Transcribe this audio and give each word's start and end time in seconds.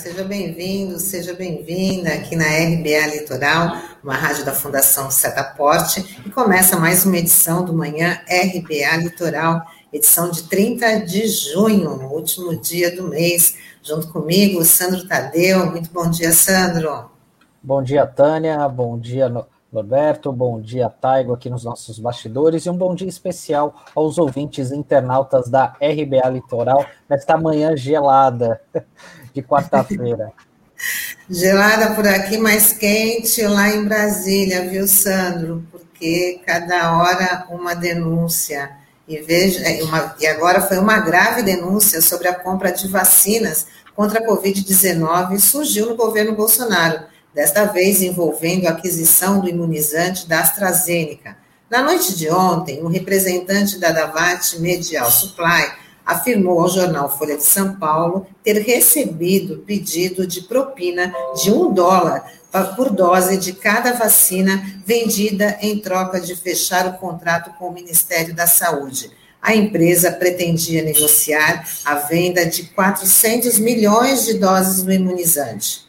seja 0.00 0.24
bem-vindo, 0.24 0.98
seja 0.98 1.34
bem-vinda 1.34 2.08
aqui 2.14 2.34
na 2.34 2.46
RBA 2.46 3.18
Litoral, 3.18 3.76
uma 4.02 4.14
rádio 4.14 4.46
da 4.46 4.52
Fundação 4.52 5.10
Setaporte, 5.10 6.22
e 6.24 6.30
começa 6.30 6.78
mais 6.78 7.04
uma 7.04 7.18
edição 7.18 7.62
do 7.62 7.74
Manhã 7.74 8.18
RBA 8.26 8.96
Litoral, 8.96 9.60
edição 9.92 10.30
de 10.30 10.44
30 10.44 11.00
de 11.00 11.28
junho, 11.28 11.96
no 11.96 12.14
último 12.14 12.56
dia 12.56 12.96
do 12.96 13.08
mês. 13.08 13.58
Junto 13.82 14.08
comigo, 14.08 14.64
Sandro 14.64 15.06
Tadeu. 15.06 15.66
Muito 15.70 15.92
bom 15.92 16.08
dia, 16.08 16.32
Sandro. 16.32 17.10
Bom 17.62 17.82
dia, 17.82 18.06
Tânia. 18.06 18.66
Bom 18.70 18.98
dia, 18.98 19.30
Norberto, 19.70 20.32
bom 20.32 20.62
dia, 20.62 20.88
Taigo, 20.88 21.34
aqui 21.34 21.50
nos 21.50 21.62
nossos 21.62 21.98
bastidores, 21.98 22.64
e 22.64 22.70
um 22.70 22.76
bom 22.76 22.94
dia 22.94 23.08
especial 23.08 23.84
aos 23.94 24.16
ouvintes 24.16 24.72
internautas 24.72 25.50
da 25.50 25.76
RBA 25.78 26.26
Litoral, 26.30 26.86
nesta 27.06 27.36
manhã 27.36 27.76
gelada 27.76 28.62
de 29.34 29.42
quarta-feira. 29.42 30.32
Gelada 31.28 31.94
por 31.94 32.06
aqui, 32.08 32.38
mais 32.38 32.72
quente 32.72 33.42
lá 33.42 33.68
em 33.68 33.84
Brasília, 33.84 34.68
viu, 34.68 34.88
Sandro? 34.88 35.64
Porque 35.70 36.40
cada 36.46 36.96
hora 36.96 37.46
uma 37.50 37.74
denúncia. 37.74 38.70
E, 39.06 39.18
veja, 39.18 39.60
é, 39.60 39.82
uma, 39.82 40.16
e 40.18 40.26
agora 40.26 40.60
foi 40.60 40.78
uma 40.78 40.98
grave 40.98 41.42
denúncia 41.42 42.00
sobre 42.00 42.28
a 42.28 42.34
compra 42.34 42.72
de 42.72 42.88
vacinas 42.88 43.66
contra 43.94 44.20
a 44.20 44.26
Covid-19 44.26 45.38
surgiu 45.38 45.86
no 45.90 45.96
governo 45.96 46.34
Bolsonaro 46.34 47.04
desta 47.34 47.66
vez 47.66 48.00
envolvendo 48.02 48.66
a 48.66 48.70
aquisição 48.70 49.40
do 49.40 49.48
imunizante 49.48 50.26
da 50.26 50.40
AstraZeneca. 50.40 51.36
Na 51.68 51.82
noite 51.82 52.16
de 52.16 52.28
ontem, 52.30 52.82
um 52.82 52.88
representante 52.88 53.78
da 53.78 53.92
Davat 53.92 54.58
Medial 54.58 55.10
Supply 55.10 55.70
afirmou 56.10 56.60
ao 56.60 56.68
jornal 56.68 57.08
Folha 57.08 57.36
de 57.36 57.44
São 57.44 57.76
Paulo 57.76 58.26
ter 58.42 58.58
recebido 58.60 59.58
pedido 59.58 60.26
de 60.26 60.42
propina 60.42 61.12
de 61.42 61.52
um 61.52 61.72
dólar 61.72 62.24
por 62.76 62.90
dose 62.90 63.36
de 63.36 63.52
cada 63.52 63.92
vacina 63.92 64.62
vendida 64.84 65.56
em 65.60 65.78
troca 65.78 66.20
de 66.20 66.34
fechar 66.34 66.86
o 66.88 66.98
contrato 66.98 67.56
com 67.58 67.68
o 67.68 67.72
Ministério 67.72 68.34
da 68.34 68.46
Saúde. 68.46 69.10
A 69.40 69.54
empresa 69.54 70.10
pretendia 70.10 70.82
negociar 70.82 71.64
a 71.84 71.94
venda 71.94 72.44
de 72.44 72.64
400 72.64 73.58
milhões 73.58 74.24
de 74.24 74.34
doses 74.34 74.82
do 74.82 74.92
imunizante 74.92 75.88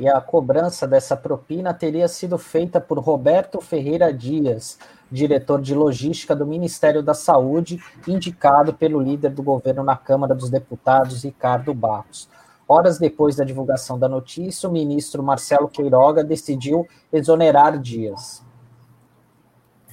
e 0.00 0.08
a 0.08 0.18
cobrança 0.18 0.88
dessa 0.88 1.14
propina 1.14 1.74
teria 1.74 2.08
sido 2.08 2.38
feita 2.38 2.80
por 2.80 2.98
Roberto 2.98 3.60
Ferreira 3.60 4.10
Dias, 4.10 4.78
diretor 5.10 5.60
de 5.60 5.74
logística 5.74 6.36
do 6.36 6.46
Ministério 6.46 7.02
da 7.02 7.14
Saúde, 7.14 7.82
indicado 8.06 8.72
pelo 8.72 9.00
líder 9.00 9.30
do 9.30 9.42
governo 9.42 9.82
na 9.82 9.96
Câmara 9.96 10.34
dos 10.34 10.50
Deputados, 10.50 11.24
Ricardo 11.24 11.74
Barros. 11.74 12.28
Horas 12.68 12.98
depois 12.98 13.34
da 13.34 13.44
divulgação 13.44 13.98
da 13.98 14.08
notícia, 14.08 14.68
o 14.68 14.72
ministro 14.72 15.22
Marcelo 15.22 15.68
Queiroga 15.68 16.22
decidiu 16.22 16.86
exonerar 17.12 17.76
Dias. 17.78 18.44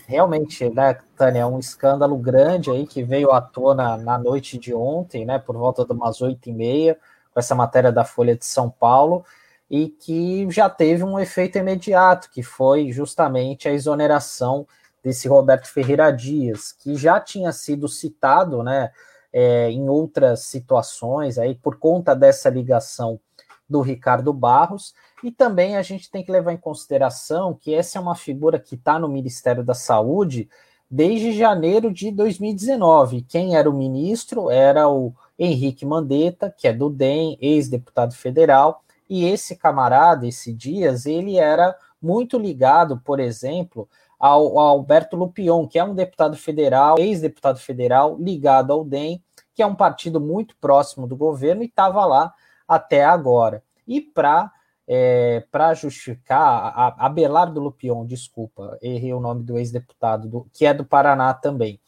Realmente, 0.05 0.69
né, 0.69 0.97
Tânia, 1.17 1.39
é 1.39 1.45
um 1.45 1.59
escândalo 1.59 2.15
grande 2.17 2.69
aí 2.69 2.85
que 2.85 3.03
veio 3.03 3.31
à 3.31 3.41
tona 3.41 3.97
na 3.97 4.17
noite 4.17 4.57
de 4.57 4.73
ontem, 4.73 5.25
né, 5.25 5.39
por 5.39 5.57
volta 5.57 5.83
de 5.83 5.91
umas 5.91 6.21
oito 6.21 6.49
e 6.49 6.53
meia, 6.53 6.97
com 7.33 7.39
essa 7.39 7.55
matéria 7.55 7.91
da 7.91 8.05
Folha 8.05 8.35
de 8.35 8.45
São 8.45 8.69
Paulo, 8.69 9.25
e 9.69 9.89
que 9.89 10.49
já 10.49 10.69
teve 10.69 11.03
um 11.03 11.19
efeito 11.19 11.57
imediato, 11.57 12.29
que 12.31 12.41
foi 12.41 12.91
justamente 12.91 13.67
a 13.67 13.73
exoneração 13.73 14.65
desse 15.07 15.25
Roberto 15.29 15.67
Ferreira 15.67 16.11
Dias, 16.11 16.73
que 16.73 16.97
já 16.97 17.17
tinha 17.17 17.53
sido 17.53 17.87
citado 17.87 18.61
né, 18.61 18.91
é, 19.31 19.71
em 19.71 19.87
outras 19.87 20.41
situações 20.41 21.37
aí 21.37 21.55
por 21.55 21.79
conta 21.79 22.13
dessa 22.13 22.49
ligação 22.49 23.17
do 23.69 23.79
Ricardo 23.79 24.33
Barros, 24.33 24.93
e 25.23 25.31
também 25.31 25.77
a 25.77 25.81
gente 25.81 26.11
tem 26.11 26.25
que 26.25 26.31
levar 26.31 26.51
em 26.51 26.57
consideração 26.57 27.53
que 27.53 27.73
essa 27.73 27.97
é 27.97 28.01
uma 28.01 28.15
figura 28.15 28.59
que 28.59 28.75
está 28.75 28.99
no 28.99 29.07
Ministério 29.07 29.63
da 29.63 29.73
Saúde 29.73 30.49
desde 30.91 31.31
janeiro 31.31 31.89
de 31.93 32.11
2019. 32.11 33.21
Quem 33.21 33.55
era 33.55 33.69
o 33.69 33.73
ministro 33.73 34.51
era 34.51 34.89
o 34.89 35.13
Henrique 35.39 35.85
Mandetta, 35.85 36.53
que 36.55 36.67
é 36.67 36.73
do 36.73 36.89
DEM, 36.89 37.37
ex-deputado 37.39 38.13
federal, 38.13 38.83
e 39.09 39.23
esse 39.23 39.55
camarada, 39.55 40.27
esse 40.27 40.51
Dias, 40.51 41.05
ele 41.05 41.37
era 41.37 41.73
muito 42.01 42.37
ligado, 42.37 42.99
por 42.99 43.21
exemplo, 43.21 43.87
ao, 44.19 44.57
ao 44.57 44.67
Alberto 44.69 45.15
Lupion, 45.15 45.67
que 45.67 45.77
é 45.79 45.83
um 45.83 45.95
deputado 45.95 46.35
federal, 46.35 46.97
ex-deputado 46.99 47.59
federal, 47.59 48.17
ligado 48.19 48.71
ao 48.73 48.83
DEM, 48.83 49.23
que 49.53 49.61
é 49.61 49.65
um 49.65 49.75
partido 49.75 50.19
muito 50.19 50.55
próximo 50.57 51.07
do 51.07 51.15
governo 51.15 51.63
e 51.63 51.65
estava 51.65 52.05
lá 52.05 52.33
até 52.67 53.03
agora. 53.05 53.63
E 53.87 54.01
para 54.01 54.51
é, 54.87 55.43
para 55.51 55.73
justificar, 55.73 56.71
a, 56.73 57.05
Abelardo 57.05 57.59
Lupion, 57.59 58.05
desculpa, 58.05 58.77
errei 58.81 59.13
o 59.13 59.19
nome 59.19 59.43
do 59.43 59.57
ex-deputado, 59.57 60.47
que 60.53 60.65
é 60.65 60.73
do 60.73 60.85
Paraná 60.85 61.33
também. 61.33 61.79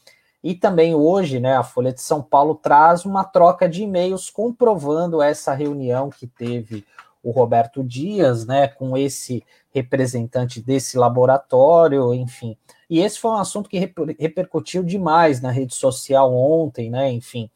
E 0.44 0.54
também 0.54 0.94
hoje, 0.94 1.40
né, 1.40 1.56
a 1.56 1.64
Folha 1.64 1.94
de 1.94 2.02
São 2.02 2.22
Paulo 2.22 2.56
traz 2.56 3.06
uma 3.06 3.24
troca 3.24 3.70
de 3.70 3.84
e-mails 3.84 4.30
comprovando 4.30 5.22
essa 5.22 5.54
reunião 5.54 6.10
que 6.10 6.28
teve 6.28 6.86
o 7.24 7.32
Roberto 7.32 7.84
Dias, 7.84 8.46
né, 8.46 8.68
com 8.68 8.98
esse 8.98 9.44
representante 9.74 10.62
desse 10.62 10.98
laboratório, 10.98 12.14
enfim. 12.14 12.58
E 12.90 13.00
esse 13.00 13.20
foi 13.20 13.32
um 13.32 13.38
assunto 13.38 13.70
que 13.70 13.78
repercutiu 14.20 14.84
demais 14.84 15.42
na 15.42 15.52
rede 15.52 15.76
social 15.76 16.34
ontem, 16.34 16.90
né, 16.90 17.12
enfim, 17.12 17.50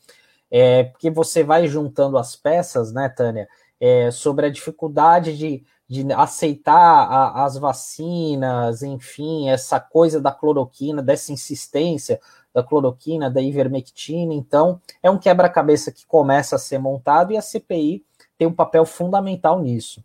é, 0.51 0.83
porque 0.83 1.09
você 1.09 1.43
vai 1.43 1.67
juntando 1.67 2.17
as 2.17 2.35
peças, 2.35 2.93
né, 2.93 3.09
Tânia, 3.09 3.47
é, 3.79 4.11
sobre 4.11 4.45
a 4.45 4.49
dificuldade 4.49 5.35
de, 5.35 5.63
de 5.87 6.13
aceitar 6.13 6.75
a, 6.77 7.43
as 7.43 7.57
vacinas, 7.57 8.83
enfim, 8.83 9.49
essa 9.49 9.79
coisa 9.79 10.21
da 10.21 10.31
cloroquina, 10.31 11.01
dessa 11.01 11.31
insistência 11.31 12.19
da 12.53 12.61
cloroquina, 12.61 13.31
da 13.31 13.41
ivermectina, 13.41 14.33
então 14.33 14.79
é 15.01 15.09
um 15.09 15.17
quebra-cabeça 15.17 15.91
que 15.91 16.05
começa 16.05 16.55
a 16.55 16.59
ser 16.59 16.77
montado 16.77 17.33
e 17.33 17.37
a 17.37 17.41
CPI 17.41 18.05
tem 18.37 18.47
um 18.47 18.53
papel 18.53 18.85
fundamental 18.85 19.59
nisso. 19.59 20.03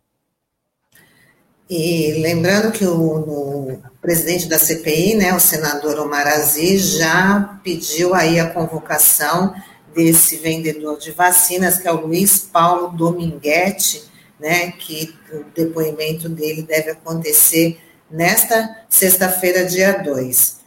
E 1.69 2.13
lembrando 2.13 2.71
que 2.71 2.83
o, 2.83 2.99
o, 2.99 3.83
presidente 4.01 4.47
da 4.47 4.57
CPI, 4.57 5.13
né, 5.15 5.35
o 5.35 5.39
senador 5.39 5.99
Omar 5.99 6.25
Aziz, 6.25 6.97
já 6.97 7.59
pediu 7.63 8.15
aí 8.15 8.39
a 8.39 8.49
convocação 8.49 9.53
desse 9.93 10.37
vendedor 10.37 10.97
de 10.97 11.11
vacinas, 11.11 11.77
que 11.77 11.87
é 11.87 11.91
o 11.91 12.07
Luiz 12.07 12.39
Paulo 12.39 12.97
Dominguete, 12.97 14.03
né, 14.39 14.71
que 14.71 15.13
o 15.31 15.43
depoimento 15.53 16.27
dele 16.27 16.63
deve 16.63 16.91
acontecer 16.91 17.79
nesta 18.09 18.77
sexta-feira, 18.89 19.65
dia 19.65 19.91
2. 20.01 20.57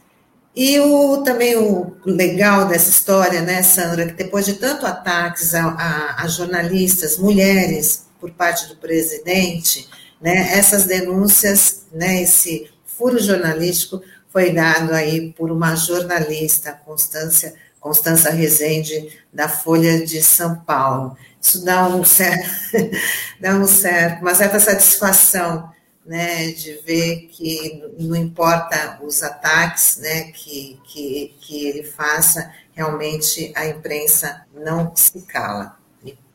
E 0.55 0.79
o, 0.79 1.23
também 1.23 1.57
o 1.57 1.97
legal 2.05 2.65
dessa 2.67 2.89
história, 2.89 3.41
né, 3.41 3.61
Sandra, 3.61 4.05
que 4.05 4.13
depois 4.13 4.45
de 4.45 4.53
tanto 4.53 4.85
ataques 4.85 5.53
a, 5.53 5.65
a, 5.65 6.23
a 6.23 6.27
jornalistas, 6.27 7.17
mulheres, 7.17 8.05
por 8.21 8.31
parte 8.31 8.69
do 8.69 8.77
presidente, 8.77 9.89
né, 10.23 10.57
essas 10.57 10.85
denúncias, 10.85 11.83
né, 11.91 12.21
esse 12.21 12.71
furo 12.85 13.19
jornalístico 13.19 14.01
foi 14.29 14.53
dado 14.53 14.93
aí 14.93 15.33
por 15.33 15.51
uma 15.51 15.75
jornalista, 15.75 16.71
Constância, 16.71 17.53
Constança 17.77 18.29
Rezende, 18.29 19.19
da 19.33 19.49
Folha 19.49 20.05
de 20.05 20.23
São 20.23 20.55
Paulo. 20.61 21.17
Isso 21.41 21.65
dá 21.65 21.85
um 21.89 22.05
certo, 22.05 22.49
dá 23.37 23.55
um 23.55 23.67
certo, 23.67 24.21
uma 24.21 24.33
certa 24.33 24.61
satisfação 24.61 25.69
né, 26.05 26.53
de 26.53 26.79
ver 26.85 27.27
que 27.29 27.83
não 27.99 28.15
importa 28.15 28.99
os 29.03 29.21
ataques 29.21 29.97
né, 29.97 30.31
que, 30.31 30.79
que, 30.85 31.35
que 31.41 31.67
ele 31.67 31.83
faça, 31.83 32.49
realmente 32.71 33.51
a 33.55 33.67
imprensa 33.67 34.45
não 34.53 34.95
se 34.95 35.21
cala. 35.23 35.82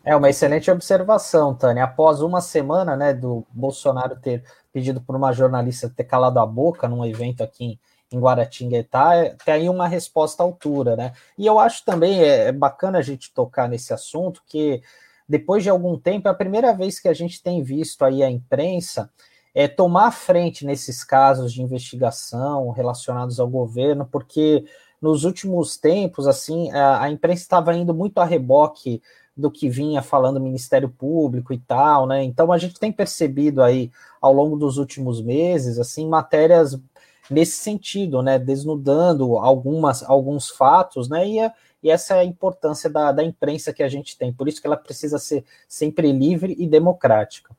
É 0.09 0.17
uma 0.17 0.31
excelente 0.31 0.71
observação, 0.71 1.55
Tânia. 1.55 1.85
Após 1.85 2.23
uma 2.23 2.41
semana 2.41 2.97
né, 2.97 3.13
do 3.13 3.47
Bolsonaro 3.51 4.17
ter 4.17 4.43
pedido 4.73 5.03
por 5.03 5.15
uma 5.15 5.35
jornalista 5.35 5.93
ter 5.95 6.05
calado 6.05 6.41
a 6.41 6.47
boca 6.47 6.89
num 6.89 7.05
evento 7.05 7.43
aqui 7.43 7.79
em 8.11 8.19
Guaratinguetá, 8.19 9.17
é, 9.17 9.37
tem 9.45 9.53
aí 9.53 9.69
uma 9.69 9.87
resposta 9.87 10.43
à 10.43 10.47
altura, 10.47 10.97
né? 10.97 11.13
E 11.37 11.45
eu 11.45 11.59
acho 11.59 11.85
também 11.85 12.23
é, 12.23 12.47
é 12.47 12.53
bacana 12.53 12.97
a 12.97 13.03
gente 13.03 13.35
tocar 13.35 13.69
nesse 13.69 13.93
assunto, 13.93 14.43
que 14.47 14.81
depois 15.29 15.63
de 15.63 15.69
algum 15.69 15.99
tempo, 15.99 16.27
é 16.27 16.31
a 16.31 16.35
primeira 16.35 16.73
vez 16.73 16.99
que 16.99 17.09
a 17.09 17.13
gente 17.13 17.43
tem 17.43 17.63
visto 17.63 18.03
aí 18.03 18.23
a 18.23 18.31
imprensa 18.31 19.11
é, 19.55 19.69
tomar 19.69 20.11
frente 20.11 20.65
nesses 20.65 21.05
casos 21.05 21.53
de 21.53 21.61
investigação 21.61 22.71
relacionados 22.71 23.39
ao 23.39 23.47
governo, 23.47 24.09
porque 24.11 24.65
nos 25.03 25.25
últimos 25.25 25.77
tempos, 25.77 26.27
assim, 26.27 26.73
a, 26.73 27.03
a 27.03 27.11
imprensa 27.11 27.43
estava 27.43 27.75
indo 27.75 27.93
muito 27.93 28.17
a 28.19 28.25
reboque 28.25 29.03
do 29.39 29.51
que 29.51 29.71
vinha 29.71 30.03
falando 30.03 30.39
o 30.39 30.41
Ministério 30.41 30.89
Público 30.89 31.53
e 31.53 31.59
tal, 31.59 32.09
né? 32.09 32.25
Então 32.25 32.51
a 32.51 32.59
gente 32.59 32.79
tem 32.79 32.91
percebido 32.91 33.63
aí 33.63 33.91
ao 34.21 34.33
longo 34.33 34.57
dos 34.57 34.79
últimos 34.79 35.23
meses, 35.23 35.79
assim, 35.79 36.09
matérias 36.09 36.77
nesse 37.31 37.59
sentido, 37.59 38.21
né? 38.21 38.37
Desnudando 38.37 39.37
algumas, 39.39 40.03
alguns 40.03 40.51
fatos, 40.51 41.09
né? 41.09 41.27
E, 41.27 41.39
e 41.85 41.91
essa 41.91 42.17
é 42.17 42.21
a 42.21 42.25
importância 42.25 42.91
da, 42.91 43.13
da 43.13 43.23
imprensa 43.23 43.73
que 43.73 43.85
a 43.85 43.89
gente 43.89 44.19
tem, 44.19 44.33
por 44.33 44.49
isso 44.49 44.61
que 44.61 44.67
ela 44.67 44.77
precisa 44.77 45.19
ser 45.19 45.45
sempre 45.69 46.11
livre 46.11 46.57
e 46.59 46.67
democrática. 46.67 47.55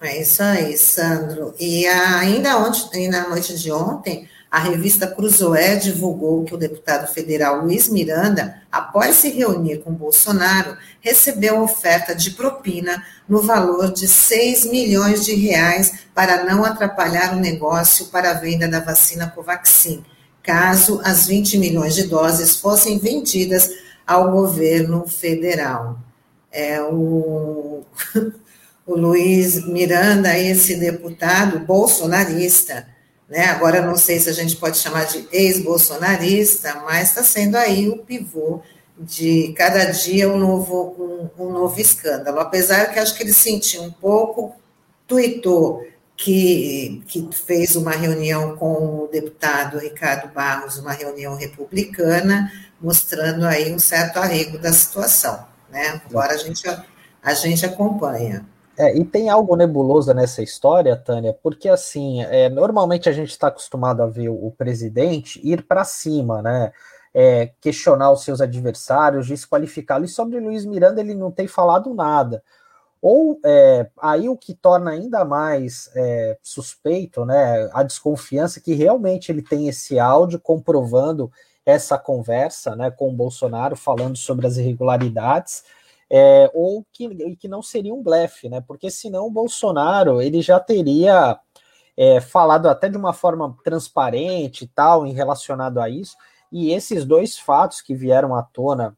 É 0.00 0.20
isso 0.22 0.40
aí, 0.44 0.78
Sandro. 0.78 1.52
E 1.58 1.84
ainda 1.88 2.56
ontem, 2.56 3.08
na 3.08 3.28
noite 3.28 3.58
de 3.58 3.72
ontem, 3.72 4.28
a 4.50 4.60
revista 4.60 5.06
Cruzoé 5.06 5.76
divulgou 5.76 6.42
que 6.44 6.54
o 6.54 6.58
deputado 6.58 7.06
federal 7.06 7.62
Luiz 7.62 7.86
Miranda, 7.88 8.62
após 8.72 9.16
se 9.16 9.28
reunir 9.28 9.78
com 9.78 9.92
Bolsonaro, 9.92 10.74
recebeu 11.00 11.60
oferta 11.60 12.14
de 12.14 12.30
propina 12.30 13.04
no 13.28 13.42
valor 13.42 13.92
de 13.92 14.08
6 14.08 14.64
milhões 14.70 15.24
de 15.26 15.34
reais 15.34 16.00
para 16.14 16.44
não 16.44 16.64
atrapalhar 16.64 17.34
o 17.36 17.40
negócio 17.40 18.06
para 18.06 18.30
a 18.30 18.34
venda 18.34 18.66
da 18.66 18.80
vacina 18.80 19.28
Covaxin, 19.28 20.02
caso 20.42 20.98
as 21.04 21.26
20 21.26 21.58
milhões 21.58 21.94
de 21.94 22.04
doses 22.04 22.56
fossem 22.56 22.98
vendidas 22.98 23.70
ao 24.06 24.32
governo 24.32 25.06
federal. 25.06 25.98
É 26.50 26.80
o, 26.80 27.82
o 28.86 28.96
Luiz 28.96 29.66
Miranda, 29.66 30.38
esse 30.38 30.76
deputado 30.76 31.58
bolsonarista, 31.58 32.88
né? 33.28 33.44
Agora, 33.46 33.82
não 33.82 33.96
sei 33.96 34.18
se 34.18 34.30
a 34.30 34.32
gente 34.32 34.56
pode 34.56 34.78
chamar 34.78 35.04
de 35.04 35.28
ex-bolsonarista, 35.30 36.76
mas 36.84 37.10
está 37.10 37.22
sendo 37.22 37.56
aí 37.56 37.88
o 37.88 37.98
pivô 37.98 38.62
de 38.98 39.52
cada 39.56 39.84
dia 39.86 40.28
um 40.28 40.38
novo, 40.38 41.30
um, 41.38 41.44
um, 41.44 41.52
novo 41.52 41.78
escândalo. 41.80 42.40
Apesar 42.40 42.92
que 42.92 42.98
acho 42.98 43.14
que 43.14 43.22
ele 43.22 43.32
sentiu 43.32 43.82
um 43.82 43.92
pouco, 43.92 44.54
tuitou 45.06 45.86
que, 46.16 47.02
que 47.06 47.28
fez 47.32 47.76
uma 47.76 47.92
reunião 47.92 48.56
com 48.56 49.04
o 49.04 49.08
deputado 49.12 49.78
Ricardo 49.78 50.32
Barros, 50.32 50.78
uma 50.78 50.92
reunião 50.92 51.36
republicana, 51.36 52.50
mostrando 52.80 53.46
aí 53.46 53.72
um 53.72 53.78
certo 53.78 54.16
arrego 54.18 54.58
da 54.58 54.72
situação. 54.72 55.46
Né? 55.70 56.00
Agora 56.08 56.32
a 56.32 56.36
gente, 56.38 56.66
a 57.22 57.34
gente 57.34 57.64
acompanha. 57.64 58.44
É, 58.78 58.96
e 58.96 59.04
tem 59.04 59.28
algo 59.28 59.56
nebuloso 59.56 60.14
nessa 60.14 60.40
história, 60.40 60.96
Tânia, 60.96 61.36
porque 61.42 61.68
assim, 61.68 62.22
é, 62.22 62.48
normalmente 62.48 63.08
a 63.08 63.12
gente 63.12 63.30
está 63.30 63.48
acostumado 63.48 64.00
a 64.04 64.06
ver 64.06 64.28
o, 64.28 64.52
presidente 64.56 65.40
ir 65.42 65.66
para 65.66 65.82
cima, 65.84 66.40
né? 66.40 66.72
É, 67.12 67.50
questionar 67.60 68.12
os 68.12 68.22
seus 68.22 68.40
adversários, 68.40 69.26
desqualificá-lo. 69.26 70.04
E 70.04 70.08
sobre 70.08 70.38
Luiz 70.38 70.64
Miranda 70.64 71.00
ele 71.00 71.14
não 71.14 71.32
tem 71.32 71.48
falado 71.48 71.92
nada. 71.92 72.40
Ou 73.02 73.40
é, 73.44 73.88
aí 74.00 74.28
o 74.28 74.36
que 74.36 74.54
torna 74.54 74.92
ainda 74.92 75.24
mais 75.24 75.90
é, 75.96 76.38
suspeito, 76.40 77.24
né, 77.24 77.68
a 77.72 77.82
desconfiança 77.82 78.60
que 78.60 78.74
realmente 78.74 79.32
ele 79.32 79.42
tem 79.42 79.68
esse 79.68 79.98
áudio 79.98 80.38
comprovando 80.38 81.32
essa 81.66 81.98
conversa, 81.98 82.76
né, 82.76 82.90
com 82.90 83.08
o 83.08 83.12
Bolsonaro 83.12 83.76
falando 83.76 84.16
sobre 84.16 84.46
as 84.46 84.56
irregularidades 84.56 85.64
é, 86.10 86.50
ou 86.54 86.86
que, 86.92 87.36
que 87.36 87.48
não 87.48 87.62
seria 87.62 87.94
um 87.94 88.02
blefe, 88.02 88.48
né? 88.48 88.62
Porque 88.66 88.90
senão 88.90 89.26
o 89.26 89.30
Bolsonaro 89.30 90.22
ele 90.22 90.40
já 90.40 90.58
teria 90.58 91.38
é, 91.96 92.20
falado 92.20 92.66
até 92.66 92.88
de 92.88 92.96
uma 92.96 93.12
forma 93.12 93.56
transparente 93.62 94.64
e 94.64 94.68
tal, 94.68 95.06
em 95.06 95.12
relacionado 95.12 95.78
a 95.78 95.88
isso. 95.88 96.16
E 96.50 96.72
esses 96.72 97.04
dois 97.04 97.38
fatos 97.38 97.80
que 97.82 97.94
vieram 97.94 98.34
à 98.34 98.42
tona 98.42 98.96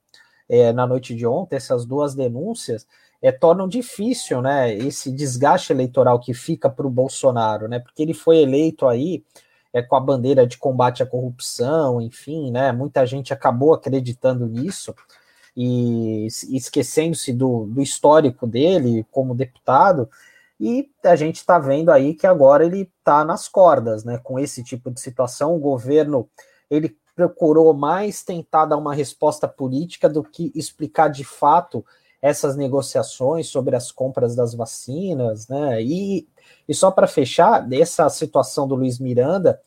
é, 0.48 0.72
na 0.72 0.86
noite 0.86 1.14
de 1.14 1.26
ontem, 1.26 1.56
essas 1.56 1.84
duas 1.84 2.14
denúncias, 2.14 2.86
é, 3.22 3.30
tornam 3.32 3.68
difícil, 3.68 4.40
né, 4.40 4.74
esse 4.74 5.12
desgaste 5.12 5.72
eleitoral 5.72 6.18
que 6.18 6.32
fica 6.32 6.70
para 6.70 6.86
o 6.86 6.90
Bolsonaro, 6.90 7.68
né? 7.68 7.78
Porque 7.78 8.02
ele 8.02 8.14
foi 8.14 8.38
eleito 8.38 8.86
aí 8.86 9.24
é, 9.72 9.82
com 9.82 9.96
a 9.96 10.00
bandeira 10.00 10.46
de 10.46 10.58
combate 10.58 11.02
à 11.02 11.06
corrupção, 11.06 12.00
enfim, 12.00 12.50
né? 12.50 12.72
Muita 12.72 13.04
gente 13.06 13.32
acabou 13.32 13.74
acreditando 13.74 14.46
nisso 14.46 14.94
e 15.56 16.26
esquecendo-se 16.26 17.32
do, 17.32 17.66
do 17.66 17.82
histórico 17.82 18.46
dele 18.46 19.06
como 19.10 19.34
deputado, 19.34 20.08
e 20.60 20.90
a 21.02 21.16
gente 21.16 21.36
está 21.36 21.58
vendo 21.58 21.90
aí 21.90 22.14
que 22.14 22.26
agora 22.26 22.64
ele 22.64 22.90
está 22.98 23.24
nas 23.24 23.48
cordas, 23.48 24.04
né? 24.04 24.18
Com 24.22 24.38
esse 24.38 24.62
tipo 24.62 24.90
de 24.90 25.00
situação, 25.00 25.54
o 25.56 25.58
governo 25.58 26.28
ele 26.70 26.94
procurou 27.16 27.72
mais 27.72 28.22
tentar 28.22 28.66
dar 28.66 28.76
uma 28.76 28.94
resposta 28.94 29.48
política 29.48 30.08
do 30.08 30.22
que 30.22 30.52
explicar 30.54 31.08
de 31.08 31.24
fato 31.24 31.84
essas 32.22 32.56
negociações 32.56 33.48
sobre 33.48 33.74
as 33.74 33.90
compras 33.90 34.36
das 34.36 34.54
vacinas, 34.54 35.48
né? 35.48 35.82
E, 35.82 36.28
e 36.68 36.74
só 36.74 36.90
para 36.90 37.06
fechar, 37.06 37.66
essa 37.72 38.08
situação 38.10 38.68
do 38.68 38.74
Luiz 38.74 38.98
Miranda, 38.98 39.58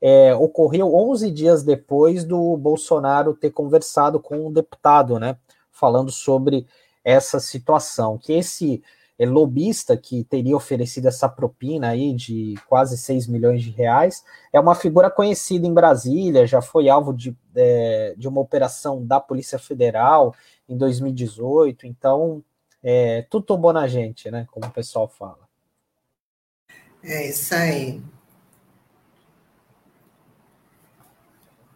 é, 0.00 0.34
ocorreu 0.34 0.94
11 0.94 1.30
dias 1.30 1.62
depois 1.62 2.24
do 2.24 2.56
Bolsonaro 2.56 3.34
ter 3.34 3.50
conversado 3.50 4.20
com 4.20 4.46
um 4.46 4.52
deputado, 4.52 5.18
né, 5.18 5.36
falando 5.70 6.10
sobre 6.10 6.66
essa 7.04 7.40
situação, 7.40 8.18
que 8.18 8.32
esse 8.32 8.82
é, 9.18 9.26
lobista 9.26 9.96
que 9.96 10.22
teria 10.24 10.56
oferecido 10.56 11.06
essa 11.06 11.28
propina 11.28 11.88
aí 11.88 12.12
de 12.14 12.54
quase 12.68 12.96
6 12.96 13.26
milhões 13.26 13.62
de 13.62 13.70
reais, 13.70 14.24
é 14.52 14.60
uma 14.60 14.74
figura 14.74 15.10
conhecida 15.10 15.66
em 15.66 15.74
Brasília, 15.74 16.46
já 16.46 16.62
foi 16.62 16.88
alvo 16.88 17.12
de, 17.12 17.36
é, 17.54 18.14
de 18.16 18.28
uma 18.28 18.40
operação 18.40 19.04
da 19.04 19.18
Polícia 19.18 19.58
Federal 19.58 20.34
em 20.68 20.76
2018, 20.76 21.86
então 21.86 22.44
é, 22.82 23.22
tudo 23.28 23.56
bom 23.56 23.72
na 23.72 23.88
gente, 23.88 24.30
né, 24.30 24.46
como 24.52 24.66
o 24.66 24.70
pessoal 24.70 25.08
fala. 25.08 25.48
É 27.02 27.28
isso 27.28 27.54
aí. 27.54 28.02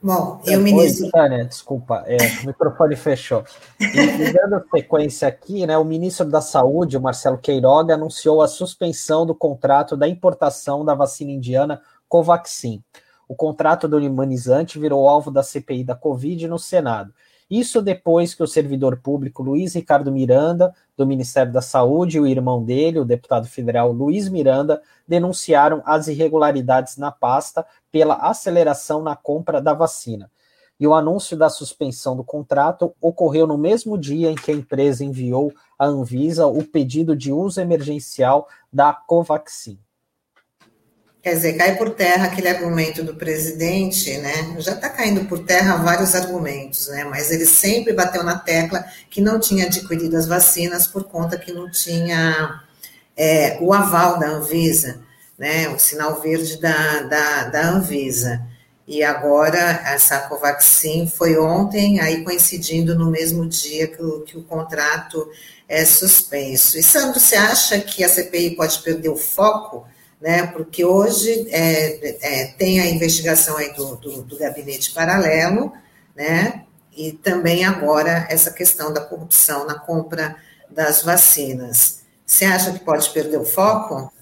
Bom, 0.02 0.40
eu, 0.44 0.60
ministro. 0.60 1.08
Tânia, 1.12 1.44
desculpa, 1.44 2.02
é, 2.06 2.16
o 2.43 2.46
microfone 2.49 2.96
fechou. 2.96 3.44
E 3.78 4.32
dando 4.32 4.64
sequência 4.75 5.28
aqui, 5.28 5.64
né, 5.64 5.78
o 5.78 5.84
ministro 5.84 6.28
da 6.28 6.40
Saúde, 6.40 6.96
o 6.96 7.00
Marcelo 7.00 7.38
Queiroga, 7.38 7.94
anunciou 7.94 8.43
a 8.43 8.49
suspensão 8.49 9.25
do 9.25 9.34
contrato 9.34 9.96
da 9.96 10.08
importação 10.08 10.84
da 10.84 10.93
vacina 10.93 11.31
indiana 11.31 11.81
Covaxin. 12.08 12.82
O 13.28 13.37
contrato 13.37 13.87
do 13.87 14.00
imunizante 14.00 14.76
virou 14.76 15.09
alvo 15.09 15.30
da 15.30 15.42
CPI 15.42 15.85
da 15.85 15.94
Covid 15.94 16.49
no 16.49 16.59
Senado. 16.59 17.14
Isso 17.49 17.80
depois 17.82 18.35
que 18.35 18.42
o 18.42 18.47
servidor 18.47 18.97
público 19.02 19.42
Luiz 19.42 19.75
Ricardo 19.75 20.11
Miranda, 20.11 20.75
do 20.97 21.06
Ministério 21.06 21.52
da 21.52 21.61
Saúde, 21.61 22.16
e 22.16 22.21
o 22.21 22.26
irmão 22.26 22.64
dele, 22.64 22.99
o 22.99 23.04
deputado 23.04 23.47
federal 23.47 23.92
Luiz 23.92 24.28
Miranda, 24.28 24.80
denunciaram 25.06 25.82
as 25.85 26.09
irregularidades 26.09 26.97
na 26.97 27.12
pasta 27.12 27.64
pela 27.92 28.14
aceleração 28.14 29.02
na 29.02 29.14
compra 29.14 29.61
da 29.61 29.75
vacina. 29.75 30.30
E 30.80 30.87
o 30.87 30.94
anúncio 30.94 31.37
da 31.37 31.49
suspensão 31.49 32.16
do 32.16 32.25
contrato 32.25 32.92
ocorreu 33.00 33.46
no 33.46 33.56
mesmo 33.56 33.96
dia 33.96 34.30
em 34.30 34.34
que 34.34 34.50
a 34.50 34.54
empresa 34.54 35.04
enviou 35.04 35.52
à 35.78 35.87
Anvisa 35.87 36.46
o 36.46 36.64
pedido 36.64 37.14
de 37.14 37.30
uso 37.30 37.61
emergencial 37.61 38.49
da 38.72 38.92
Covaxin. 38.92 39.78
Quer 41.22 41.34
dizer, 41.34 41.52
cai 41.52 41.76
por 41.76 41.90
terra 41.90 42.26
aquele 42.26 42.49
argumento 42.49 43.04
do 43.04 43.14
presidente, 43.14 44.18
né? 44.18 44.56
Já 44.58 44.72
está 44.72 44.88
caindo 44.88 45.25
por 45.26 45.38
terra 45.44 45.76
vários 45.76 46.16
argumentos, 46.16 46.88
né? 46.88 47.04
Mas 47.04 47.30
ele 47.30 47.46
sempre 47.46 47.92
bateu 47.92 48.25
na 48.25 48.37
tecla 48.37 48.84
que 49.08 49.20
não 49.20 49.38
tinha 49.38 49.66
adquirido 49.66 50.16
as 50.16 50.26
vacinas 50.26 50.84
por 50.84 51.04
conta 51.04 51.38
que 51.38 51.52
não 51.52 51.70
tinha 51.70 52.61
é, 53.16 53.56
o 53.61 53.72
aval 53.72 54.18
da 54.18 54.30
Anvisa, 54.30 55.00
né? 55.42 55.68
O 55.70 55.78
sinal 55.78 56.20
verde 56.20 56.56
da, 56.61 57.02
da, 57.02 57.44
da 57.49 57.68
Anvisa. 57.70 58.40
E 58.87 59.02
agora, 59.02 59.58
essa 59.58 60.20
Covaxin 60.20 61.08
foi 61.08 61.37
ontem, 61.37 61.99
aí 61.99 62.22
coincidindo 62.22 62.96
no 62.96 63.11
mesmo 63.11 63.44
dia 63.49 63.88
que 63.88 64.00
o, 64.00 64.20
que 64.20 64.38
o 64.38 64.44
contrato 64.44 65.28
é 65.68 65.84
suspenso. 65.84 66.78
E, 66.78 66.82
Sandro, 66.82 67.18
você 67.18 67.34
acha 67.34 67.80
que 67.80 68.04
a 68.04 68.08
CPI 68.08 68.54
pode 68.54 68.78
perder 68.82 69.08
o 69.08 69.16
foco? 69.16 69.84
né? 70.20 70.46
Porque 70.46 70.84
hoje 70.84 71.49
é, 71.50 72.42
é, 72.42 72.46
tem 72.52 72.78
a 72.78 72.87
investigação 72.87 73.56
aí 73.56 73.75
do, 73.75 73.96
do, 73.96 74.22
do, 74.22 74.38
gabinete 74.38 74.92
paralelo, 74.92 75.72
né? 76.14 76.62
E 76.96 77.11
também 77.11 77.64
agora 77.64 78.28
essa 78.30 78.52
questão 78.52 78.92
da 78.92 79.00
corrupção 79.00 79.66
na 79.66 79.75
compra 79.75 80.37
das 80.70 81.02
vacinas. 81.02 82.02
Você 82.25 82.44
acha 82.44 82.70
que 82.70 82.78
pode 82.78 83.11
perder 83.11 83.38
o 83.38 83.44
foco? 83.44 84.12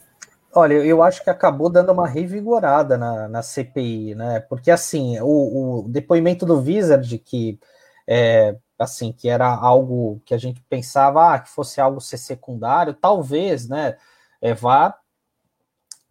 Olha, 0.53 0.75
eu 0.75 1.03
acho 1.03 1.23
que 1.23 1.31
acabou 1.31 1.71
dando 1.71 1.93
uma 1.93 2.09
revigorada 2.09 2.99
na, 2.99 3.29
na 3.29 3.43
CPI, 3.43 4.15
né? 4.17 4.41
Porque 4.41 4.71
assim, 4.71 5.19
o, 5.21 5.85
o 5.85 5.89
depoimento 5.89 6.45
do 6.45 6.59
Wizard, 6.59 7.19
que 7.19 7.59
é, 8.07 8.57
assim, 8.79 9.13
que 9.13 9.29
era 9.29 9.47
algo 9.47 10.21
que 10.25 10.35
a 10.35 10.39
gente 10.39 10.61
pensava 10.69 11.35
ah, 11.35 11.39
que 11.39 11.49
fosse 11.51 11.81
algo 11.81 12.01
ser 12.01 12.19
secundário, 12.19 12.95
talvez, 12.95 13.69
né? 13.69 13.97
É, 14.41 14.53
vá 14.55 14.99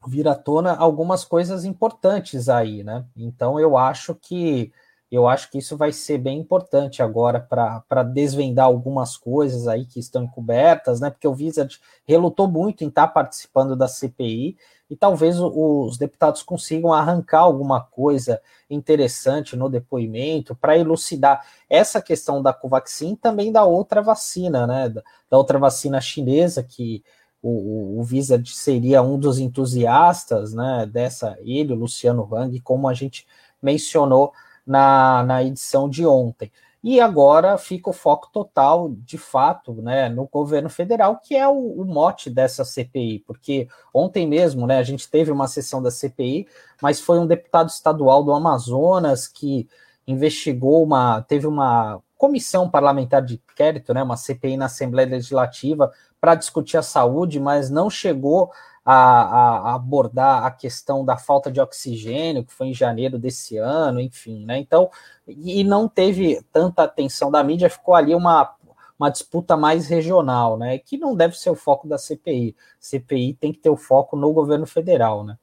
vir 0.07 0.27
à 0.27 0.35
tona 0.35 0.75
algumas 0.75 1.25
coisas 1.25 1.65
importantes 1.65 2.47
aí, 2.47 2.83
né? 2.83 3.05
Então 3.17 3.59
eu 3.59 3.77
acho 3.77 4.15
que 4.15 4.71
eu 5.11 5.27
acho 5.27 5.49
que 5.49 5.57
isso 5.57 5.75
vai 5.75 5.91
ser 5.91 6.17
bem 6.19 6.39
importante 6.39 7.01
agora 7.01 7.39
para 7.39 8.03
desvendar 8.03 8.65
algumas 8.65 9.17
coisas 9.17 9.67
aí 9.67 9.85
que 9.85 9.99
estão 9.99 10.23
encobertas, 10.23 10.99
né? 10.99 11.09
Porque 11.09 11.27
o 11.27 11.33
Wizard 11.33 11.79
relutou 12.05 12.47
muito 12.47 12.83
em 12.83 12.87
estar 12.87 13.07
tá 13.07 13.13
participando 13.13 13.75
da 13.75 13.87
CPI, 13.87 14.55
e 14.89 14.95
talvez 14.95 15.39
os 15.39 15.97
deputados 15.97 16.41
consigam 16.41 16.91
arrancar 16.91 17.41
alguma 17.41 17.79
coisa 17.79 18.41
interessante 18.67 19.55
no 19.55 19.69
depoimento 19.69 20.55
para 20.55 20.77
elucidar 20.77 21.45
essa 21.69 22.01
questão 22.01 22.41
da 22.41 22.51
Covaxin 22.51 23.15
também 23.15 23.51
da 23.51 23.63
outra 23.63 24.01
vacina, 24.01 24.65
né? 24.65 24.89
Da 24.89 25.37
outra 25.37 25.59
vacina 25.59 26.01
chinesa 26.01 26.63
que 26.63 27.03
o, 27.41 27.99
o, 27.99 28.03
Visa 28.03 28.41
seria 28.45 29.01
um 29.03 29.17
dos 29.17 29.37
entusiastas, 29.37 30.53
né? 30.53 30.89
Dessa 30.91 31.37
ele, 31.41 31.73
o 31.73 31.75
Luciano 31.75 32.27
Hang, 32.33 32.59
como 32.61 32.87
a 32.89 32.93
gente 32.93 33.27
mencionou 33.61 34.33
na, 34.69 35.23
na 35.23 35.43
edição 35.43 35.89
de 35.89 36.05
ontem. 36.05 36.51
E 36.81 37.01
agora 37.01 37.57
fica 37.57 37.89
o 37.89 37.93
foco 37.93 38.29
total, 38.31 38.89
de 38.89 39.17
fato, 39.17 39.73
né, 39.81 40.07
no 40.07 40.27
governo 40.27 40.69
federal, 40.69 41.17
que 41.17 41.35
é 41.35 41.45
o, 41.45 41.81
o, 41.81 41.83
mote 41.83 42.29
dessa 42.29 42.63
CPI, 42.63 43.19
porque 43.27 43.67
ontem 43.93 44.25
mesmo 44.25 44.65
né, 44.65 44.77
a 44.77 44.83
gente 44.83 45.09
teve 45.09 45.29
uma 45.29 45.47
sessão 45.47 45.81
da 45.81 45.91
CPI, 45.91 46.47
mas 46.81 47.01
foi 47.01 47.19
um 47.19 47.27
deputado 47.27 47.67
estadual 47.67 48.23
do 48.23 48.31
Amazonas 48.31 49.27
que 49.27 49.67
investigou 50.07 50.83
uma. 50.83 51.21
teve 51.23 51.45
uma 51.47 51.99
comissão 52.17 52.69
parlamentar 52.69 53.21
de 53.23 53.41
inquérito, 53.51 53.93
né, 53.93 54.01
uma 54.01 54.15
CPI 54.15 54.55
na 54.55 54.65
Assembleia 54.65 55.09
Legislativa, 55.09 55.91
para 56.21 56.35
discutir 56.35 56.77
a 56.77 56.83
saúde, 56.83 57.39
mas 57.39 57.69
não 57.69 57.89
chegou 57.89 58.51
a, 58.91 59.71
a, 59.71 59.75
abordar 59.75 60.43
a 60.43 60.49
questão 60.49 61.05
da 61.05 61.15
falta 61.15 61.51
de 61.51 61.61
oxigênio, 61.61 62.43
que 62.43 62.51
foi 62.51 62.69
em 62.69 62.73
janeiro 62.73 63.19
desse 63.19 63.55
ano, 63.55 64.01
enfim, 64.01 64.43
né? 64.47 64.57
Então, 64.57 64.89
e 65.27 65.63
não 65.63 65.87
teve 65.87 66.43
tanta 66.51 66.81
atenção 66.81 67.29
da 67.29 67.43
mídia, 67.43 67.69
ficou 67.69 67.93
ali 67.93 68.15
uma, 68.15 68.51
uma 68.97 69.11
disputa 69.11 69.55
mais 69.55 69.87
regional, 69.87 70.57
né? 70.57 70.79
Que 70.79 70.97
não 70.97 71.15
deve 71.15 71.37
ser 71.37 71.51
o 71.51 71.55
foco 71.55 71.87
da 71.87 71.99
CPI. 71.99 72.55
CPI 72.79 73.35
tem 73.35 73.53
que 73.53 73.59
ter 73.59 73.69
o 73.69 73.77
foco 73.77 74.17
no 74.17 74.33
governo 74.33 74.65
federal, 74.65 75.23
né? 75.23 75.37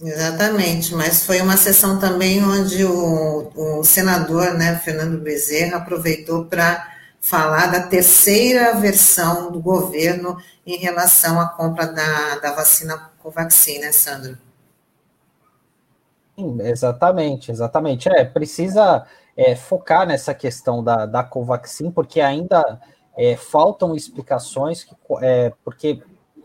Exatamente, 0.00 0.96
mas 0.96 1.24
foi 1.24 1.40
uma 1.40 1.56
sessão 1.56 2.00
também 2.00 2.44
onde 2.44 2.84
o, 2.84 3.52
o 3.54 3.84
senador, 3.84 4.52
né, 4.54 4.76
Fernando 4.80 5.20
Bezerra, 5.20 5.76
aproveitou 5.76 6.46
para 6.46 6.92
falar 7.24 7.68
da 7.68 7.80
terceira 7.80 8.74
versão 8.74 9.50
do 9.50 9.58
governo 9.58 10.36
em 10.66 10.76
relação 10.76 11.40
à 11.40 11.48
compra 11.48 11.86
da, 11.86 12.38
da 12.38 12.52
vacina 12.52 13.10
Covaxin, 13.22 13.78
né, 13.78 13.92
Sandro? 13.92 14.36
Sim, 16.36 16.58
exatamente, 16.60 17.50
exatamente. 17.50 18.10
É, 18.10 18.26
precisa 18.26 19.06
é, 19.34 19.56
focar 19.56 20.06
nessa 20.06 20.34
questão 20.34 20.84
da, 20.84 21.06
da 21.06 21.24
Covaxin, 21.24 21.90
porque 21.90 22.20
ainda 22.20 22.78
é, 23.16 23.36
faltam 23.36 23.96
explicações, 23.96 24.84
que, 24.84 24.94
é, 25.22 25.50
porque 25.64 26.02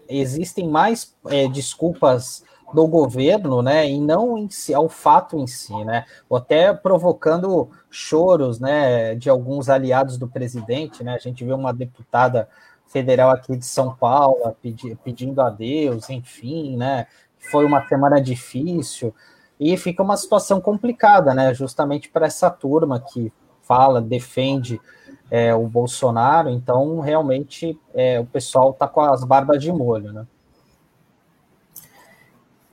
existem 0.08 0.70
mais 0.70 1.14
é, 1.28 1.50
desculpas 1.50 2.42
do 2.74 2.88
governo, 2.88 3.62
né, 3.62 3.90
e 3.90 4.00
não 4.00 4.38
em 4.38 4.50
si, 4.50 4.74
ao 4.74 4.88
fato 4.88 5.38
em 5.38 5.48
si, 5.48 5.74
né, 5.84 6.06
ou 6.30 6.38
até 6.38 6.74
provocando 6.74 7.70
choros, 7.90 8.60
né, 8.60 9.16
de 9.16 9.30
alguns 9.30 9.70
aliados 9.70 10.18
do 10.18 10.28
presidente, 10.28 11.04
né, 11.04 11.16
a 11.16 11.18
gente 11.18 11.44
viu 11.44 11.56
uma 11.56 11.74
deputada 11.74 12.48
federal 12.88 13.32
aqui 13.32 13.56
de 13.56 13.66
São 13.66 13.96
Paulo 13.96 14.56
pedi, 14.62 14.96
pedindo 15.04 15.42
a 15.42 15.50
Deus, 15.50 16.10
enfim, 16.10 16.78
né, 16.78 17.08
foi 17.52 17.66
uma 17.66 17.88
semana 17.88 18.22
difícil, 18.22 19.14
e 19.60 19.76
fica 19.76 20.02
uma 20.02 20.16
situação 20.16 20.62
complicada, 20.62 21.34
né, 21.34 21.54
justamente 21.54 22.10
para 22.10 22.28
essa 22.28 22.50
turma 22.50 23.00
que 23.00 23.34
fala, 23.62 24.02
defende 24.02 24.80
é, 25.30 25.54
o 25.54 25.68
Bolsonaro, 25.68 26.50
então 26.50 27.00
realmente 27.00 27.80
é, 27.94 28.20
o 28.20 28.26
pessoal 28.26 28.72
está 28.72 28.88
com 28.88 29.02
as 29.02 29.24
barbas 29.24 29.62
de 29.62 29.72
molho, 29.72 30.12
né. 30.12 30.26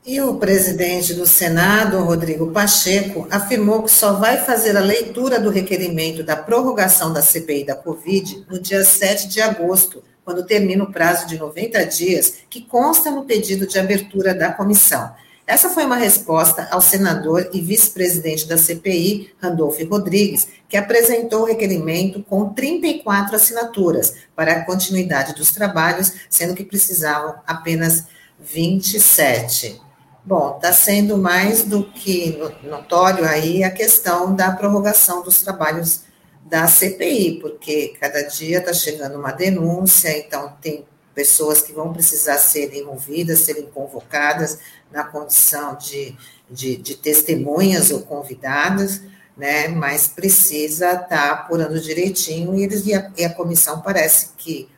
E 0.06 0.20
o 0.20 0.36
presidente 0.36 1.14
do 1.14 1.26
Senado, 1.26 1.98
Rodrigo 2.04 2.52
Pacheco, 2.52 3.26
afirmou 3.28 3.82
que 3.82 3.90
só 3.90 4.12
vai 4.12 4.36
fazer 4.36 4.76
a 4.76 4.80
leitura 4.80 5.40
do 5.40 5.50
requerimento 5.50 6.22
da 6.22 6.36
prorrogação 6.36 7.12
da 7.12 7.20
CPI 7.20 7.66
da 7.66 7.74
Covid 7.74 8.46
no 8.48 8.56
dia 8.56 8.84
7 8.84 9.26
de 9.26 9.40
agosto, 9.40 10.04
quando 10.24 10.46
termina 10.46 10.84
o 10.84 10.92
prazo 10.92 11.26
de 11.26 11.36
90 11.36 11.84
dias, 11.86 12.34
que 12.48 12.60
consta 12.60 13.10
no 13.10 13.24
pedido 13.24 13.66
de 13.66 13.80
abertura 13.80 14.32
da 14.32 14.52
comissão. 14.52 15.12
Essa 15.44 15.70
foi 15.70 15.84
uma 15.84 15.96
resposta 15.96 16.68
ao 16.70 16.80
senador 16.80 17.50
e 17.52 17.60
vice-presidente 17.60 18.46
da 18.46 18.56
CPI, 18.56 19.34
Randolfo 19.42 19.84
Rodrigues, 19.88 20.46
que 20.68 20.76
apresentou 20.76 21.42
o 21.42 21.46
requerimento 21.46 22.22
com 22.22 22.50
34 22.50 23.34
assinaturas 23.34 24.14
para 24.36 24.52
a 24.52 24.64
continuidade 24.64 25.34
dos 25.34 25.50
trabalhos, 25.50 26.12
sendo 26.30 26.54
que 26.54 26.62
precisavam 26.62 27.34
apenas 27.44 28.04
27. 28.38 29.84
Bom, 30.26 30.56
está 30.56 30.72
sendo 30.72 31.16
mais 31.16 31.62
do 31.62 31.84
que 31.84 32.36
notório 32.64 33.24
aí 33.24 33.62
a 33.62 33.70
questão 33.70 34.34
da 34.34 34.50
prorrogação 34.50 35.22
dos 35.22 35.40
trabalhos 35.40 36.00
da 36.44 36.66
CPI, 36.66 37.38
porque 37.40 37.94
cada 38.00 38.22
dia 38.22 38.58
está 38.58 38.72
chegando 38.72 39.20
uma 39.20 39.30
denúncia, 39.30 40.18
então 40.18 40.52
tem 40.60 40.84
pessoas 41.14 41.62
que 41.62 41.72
vão 41.72 41.92
precisar 41.92 42.38
ser 42.38 42.74
envolvidas, 42.74 43.38
serem 43.38 43.66
convocadas 43.66 44.58
na 44.90 45.04
condição 45.04 45.76
de, 45.76 46.16
de, 46.50 46.76
de 46.76 46.96
testemunhas 46.96 47.92
ou 47.92 48.00
convidadas, 48.00 49.02
né, 49.36 49.68
mas 49.68 50.08
precisa 50.08 50.86
estar 50.86 51.06
tá 51.06 51.30
apurando 51.30 51.80
direitinho, 51.80 52.52
e, 52.56 52.64
eles, 52.64 52.84
e, 52.84 52.92
a, 52.92 53.12
e 53.16 53.24
a 53.24 53.32
comissão 53.32 53.80
parece 53.80 54.30
que, 54.36 54.68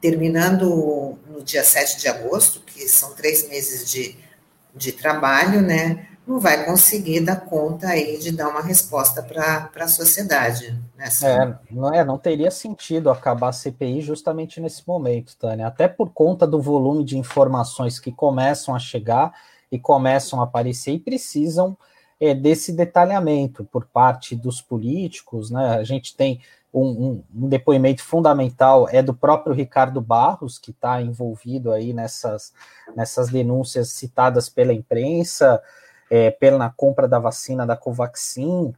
terminando 0.00 1.16
no 1.28 1.40
dia 1.40 1.62
7 1.62 2.00
de 2.00 2.08
agosto, 2.08 2.60
que 2.66 2.88
são 2.88 3.14
três 3.14 3.48
meses 3.48 3.88
de 3.88 4.26
de 4.74 4.92
trabalho, 4.92 5.60
né, 5.60 6.06
não 6.28 6.38
vai 6.38 6.66
conseguir 6.66 7.20
dar 7.20 7.40
conta 7.40 7.88
aí 7.88 8.18
de 8.18 8.30
dar 8.30 8.48
uma 8.48 8.60
resposta 8.60 9.22
para 9.22 9.70
a 9.74 9.88
sociedade. 9.88 10.78
Né? 10.94 11.08
É, 11.22 11.74
não, 11.74 11.94
é, 11.94 12.04
não 12.04 12.18
teria 12.18 12.50
sentido 12.50 13.08
acabar 13.10 13.48
a 13.48 13.52
CPI 13.52 14.02
justamente 14.02 14.60
nesse 14.60 14.86
momento, 14.86 15.34
Tânia, 15.38 15.66
até 15.66 15.88
por 15.88 16.10
conta 16.10 16.46
do 16.46 16.60
volume 16.60 17.02
de 17.02 17.16
informações 17.16 17.98
que 17.98 18.12
começam 18.12 18.74
a 18.74 18.78
chegar 18.78 19.32
e 19.72 19.78
começam 19.78 20.40
a 20.40 20.44
aparecer 20.44 20.92
e 20.92 20.98
precisam 20.98 21.76
é, 22.20 22.34
desse 22.34 22.72
detalhamento 22.72 23.64
por 23.64 23.86
parte 23.86 24.36
dos 24.36 24.60
políticos, 24.60 25.50
né? 25.50 25.76
A 25.76 25.84
gente 25.84 26.14
tem 26.14 26.40
um, 26.72 27.22
um, 27.34 27.48
depoimento 27.48 28.02
fundamental 28.02 28.88
é 28.90 29.02
do 29.02 29.14
próprio 29.14 29.54
Ricardo 29.54 30.00
Barros, 30.00 30.58
que 30.58 30.70
está 30.70 31.00
envolvido 31.00 31.72
aí 31.72 31.92
nessas, 31.92 32.52
nessas 32.94 33.30
denúncias 33.30 33.90
citadas 33.90 34.48
pela 34.48 34.72
imprensa, 34.72 35.62
é, 36.10 36.30
pela 36.30 36.70
compra 36.70 37.08
da 37.08 37.18
vacina 37.18 37.66
da 37.66 37.76
Covaxin. 37.76 38.72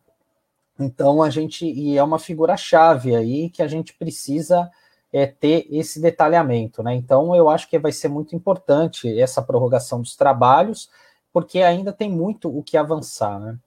Então 0.78 1.22
a 1.22 1.30
gente 1.30 1.66
e 1.66 1.98
é 1.98 2.02
uma 2.02 2.18
figura-chave 2.18 3.14
aí 3.14 3.50
que 3.50 3.62
a 3.62 3.68
gente 3.68 3.94
precisa 3.94 4.70
é, 5.12 5.26
ter 5.26 5.66
esse 5.70 6.00
detalhamento, 6.00 6.82
né? 6.82 6.94
Então 6.94 7.34
eu 7.34 7.50
acho 7.50 7.68
que 7.68 7.78
vai 7.78 7.92
ser 7.92 8.08
muito 8.08 8.34
importante 8.34 9.20
essa 9.20 9.42
prorrogação 9.42 10.00
dos 10.00 10.16
trabalhos, 10.16 10.88
porque 11.32 11.60
ainda 11.60 11.92
tem 11.92 12.10
muito 12.10 12.56
o 12.56 12.62
que 12.62 12.76
avançar, 12.76 13.38
né? 13.40 13.58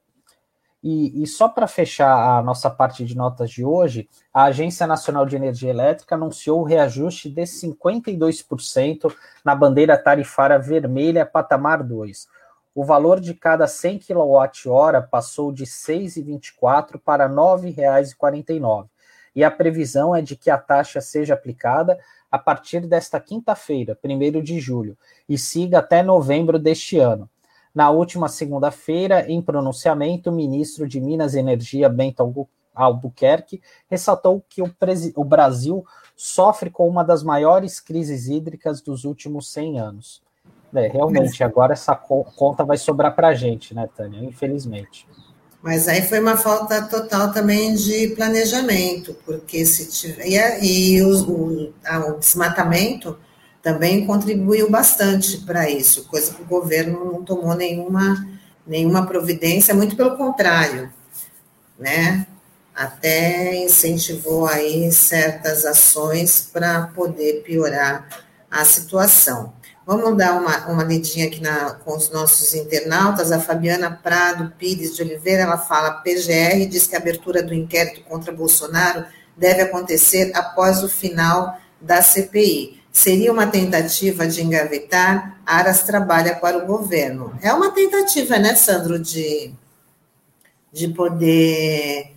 E, 0.86 1.22
e 1.22 1.26
só 1.26 1.48
para 1.48 1.66
fechar 1.66 2.14
a 2.14 2.42
nossa 2.42 2.68
parte 2.68 3.06
de 3.06 3.16
notas 3.16 3.50
de 3.50 3.64
hoje, 3.64 4.06
a 4.34 4.44
Agência 4.44 4.86
Nacional 4.86 5.24
de 5.24 5.34
Energia 5.34 5.70
Elétrica 5.70 6.14
anunciou 6.14 6.60
o 6.60 6.64
reajuste 6.64 7.30
de 7.30 7.40
52% 7.40 9.10
na 9.42 9.54
bandeira 9.54 9.96
tarifária 9.96 10.58
vermelha 10.58 11.24
patamar 11.24 11.82
2. 11.82 12.28
O 12.74 12.84
valor 12.84 13.18
de 13.18 13.32
cada 13.32 13.66
100 13.66 14.00
kWh 14.00 15.08
passou 15.10 15.50
de 15.50 15.62
R$ 15.62 15.70
6,24 15.70 17.00
para 17.02 17.28
R$ 17.28 17.32
9,49. 17.32 18.86
E 19.34 19.42
a 19.42 19.50
previsão 19.50 20.14
é 20.14 20.20
de 20.20 20.36
que 20.36 20.50
a 20.50 20.58
taxa 20.58 21.00
seja 21.00 21.32
aplicada 21.32 21.98
a 22.30 22.38
partir 22.38 22.80
desta 22.80 23.18
quinta-feira, 23.18 23.98
1 24.04 24.42
de 24.42 24.60
julho, 24.60 24.98
e 25.26 25.38
siga 25.38 25.78
até 25.78 26.02
novembro 26.02 26.58
deste 26.58 26.98
ano. 26.98 27.30
Na 27.74 27.90
última 27.90 28.28
segunda-feira, 28.28 29.28
em 29.28 29.42
pronunciamento, 29.42 30.30
o 30.30 30.32
ministro 30.32 30.86
de 30.86 31.00
Minas 31.00 31.34
e 31.34 31.40
Energia, 31.40 31.88
Bento 31.88 32.46
Albuquerque, 32.72 33.60
ressaltou 33.90 34.44
que 34.48 34.62
o, 34.62 34.72
o 35.16 35.24
Brasil 35.24 35.84
sofre 36.16 36.70
com 36.70 36.88
uma 36.88 37.02
das 37.02 37.24
maiores 37.24 37.80
crises 37.80 38.28
hídricas 38.28 38.80
dos 38.80 39.04
últimos 39.04 39.50
100 39.50 39.80
anos. 39.80 40.22
É, 40.72 40.88
realmente, 40.88 41.42
agora 41.42 41.72
essa 41.72 41.94
conta 41.94 42.64
vai 42.64 42.76
sobrar 42.76 43.14
para 43.14 43.28
a 43.28 43.34
gente, 43.34 43.74
né, 43.74 43.88
Tânia? 43.96 44.24
Infelizmente. 44.24 45.06
Mas 45.62 45.88
aí 45.88 46.02
foi 46.02 46.20
uma 46.20 46.36
falta 46.36 46.82
total 46.82 47.32
também 47.32 47.74
de 47.74 48.08
planejamento, 48.08 49.16
porque 49.24 49.64
se 49.64 49.88
tiver. 49.90 50.62
E, 50.62 50.96
e 50.96 51.02
o, 51.02 51.08
o, 51.08 51.74
o 52.10 52.18
desmatamento 52.18 53.16
também 53.64 54.06
contribuiu 54.06 54.70
bastante 54.70 55.38
para 55.38 55.70
isso, 55.70 56.04
coisa 56.04 56.34
que 56.34 56.42
o 56.42 56.44
governo 56.44 57.02
não 57.06 57.24
tomou 57.24 57.54
nenhuma, 57.54 58.28
nenhuma 58.66 59.06
providência, 59.06 59.74
muito 59.74 59.96
pelo 59.96 60.18
contrário, 60.18 60.92
né? 61.78 62.26
Até 62.74 63.56
incentivou 63.56 64.46
aí 64.46 64.92
certas 64.92 65.64
ações 65.64 66.50
para 66.52 66.88
poder 66.88 67.42
piorar 67.42 68.06
a 68.50 68.66
situação. 68.66 69.54
Vamos 69.86 70.16
dar 70.18 70.34
uma, 70.34 70.66
uma 70.66 70.84
lidinha 70.84 71.26
aqui 71.26 71.40
na, 71.40 71.70
com 71.70 71.96
os 71.96 72.10
nossos 72.10 72.54
internautas. 72.54 73.32
A 73.32 73.40
Fabiana 73.40 73.90
Prado 73.90 74.52
Pires 74.58 74.94
de 74.94 75.02
Oliveira, 75.02 75.44
ela 75.44 75.58
fala, 75.58 76.02
PGR 76.02 76.66
diz 76.68 76.86
que 76.86 76.96
a 76.96 76.98
abertura 76.98 77.42
do 77.42 77.54
inquérito 77.54 78.02
contra 78.02 78.32
Bolsonaro 78.32 79.06
deve 79.34 79.62
acontecer 79.62 80.32
após 80.34 80.82
o 80.82 80.88
final 80.88 81.58
da 81.80 82.02
CPI. 82.02 82.83
Seria 82.94 83.32
uma 83.32 83.48
tentativa 83.48 84.24
de 84.24 84.40
engavetar, 84.40 85.40
Aras 85.44 85.82
trabalha 85.82 86.36
para 86.36 86.58
o 86.58 86.64
governo. 86.64 87.36
É 87.42 87.52
uma 87.52 87.72
tentativa, 87.72 88.38
né, 88.38 88.54
Sandro, 88.54 89.00
de, 89.00 89.52
de 90.72 90.86
poder 90.86 92.12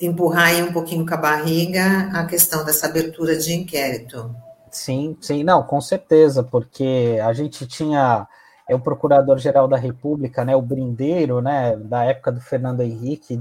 empurrar 0.00 0.48
aí 0.48 0.62
um 0.62 0.72
pouquinho 0.72 1.04
com 1.06 1.12
a 1.12 1.18
barriga 1.18 2.08
a 2.14 2.24
questão 2.24 2.64
dessa 2.64 2.86
abertura 2.86 3.36
de 3.36 3.52
inquérito. 3.52 4.34
Sim, 4.70 5.14
sim, 5.20 5.44
não, 5.44 5.62
com 5.62 5.82
certeza, 5.82 6.42
porque 6.42 7.18
a 7.22 7.34
gente 7.34 7.66
tinha 7.66 8.26
é 8.66 8.74
o 8.74 8.80
Procurador-Geral 8.80 9.68
da 9.68 9.76
República, 9.76 10.46
né, 10.46 10.56
o 10.56 10.62
Brindeiro, 10.62 11.42
né, 11.42 11.76
da 11.76 12.04
época 12.04 12.32
do 12.32 12.40
Fernando 12.40 12.80
Henrique, 12.80 13.38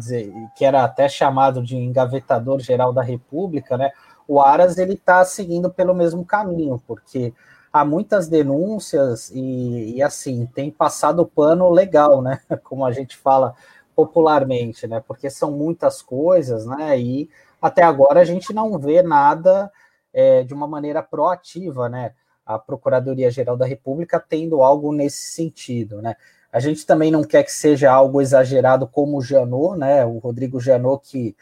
que 0.58 0.66
era 0.66 0.84
até 0.84 1.08
chamado 1.08 1.64
de 1.64 1.78
engavetador-geral 1.78 2.92
da 2.92 3.02
República, 3.02 3.78
né, 3.78 3.92
o 4.32 4.40
Aras 4.42 4.78
ele 4.78 4.94
está 4.94 5.26
seguindo 5.26 5.70
pelo 5.70 5.94
mesmo 5.94 6.24
caminho, 6.24 6.82
porque 6.88 7.34
há 7.72 7.84
muitas 7.84 8.28
denúncias 8.28 9.30
e, 9.34 9.96
e 9.96 10.02
assim 10.02 10.46
tem 10.46 10.72
passado 10.72 11.22
o 11.22 11.28
pano 11.28 11.70
legal, 11.70 12.22
né, 12.22 12.40
como 12.64 12.86
a 12.86 12.92
gente 12.92 13.18
fala 13.18 13.54
popularmente, 13.96 14.88
né, 14.88 15.04
porque 15.06 15.30
são 15.30 15.52
muitas 15.52 16.02
coisas, 16.02 16.66
né, 16.66 16.98
e 16.98 17.30
até 17.62 17.84
agora 17.84 18.22
a 18.22 18.26
gente 18.26 18.54
não 18.54 18.80
vê 18.80 19.04
nada 19.04 19.70
é, 20.14 20.44
de 20.44 20.54
uma 20.54 20.68
maneira 20.68 21.04
proativa, 21.04 21.88
né? 21.88 22.14
A 22.46 22.58
Procuradoria-Geral 22.58 23.56
da 23.56 23.66
República 23.66 24.20
tendo 24.20 24.64
algo 24.64 24.92
nesse 24.92 25.32
sentido, 25.32 26.02
né? 26.02 26.16
A 26.52 26.60
gente 26.60 26.86
também 26.86 27.12
não 27.12 27.24
quer 27.24 27.44
que 27.44 27.52
seja 27.52 27.92
algo 27.92 28.20
exagerado 28.20 28.88
como 28.88 29.18
o 29.18 29.22
Janot, 29.22 29.78
né? 29.78 30.04
O 30.06 30.18
Rodrigo 30.18 30.60
Janot, 30.60 31.08
que 31.08 31.36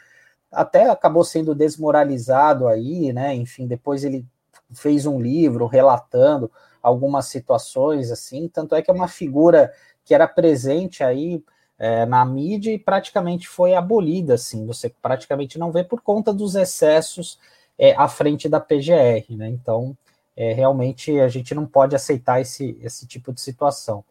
até 0.50 0.88
acabou 0.88 1.24
sendo 1.24 1.54
desmoralizado 1.54 2.66
aí, 2.66 3.12
né? 3.12 3.34
Enfim, 3.34 3.66
depois 3.66 4.04
ele 4.04 4.26
fez 4.72 5.06
um 5.06 5.20
livro 5.20 5.66
relatando 5.66 6.50
algumas 6.82 7.26
situações 7.26 8.10
assim, 8.10 8.48
tanto 8.48 8.74
é 8.74 8.82
que 8.82 8.90
é 8.90 8.94
uma 8.94 9.08
figura 9.08 9.72
que 10.04 10.14
era 10.14 10.26
presente 10.26 11.04
aí 11.04 11.42
é, 11.78 12.04
na 12.04 12.24
mídia 12.24 12.72
e 12.72 12.78
praticamente 12.78 13.48
foi 13.48 13.74
abolida, 13.74 14.34
assim, 14.34 14.66
você 14.66 14.92
praticamente 15.00 15.58
não 15.58 15.72
vê 15.72 15.82
por 15.82 16.00
conta 16.00 16.32
dos 16.32 16.54
excessos 16.54 17.38
é, 17.78 17.94
à 17.96 18.06
frente 18.08 18.48
da 18.48 18.60
PGR, 18.60 19.36
né? 19.36 19.48
Então, 19.48 19.96
é, 20.36 20.52
realmente 20.52 21.18
a 21.20 21.28
gente 21.28 21.54
não 21.54 21.66
pode 21.66 21.96
aceitar 21.96 22.40
esse, 22.40 22.78
esse 22.82 23.06
tipo 23.06 23.32
de 23.32 23.40
situação. 23.40 24.04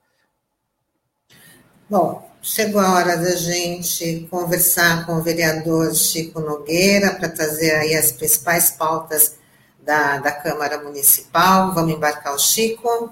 Bom, 1.89 2.29
chegou 2.41 2.79
a 2.79 2.93
hora 2.93 3.17
da 3.17 3.36
gente 3.36 4.27
conversar 4.29 5.05
com 5.05 5.13
o 5.13 5.22
vereador 5.22 5.93
Chico 5.96 6.39
Nogueira 6.39 7.15
para 7.15 7.29
trazer 7.29 7.72
aí 7.72 7.96
as 7.96 8.12
principais 8.12 8.72
pautas 8.72 9.38
da, 9.81 10.19
da 10.19 10.31
Câmara 10.31 10.84
Municipal. 10.84 11.74
Vamos 11.74 11.93
embarcar 11.93 12.36
o 12.36 12.39
Chico. 12.39 13.12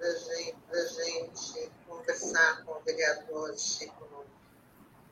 Da 0.00 0.08
gente, 0.08 0.56
da 0.72 0.84
gente 0.86 1.70
conversar 1.86 2.64
com 2.64 2.72
o 2.72 2.84
vereador 2.84 3.54
Chico 3.58 4.00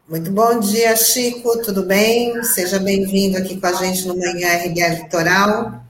muito 0.08 0.30
bom 0.30 0.58
dia, 0.58 0.96
Chico, 0.96 1.62
tudo 1.62 1.82
bem? 1.82 2.42
Seja 2.42 2.78
bem-vindo 2.78 3.36
aqui 3.36 3.60
com 3.60 3.66
a 3.66 3.72
gente 3.74 4.08
no 4.08 4.16
Manhã 4.16 4.56
RBA 4.56 5.02
Litoral. 5.02 5.82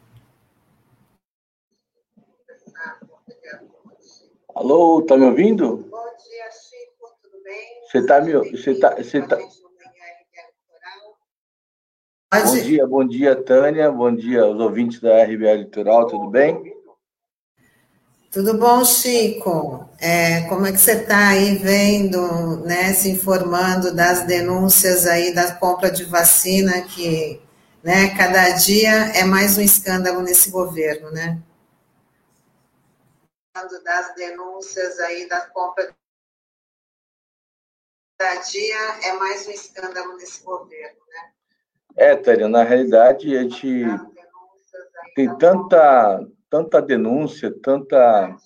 Alô, 4.57 5.03
tá 5.03 5.17
me 5.17 5.25
ouvindo? 5.25 5.87
Bom 5.89 6.05
dia, 6.19 6.51
Chico, 6.51 7.15
tudo 7.23 7.41
bem? 7.45 7.78
Você 7.89 8.05
tá 8.05 8.21
me 8.21 8.33
você 8.35 8.75
tá, 8.75 8.95
você 8.97 9.23
tá... 9.23 9.39
Bom 12.31 12.57
dia, 12.63 12.87
bom 12.87 13.09
dia, 13.09 13.35
Tânia, 13.35 13.91
bom 13.91 14.15
dia 14.15 14.43
aos 14.43 14.61
ouvintes 14.61 15.01
da 15.01 15.25
RBA 15.25 15.55
Litoral, 15.55 16.07
tudo 16.07 16.29
bem? 16.29 16.77
Tudo 18.31 18.59
bom, 18.59 18.85
Chico? 18.85 19.89
É, 19.99 20.43
como 20.51 20.67
é 20.67 20.73
que 20.73 20.77
você 20.77 21.01
está 21.01 21.29
aí 21.29 21.55
vendo, 21.55 22.59
né, 22.67 22.93
se 22.93 23.09
informando 23.09 23.95
das 23.95 24.27
denúncias 24.27 25.07
aí 25.07 25.33
da 25.33 25.55
compra 25.55 25.91
de 25.91 26.05
vacina 26.05 26.83
que, 26.83 27.41
né, 27.83 28.15
cada 28.19 28.51
dia 28.51 29.19
é 29.19 29.25
mais 29.25 29.57
um 29.57 29.63
escândalo 29.63 30.21
nesse 30.21 30.51
governo, 30.51 31.11
né? 31.11 31.41
Das 33.83 34.15
denúncias 34.15 35.01
aí 35.01 35.27
da 35.27 35.41
compra 35.47 35.91
cada 38.19 38.41
dia 38.41 38.77
é 39.05 39.13
mais 39.13 39.47
um 39.47 39.53
escândalo 39.53 40.17
nesse 40.17 40.45
governo, 40.45 40.99
né? 41.09 41.31
É, 41.97 42.17
Tânia, 42.17 42.49
na 42.49 42.65
realidade 42.65 43.37
a 43.37 43.43
gente 43.43 43.85
tem 45.15 45.37
tanta 45.39 46.27
tanta 46.51 46.83
denúncia, 46.83 47.55
tanta 47.63 48.37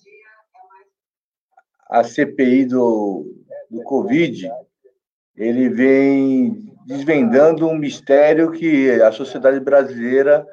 a 1.89 2.03
CPI 2.03 2.65
do, 2.65 3.25
do 3.69 3.81
Covid, 3.83 4.51
ele 5.35 5.69
vem 5.69 6.75
desvendando 6.85 7.67
um 7.67 7.77
mistério 7.77 8.51
que 8.51 8.91
a 9.01 9.11
sociedade 9.11 9.59
brasileira 9.59 10.45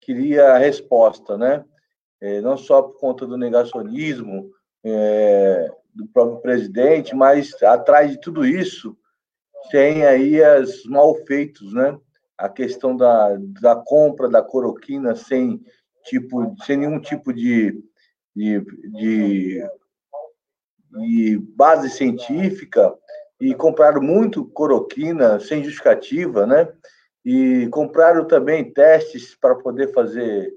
queria 0.00 0.52
a 0.52 0.58
resposta, 0.58 1.36
né? 1.36 1.64
É, 2.20 2.40
não 2.40 2.56
só 2.56 2.80
por 2.80 2.98
conta 2.98 3.26
do 3.26 3.36
negacionismo 3.36 4.50
é, 4.84 5.70
do 5.94 6.06
próprio 6.06 6.40
presidente, 6.40 7.14
mas 7.14 7.62
atrás 7.62 8.10
de 8.10 8.20
tudo 8.20 8.44
isso 8.44 8.96
tem 9.70 10.04
aí 10.04 10.40
os 10.60 10.84
malfeitos, 10.86 11.72
né? 11.72 11.98
A 12.36 12.48
questão 12.48 12.96
da, 12.96 13.36
da 13.60 13.76
compra 13.76 14.28
da 14.28 14.42
coroquina 14.42 15.14
sem 15.14 15.64
tipo, 16.04 16.54
sem 16.64 16.76
nenhum 16.76 17.00
tipo 17.00 17.32
de, 17.32 17.82
de, 18.34 18.60
de, 18.92 19.68
de 20.90 21.38
base 21.56 21.88
científica 21.90 22.94
e 23.40 23.54
compraram 23.54 24.02
muito 24.02 24.44
coroquina 24.44 25.40
sem 25.40 25.62
justificativa, 25.62 26.46
né? 26.46 26.68
E 27.24 27.68
compraram 27.68 28.26
também 28.26 28.70
testes 28.72 29.34
para 29.34 29.54
poder 29.54 29.92
fazer 29.92 30.52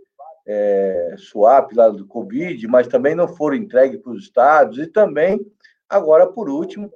é, 0.47 1.15
swap 1.17 1.73
lá 1.73 1.89
do 1.89 2.07
Covid, 2.07 2.67
mas 2.67 2.87
também 2.87 3.13
não 3.13 3.27
foram 3.27 3.57
entregues 3.57 4.01
para 4.01 4.11
os 4.11 4.23
estados. 4.23 4.77
E 4.79 4.87
também, 4.87 5.39
agora 5.89 6.27
por 6.27 6.49
último, 6.49 6.91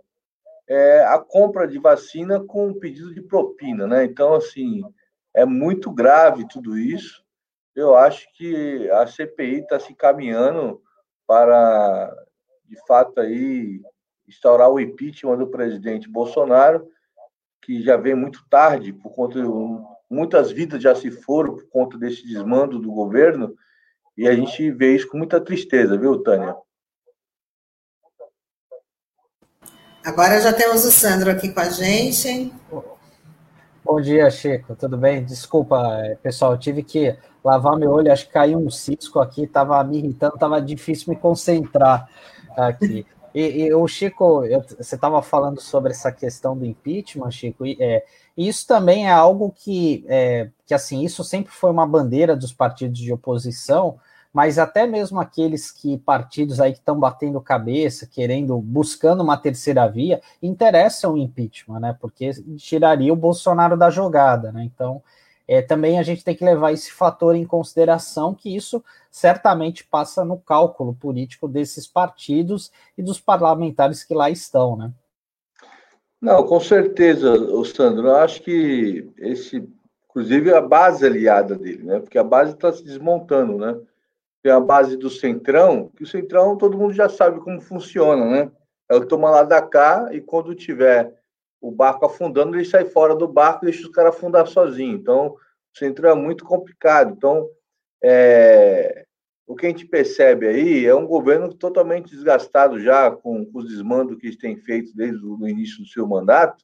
é, 0.67 1.03
a 1.03 1.19
compra 1.19 1.67
de 1.67 1.77
vacina 1.77 2.39
com 2.39 2.73
pedido 2.73 3.13
de 3.13 3.21
propina, 3.21 3.85
né? 3.85 4.05
Então, 4.05 4.33
assim, 4.33 4.81
é 5.33 5.45
muito 5.45 5.91
grave 5.91 6.47
tudo 6.47 6.77
isso 6.77 7.21
eu 7.75 7.95
acho 7.95 8.27
que 8.33 8.89
a 8.91 9.07
CPI 9.07 9.59
está 9.59 9.79
se 9.79 9.93
caminhando 9.93 10.81
para, 11.25 12.13
de 12.65 12.77
fato, 12.85 13.19
aí 13.19 13.81
instaurar 14.27 14.69
o 14.69 14.79
impeachment 14.79 15.37
do 15.37 15.47
presidente 15.47 16.09
Bolsonaro, 16.09 16.87
que 17.61 17.81
já 17.81 17.95
vem 17.95 18.15
muito 18.15 18.45
tarde, 18.49 18.93
por 18.93 19.13
conta 19.13 19.39
de 19.41 19.47
muitas 20.11 20.51
vidas 20.51 20.83
já 20.83 20.93
se 20.93 21.09
foram 21.09 21.55
por 21.55 21.67
conta 21.69 21.97
desse 21.97 22.27
desmando 22.27 22.77
do 22.77 22.91
governo, 22.91 23.55
e 24.17 24.27
a 24.27 24.35
gente 24.35 24.69
vê 24.71 24.93
isso 24.95 25.07
com 25.07 25.17
muita 25.17 25.39
tristeza, 25.39 25.97
viu, 25.97 26.21
Tânia? 26.21 26.55
Agora 30.03 30.41
já 30.41 30.51
temos 30.51 30.83
o 30.83 30.91
Sandro 30.91 31.31
aqui 31.31 31.49
com 31.53 31.59
a 31.59 31.69
gente. 31.69 32.53
Bom 33.83 34.01
dia, 34.01 34.29
Chico. 34.29 34.75
Tudo 34.75 34.97
bem? 34.97 35.23
Desculpa, 35.23 35.79
pessoal, 36.21 36.53
eu 36.53 36.57
tive 36.57 36.83
que 36.83 37.15
lavar 37.43 37.77
meu 37.77 37.91
olho, 37.91 38.11
acho 38.11 38.27
que 38.27 38.33
caiu 38.33 38.59
um 38.59 38.69
cisco 38.69 39.19
aqui, 39.19 39.43
estava 39.43 39.81
me 39.83 39.97
irritando, 39.97 40.35
estava 40.35 40.61
difícil 40.61 41.13
me 41.13 41.19
concentrar 41.19 42.09
aqui. 42.57 43.05
E, 43.33 43.63
e 43.63 43.73
o 43.73 43.87
Chico, 43.87 44.43
eu, 44.43 44.61
você 44.61 44.95
estava 44.95 45.21
falando 45.21 45.61
sobre 45.61 45.91
essa 45.91 46.11
questão 46.11 46.57
do 46.57 46.65
impeachment, 46.65 47.31
Chico, 47.31 47.65
e 47.65 47.77
é, 47.79 48.03
isso 48.37 48.65
também 48.65 49.07
é 49.07 49.11
algo 49.11 49.51
que, 49.55 50.05
é, 50.07 50.49
que, 50.65 50.73
assim, 50.73 51.03
isso 51.03 51.23
sempre 51.23 51.51
foi 51.51 51.71
uma 51.71 51.85
bandeira 51.85 52.35
dos 52.35 52.53
partidos 52.53 52.99
de 52.99 53.11
oposição, 53.11 53.99
mas 54.33 54.57
até 54.57 54.87
mesmo 54.87 55.19
aqueles 55.19 55.71
que 55.71 55.97
partidos 55.97 56.61
aí 56.61 56.71
que 56.71 56.79
estão 56.79 56.97
batendo 56.97 57.41
cabeça, 57.41 58.07
querendo, 58.07 58.57
buscando 58.59 59.21
uma 59.21 59.37
terceira 59.37 59.87
via, 59.87 60.21
interessam 60.41 61.13
o 61.13 61.17
impeachment, 61.17 61.79
né? 61.79 61.97
Porque 61.99 62.31
tiraria 62.57 63.11
o 63.11 63.15
Bolsonaro 63.15 63.75
da 63.75 63.89
jogada, 63.89 64.51
né? 64.51 64.63
Então, 64.63 65.03
é, 65.47 65.61
também 65.61 65.99
a 65.99 66.03
gente 66.03 66.23
tem 66.23 66.33
que 66.33 66.45
levar 66.45 66.71
esse 66.71 66.93
fator 66.93 67.35
em 67.35 67.45
consideração, 67.45 68.33
que 68.33 68.55
isso 68.55 68.81
certamente 69.11 69.83
passa 69.83 70.23
no 70.23 70.37
cálculo 70.37 70.93
político 70.93 71.45
desses 71.45 71.85
partidos 71.85 72.71
e 72.97 73.03
dos 73.03 73.19
parlamentares 73.19 74.01
que 74.01 74.13
lá 74.13 74.29
estão, 74.29 74.77
né? 74.77 74.93
Não, 76.21 76.45
com 76.45 76.59
certeza, 76.59 77.33
Sandro. 77.65 78.07
Eu 78.07 78.15
acho 78.17 78.43
que 78.43 79.09
esse, 79.17 79.67
inclusive, 80.05 80.53
a 80.53 80.61
base 80.61 81.05
aliada 81.05 81.57
dele, 81.57 81.83
né? 81.83 81.99
Porque 81.99 82.17
a 82.17 82.23
base 82.23 82.53
está 82.53 82.71
se 82.71 82.83
desmontando, 82.83 83.57
né? 83.57 83.79
tem 84.41 84.51
a 84.51 84.59
base 84.59 84.97
do 84.97 85.09
Centrão, 85.09 85.89
que 85.95 86.03
o 86.03 86.07
Centrão 86.07 86.57
todo 86.57 86.77
mundo 86.77 86.93
já 86.93 87.07
sabe 87.07 87.39
como 87.39 87.61
funciona, 87.61 88.25
né? 88.25 88.51
É 88.89 88.95
o 88.95 89.05
toma 89.05 89.29
lá 89.29 89.43
da 89.43 89.61
cá 89.61 90.09
e 90.11 90.19
quando 90.19 90.55
tiver 90.55 91.13
o 91.61 91.71
barco 91.71 92.05
afundando, 92.05 92.57
ele 92.57 92.65
sai 92.65 92.85
fora 92.85 93.15
do 93.15 93.27
barco 93.27 93.63
e 93.63 93.69
deixa 93.69 93.83
os 93.83 93.91
caras 93.91 94.15
afundar 94.15 94.47
sozinho. 94.47 94.95
Então, 94.95 95.27
o 95.27 95.77
Centrão 95.77 96.09
é 96.09 96.15
muito 96.15 96.43
complicado. 96.43 97.13
Então, 97.15 97.47
é, 98.03 99.05
o 99.47 99.55
que 99.55 99.65
a 99.65 99.69
gente 99.69 99.85
percebe 99.85 100.47
aí 100.47 100.85
é 100.85 100.95
um 100.95 101.05
governo 101.05 101.53
totalmente 101.53 102.11
desgastado 102.11 102.79
já 102.79 103.11
com, 103.11 103.45
com 103.45 103.59
os 103.59 103.67
desmandos 103.67 104.17
que 104.17 104.27
eles 104.27 104.37
têm 104.37 104.55
feito 104.55 104.95
desde 104.95 105.25
o 105.25 105.47
início 105.47 105.79
do 105.79 105.87
seu 105.87 106.07
mandato 106.07 106.63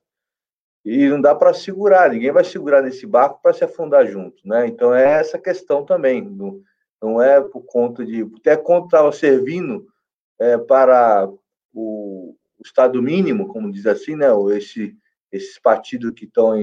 e 0.86 1.10
não 1.10 1.20
dá 1.20 1.36
para 1.36 1.54
segurar, 1.54 2.10
ninguém 2.10 2.32
vai 2.32 2.46
segurar 2.46 2.82
nesse 2.82 3.06
barco 3.06 3.42
para 3.42 3.54
se 3.54 3.64
afundar 3.64 4.08
junto, 4.08 4.48
né? 4.48 4.68
Então 4.68 4.94
é 4.94 5.20
essa 5.20 5.38
questão 5.38 5.84
também, 5.84 6.22
não, 6.22 6.62
não 7.02 7.22
é 7.22 7.42
por 7.42 7.66
conta 7.66 8.06
de 8.06 8.22
até 8.38 8.56
quando 8.56 8.86
estava 8.86 9.12
servindo 9.12 9.86
é, 10.40 10.58
para 10.58 11.30
o, 11.74 12.36
o, 12.58 12.62
Estado 12.64 13.02
mínimo, 13.02 13.48
como 13.50 13.72
diz 13.72 13.86
assim, 13.86 14.16
né? 14.16 14.28
Esse, 14.56 14.96
esses 15.30 15.60
partidos 15.60 16.12
que 16.12 16.24
estão 16.24 16.54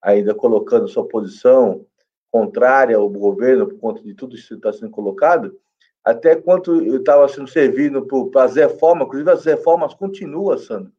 ainda 0.00 0.34
colocando 0.34 0.88
sua 0.88 1.06
posição 1.06 1.84
contrária 2.30 2.96
ao 2.96 3.08
governo 3.08 3.68
por 3.68 3.78
conta 3.78 4.02
de 4.02 4.14
tudo 4.14 4.34
isso 4.34 4.48
que 4.48 4.54
está 4.54 4.72
sendo 4.72 4.90
colocado, 4.90 5.56
até 6.04 6.36
quanto 6.36 6.82
estava 6.96 7.28
sendo 7.28 7.48
servido 7.48 8.06
para 8.30 8.44
as 8.44 8.56
reformas, 8.56 9.06
inclusive 9.06 9.30
as 9.30 9.44
reformas 9.44 9.94
continuam, 9.94 10.56
Sandro. 10.58 10.92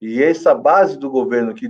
E 0.00 0.22
essa 0.22 0.54
base 0.54 0.98
do 0.98 1.10
governo 1.10 1.54
que 1.54 1.68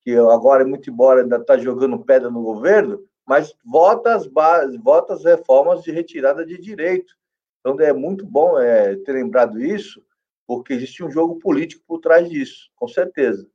que 0.00 0.16
agora, 0.16 0.64
muito 0.64 0.90
embora 0.90 1.22
ainda 1.22 1.36
está 1.36 1.58
jogando 1.58 1.98
pedra 1.98 2.30
no 2.30 2.42
governo, 2.42 3.04
mas 3.26 3.54
vota 3.62 4.14
as, 4.14 4.26
bases, 4.26 4.80
vota 4.82 5.12
as 5.12 5.22
reformas 5.22 5.82
de 5.82 5.90
retirada 5.90 6.46
de 6.46 6.56
direito. 6.58 7.14
Então, 7.60 7.78
é 7.78 7.92
muito 7.92 8.24
bom 8.24 8.58
é, 8.58 8.96
ter 8.96 9.12
lembrado 9.12 9.60
isso, 9.60 10.02
porque 10.46 10.72
existe 10.72 11.04
um 11.04 11.10
jogo 11.10 11.38
político 11.38 11.84
por 11.86 11.98
trás 11.98 12.26
disso, 12.30 12.70
com 12.74 12.88
certeza. 12.88 13.46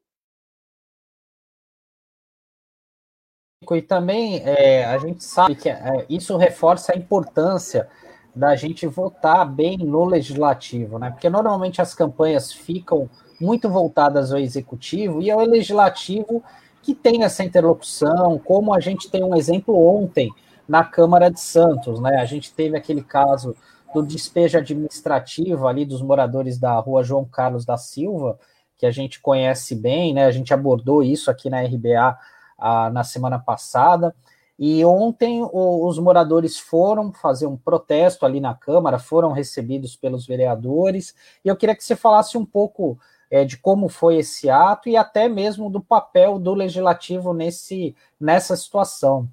E 3.76 3.82
também 3.82 4.41
é, 4.43 4.86
a 4.86 4.97
gente 4.97 5.23
sabe 5.23 5.56
que 5.56 5.69
é, 5.69 6.06
isso 6.10 6.36
reforça 6.38 6.93
a 6.93 6.97
importância 6.97 7.88
da 8.36 8.56
gente 8.56 8.88
votar 8.88 9.45
bem 9.45 9.78
no 9.78 10.06
legislativo, 10.06 10.97
né? 10.97 11.12
Porque 11.12 11.30
normalmente 11.30 11.82
as 11.82 11.93
campanhas 11.93 12.52
ficam 12.52 13.10
muito 13.39 13.69
voltadas 13.69 14.32
ao 14.32 14.39
executivo 14.39 15.21
e 15.21 15.30
ao 15.30 15.39
legislativo 15.41 16.43
que 16.82 16.93
tem 16.93 17.23
essa 17.23 17.43
interlocução, 17.43 18.39
como 18.39 18.73
a 18.73 18.80
gente 18.80 19.10
tem 19.10 19.23
um 19.23 19.36
exemplo 19.36 19.76
ontem 19.76 20.32
na 20.67 20.84
Câmara 20.84 21.30
de 21.30 21.39
Santos, 21.39 21.99
né? 21.99 22.17
A 22.17 22.26
gente 22.26 22.54
teve 22.54 22.76
aquele 22.76 23.04
caso 23.04 23.56
do 23.93 24.02
despejo 24.02 24.58
administrativo 24.58 25.67
ali 25.67 25.86
dos 25.86 26.02
moradores 26.02 26.58
da 26.58 26.73
rua 26.80 27.04
João 27.04 27.26
Carlos 27.26 27.63
da 27.63 27.78
Silva, 27.78 28.39
que 28.78 28.86
a 28.86 28.91
gente 28.91 29.21
conhece 29.21 29.76
bem, 29.76 30.13
né? 30.13 30.26
A 30.26 30.32
gente 30.32 30.54
abordou 30.54 31.04
isso 31.04 31.30
aqui 31.30 31.49
na 31.49 31.62
RBA 31.62 32.17
a, 32.58 32.89
na 32.89 33.04
semana 33.04 33.39
passada. 33.39 34.16
E 34.58 34.86
ontem 34.86 35.42
o, 35.42 35.88
os 35.88 35.98
moradores 35.98 36.60
foram 36.60 37.12
fazer 37.12 37.48
um 37.48 37.58
protesto 37.58 38.26
ali 38.26 38.39
na 38.39 38.54
Câmara, 38.54 39.00
foram 39.00 39.32
recebidos 39.32 39.96
pelos 39.96 40.26
vereadores. 40.26 41.16
E 41.44 41.48
eu 41.48 41.56
queria 41.56 41.76
que 41.76 41.84
você 41.84 41.96
falasse 41.96 42.38
um 42.38 42.46
pouco 42.46 42.98
é, 43.32 43.44
de 43.44 43.58
como 43.58 43.89
foi 43.89 44.18
esse 44.18 44.50
ato 44.50 44.88
e 44.88 44.96
até 44.96 45.28
mesmo 45.28 45.70
do 45.70 45.82
papel 45.82 46.38
do 46.38 46.54
legislativo 46.54 47.34
nesse, 47.34 47.96
nessa 48.20 48.56
situação. 48.56 49.28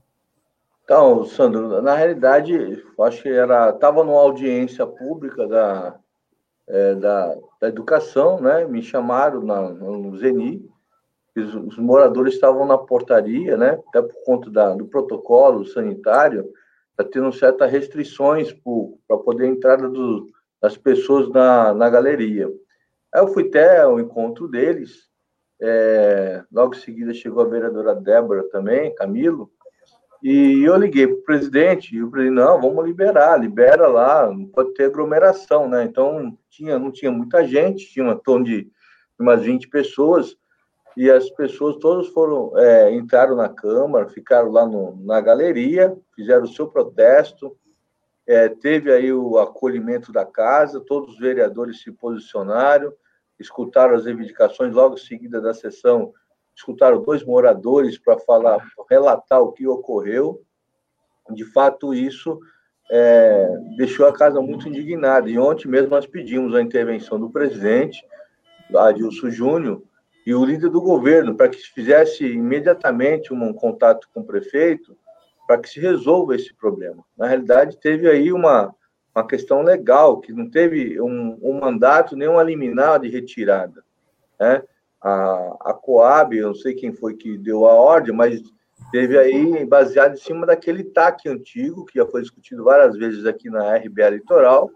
Então, 0.83 1.25
Sandro, 1.25 1.81
na 1.83 1.95
realidade, 1.95 2.83
acho 3.01 3.23
que 3.23 3.29
era 3.29 3.71
estava 3.71 4.03
numa 4.03 4.21
audiência 4.21 4.85
pública 4.85 5.47
da, 5.47 5.95
é, 6.67 6.95
da, 6.95 7.37
da, 7.61 7.69
educação, 7.69 8.41
né? 8.41 8.65
Me 8.65 8.83
chamaram 8.83 9.43
na, 9.43 9.69
no 9.69 10.17
Zeni, 10.17 10.69
os, 11.37 11.55
os, 11.55 11.79
moradores 11.79 12.35
estavam 12.35 12.67
na 12.67 12.77
portaria, 12.77 13.57
né? 13.57 13.79
Até 13.89 14.03
por 14.03 14.25
conta 14.25 14.51
da, 14.51 14.75
do 14.75 14.87
protocolo 14.87 15.65
sanitário, 15.65 16.51
está 16.91 17.05
tendo 17.05 17.33
certas 17.33 17.71
restrições 17.71 18.53
para 19.07 19.17
poder 19.19 19.47
entrada 19.47 19.89
do, 19.89 20.27
das 20.61 20.77
pessoas 20.77 21.29
na, 21.31 21.73
na 21.73 21.89
galeria. 21.89 22.49
Aí 23.13 23.23
eu 23.23 23.29
fui 23.29 23.49
até 23.49 23.87
o 23.87 23.99
encontro 23.99 24.49
deles. 24.49 25.09
É, 25.63 26.43
logo 26.51 26.75
em 26.75 26.79
seguida 26.79 27.13
chegou 27.13 27.43
a 27.43 27.49
vereadora 27.49 27.95
Débora 27.95 28.43
também, 28.51 28.95
Camilo, 28.95 29.51
e 30.23 30.63
eu 30.65 30.77
liguei 30.77 31.07
para 31.07 31.17
o 31.17 31.23
presidente, 31.23 31.95
e 31.95 32.03
o 32.03 32.11
presidente, 32.11 32.37
não, 32.37 32.61
vamos 32.61 32.85
liberar, 32.85 33.39
libera 33.39 33.87
lá, 33.87 34.31
não 34.31 34.47
pode 34.47 34.75
ter 34.75 34.85
aglomeração, 34.85 35.67
né? 35.67 35.85
Então, 35.85 36.37
tinha, 36.51 36.79
não 36.79 36.91
tinha 36.91 37.11
muita 37.11 37.47
gente, 37.47 37.91
tinha 37.91 38.05
um 38.05 38.19
torno 38.19 38.45
de 38.45 38.71
umas 39.19 39.43
20 39.43 39.69
pessoas, 39.69 40.37
e 40.97 41.11
as 41.11 41.31
pessoas 41.31 41.77
todas 41.77 42.09
foram, 42.09 42.57
é, 42.59 42.93
entraram 42.93 43.37
na 43.37 43.49
Câmara, 43.49 44.09
ficaram 44.09 44.51
lá 44.51 44.67
no, 44.67 44.97
na 45.05 45.21
galeria, 45.21 45.97
fizeram 46.15 46.45
o 46.45 46.49
seu 46.49 46.69
protesto, 46.69 47.57
é, 48.27 48.49
teve 48.49 48.93
aí 48.93 49.13
o 49.13 49.39
acolhimento 49.39 50.13
da 50.13 50.25
casa, 50.25 50.81
todos 50.81 51.15
os 51.15 51.19
vereadores 51.19 51.83
se 51.83 51.91
posicionaram, 51.91 52.93
escutaram 53.39 53.95
as 53.95 54.05
reivindicações, 54.05 54.75
logo 54.75 54.95
em 54.95 54.99
seguida 54.99 55.41
da 55.41 55.55
sessão, 55.55 56.13
escutaram 56.55 57.03
dois 57.03 57.25
moradores 57.25 57.99
para 57.99 58.19
falar, 58.19 58.65
relatar 58.89 59.41
o 59.41 59.53
que 59.53 59.67
ocorreu. 59.67 60.43
De 61.31 61.45
fato, 61.45 61.95
isso 61.95 62.39
é, 62.91 63.49
deixou 63.77 64.07
a 64.07 64.13
casa 64.13 64.41
muito 64.41 64.69
indignada. 64.69 65.31
E 65.31 65.39
ontem 65.39 65.69
mesmo 65.69 65.91
nós 65.91 66.07
pedimos 66.07 66.55
a 66.55 66.63
intervenção 66.63 67.19
do 67.19 67.31
presidente, 67.31 68.05
Adilson 68.75 69.31
Júnior, 69.31 69.83
e 70.31 70.35
o 70.35 70.45
líder 70.45 70.71
do 70.71 70.81
governo, 70.81 71.35
para 71.35 71.49
que 71.49 71.59
fizesse 71.59 72.25
imediatamente 72.25 73.35
um 73.35 73.53
contato 73.53 74.09
com 74.15 74.21
o 74.21 74.25
prefeito, 74.25 74.97
para 75.45 75.59
que 75.59 75.69
se 75.69 75.81
resolva 75.81 76.37
esse 76.37 76.55
problema. 76.55 77.05
Na 77.19 77.27
realidade, 77.27 77.81
teve 77.81 78.09
aí 78.09 78.33
uma, 78.33 78.73
uma 79.13 79.27
questão 79.27 79.61
legal, 79.61 80.21
que 80.21 80.33
não 80.33 80.49
teve 80.49 81.01
um, 81.01 81.37
um 81.43 81.59
mandato 81.59 82.15
nem 82.15 82.29
uma 82.29 82.45
liminar 82.45 83.01
de 83.01 83.09
retirada. 83.09 83.83
Né? 84.39 84.63
A, 85.03 85.57
a 85.63 85.75
Coab, 85.75 86.37
eu 86.37 86.47
não 86.47 86.55
sei 86.55 86.75
quem 86.75 86.93
foi 86.93 87.15
que 87.15 87.37
deu 87.37 87.67
a 87.67 87.75
ordem, 87.75 88.15
mas 88.15 88.41
teve 88.93 89.19
aí, 89.19 89.67
baseado 89.67 90.15
em 90.15 90.21
cima 90.21 90.47
daquele 90.47 90.85
TAC 90.85 91.29
antigo, 91.29 91.85
que 91.85 91.99
já 91.99 92.07
foi 92.07 92.23
discutido 92.23 92.63
várias 92.63 92.97
vezes 92.97 93.27
aqui 93.27 93.51
na 93.51 93.75
RBA 93.75 94.11
Litoral, 94.11 94.71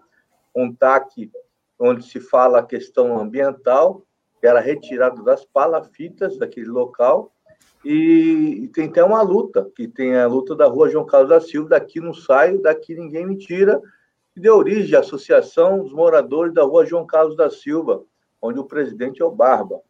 um 0.52 0.74
TAC 0.74 1.30
onde 1.78 2.04
se 2.04 2.18
fala 2.18 2.58
a 2.58 2.66
questão 2.66 3.16
ambiental, 3.16 4.04
que 4.44 4.48
era 4.48 4.60
retirado 4.60 5.24
das 5.24 5.42
palafitas 5.42 6.36
daquele 6.36 6.68
local, 6.68 7.32
e, 7.82 8.70
tem 8.74 8.88
até 8.88 9.02
uma 9.02 9.22
luta, 9.22 9.70
que 9.74 9.88
tem 9.88 10.18
a 10.18 10.26
luta 10.26 10.54
da 10.54 10.66
rua 10.66 10.90
João 10.90 11.06
Carlos 11.06 11.30
da 11.30 11.40
Silva, 11.40 11.70
daqui 11.70 11.98
não 11.98 12.12
saio, 12.12 12.60
daqui 12.60 12.94
ninguém 12.94 13.24
me 13.26 13.38
tira, 13.38 13.80
que 14.34 14.40
deu 14.40 14.54
origem 14.54 14.96
à 14.96 15.00
Associação 15.00 15.82
dos 15.82 15.94
Moradores 15.94 16.52
da 16.52 16.62
rua 16.62 16.84
João 16.84 17.06
Carlos 17.06 17.34
da 17.34 17.48
Silva, 17.48 18.04
onde 18.42 18.58
o 18.58 18.64
presidente 18.64 19.22
é 19.22 19.24
o 19.24 19.30
Barba, 19.30 19.80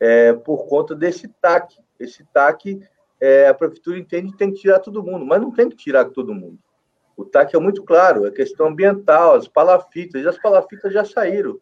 é, 0.00 0.32
por 0.32 0.66
conta 0.66 0.96
desse 0.96 1.28
TAC. 1.40 1.78
Esse 2.00 2.24
TAC, 2.24 2.80
é, 3.20 3.46
a 3.46 3.54
prefeitura 3.54 4.00
entende 4.00 4.32
que 4.32 4.38
tem 4.38 4.50
que 4.50 4.62
tirar 4.62 4.80
todo 4.80 5.04
mundo, 5.04 5.24
mas 5.24 5.40
não 5.40 5.52
tem 5.52 5.68
que 5.68 5.76
tirar 5.76 6.06
todo 6.06 6.34
mundo. 6.34 6.58
O 7.16 7.24
TAC 7.24 7.54
é 7.54 7.60
muito 7.60 7.84
claro, 7.84 8.26
é 8.26 8.32
questão 8.32 8.66
ambiental, 8.66 9.36
as 9.36 9.46
palafitas, 9.46 10.20
e 10.20 10.26
as 10.26 10.38
palafitas 10.38 10.92
já 10.92 11.04
saíram. 11.04 11.60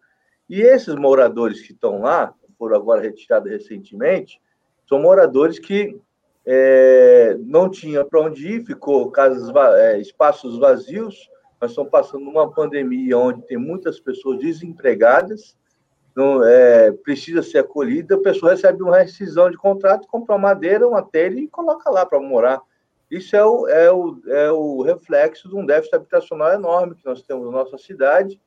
E 0.51 0.63
esses 0.63 0.97
moradores 0.97 1.61
que 1.61 1.73
estão 1.73 2.01
lá, 2.01 2.35
foram 2.59 2.75
agora 2.75 3.01
retirados 3.01 3.49
recentemente, 3.49 4.41
são 4.89 5.01
moradores 5.01 5.61
que 5.61 5.97
é, 6.45 7.37
não 7.39 7.71
tinha 7.71 8.05
para 8.05 8.21
onde 8.21 8.49
ir, 8.49 8.67
ficou 8.67 9.09
casas, 9.13 9.49
é, 9.77 10.01
espaços 10.01 10.59
vazios. 10.59 11.31
Nós 11.61 11.71
estamos 11.71 11.89
passando 11.93 12.29
uma 12.29 12.51
pandemia 12.51 13.17
onde 13.17 13.47
tem 13.47 13.57
muitas 13.57 14.01
pessoas 14.01 14.41
desempregadas, 14.41 15.57
não, 16.17 16.43
é, 16.43 16.91
precisa 16.91 17.45
ser 17.45 17.59
acolhida, 17.59 18.17
a 18.17 18.21
pessoa 18.21 18.51
recebe 18.51 18.83
uma 18.83 18.99
rescisão 18.99 19.49
de 19.53 19.57
contrato, 19.57 20.09
compra 20.09 20.35
uma 20.35 20.49
madeira, 20.49 20.89
uma 20.89 21.01
telha 21.01 21.39
e 21.39 21.47
coloca 21.47 21.89
lá 21.89 22.05
para 22.05 22.19
morar. 22.19 22.61
Isso 23.09 23.37
é 23.37 23.45
o, 23.45 23.69
é, 23.69 23.93
o, 23.93 24.21
é 24.27 24.51
o 24.51 24.83
reflexo 24.83 25.49
de 25.49 25.55
um 25.55 25.65
déficit 25.65 25.95
habitacional 25.95 26.53
enorme 26.53 26.97
que 26.97 27.07
nós 27.07 27.23
temos 27.23 27.47
na 27.47 27.53
nossa 27.53 27.79
cidade 27.79 28.41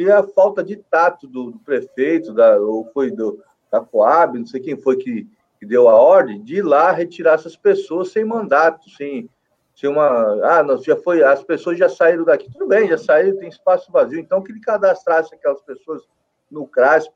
e 0.00 0.10
a 0.10 0.22
falta 0.22 0.62
de 0.62 0.76
tato 0.76 1.26
do, 1.26 1.52
do 1.52 1.58
prefeito, 1.58 2.32
da, 2.32 2.58
ou 2.58 2.84
foi 2.92 3.10
do, 3.10 3.42
da 3.70 3.80
Coab, 3.80 4.38
não 4.38 4.46
sei 4.46 4.60
quem 4.60 4.76
foi 4.76 4.96
que 4.96 5.28
que 5.64 5.66
deu 5.66 5.88
a 5.88 5.94
ordem 5.94 6.42
de 6.42 6.56
ir 6.56 6.62
lá 6.62 6.92
retirar 6.92 7.34
essas 7.34 7.56
pessoas 7.56 8.12
sem 8.12 8.22
mandato, 8.22 8.88
sem, 8.90 9.30
sem 9.74 9.88
uma. 9.88 10.06
Ah, 10.44 10.62
não, 10.62 10.80
já 10.80 10.94
foi, 10.94 11.22
as 11.24 11.42
pessoas 11.42 11.78
já 11.78 11.88
saíram 11.88 12.24
daqui, 12.24 12.52
tudo 12.52 12.68
bem, 12.68 12.86
já 12.86 12.98
saíram, 12.98 13.38
tem 13.38 13.48
espaço 13.48 13.90
vazio. 13.90 14.20
Então, 14.20 14.42
que 14.42 14.52
ele 14.52 14.60
cadastrasse 14.60 15.34
aquelas 15.34 15.62
pessoas 15.62 16.02
no 16.50 16.66
CRAS, 16.66 17.10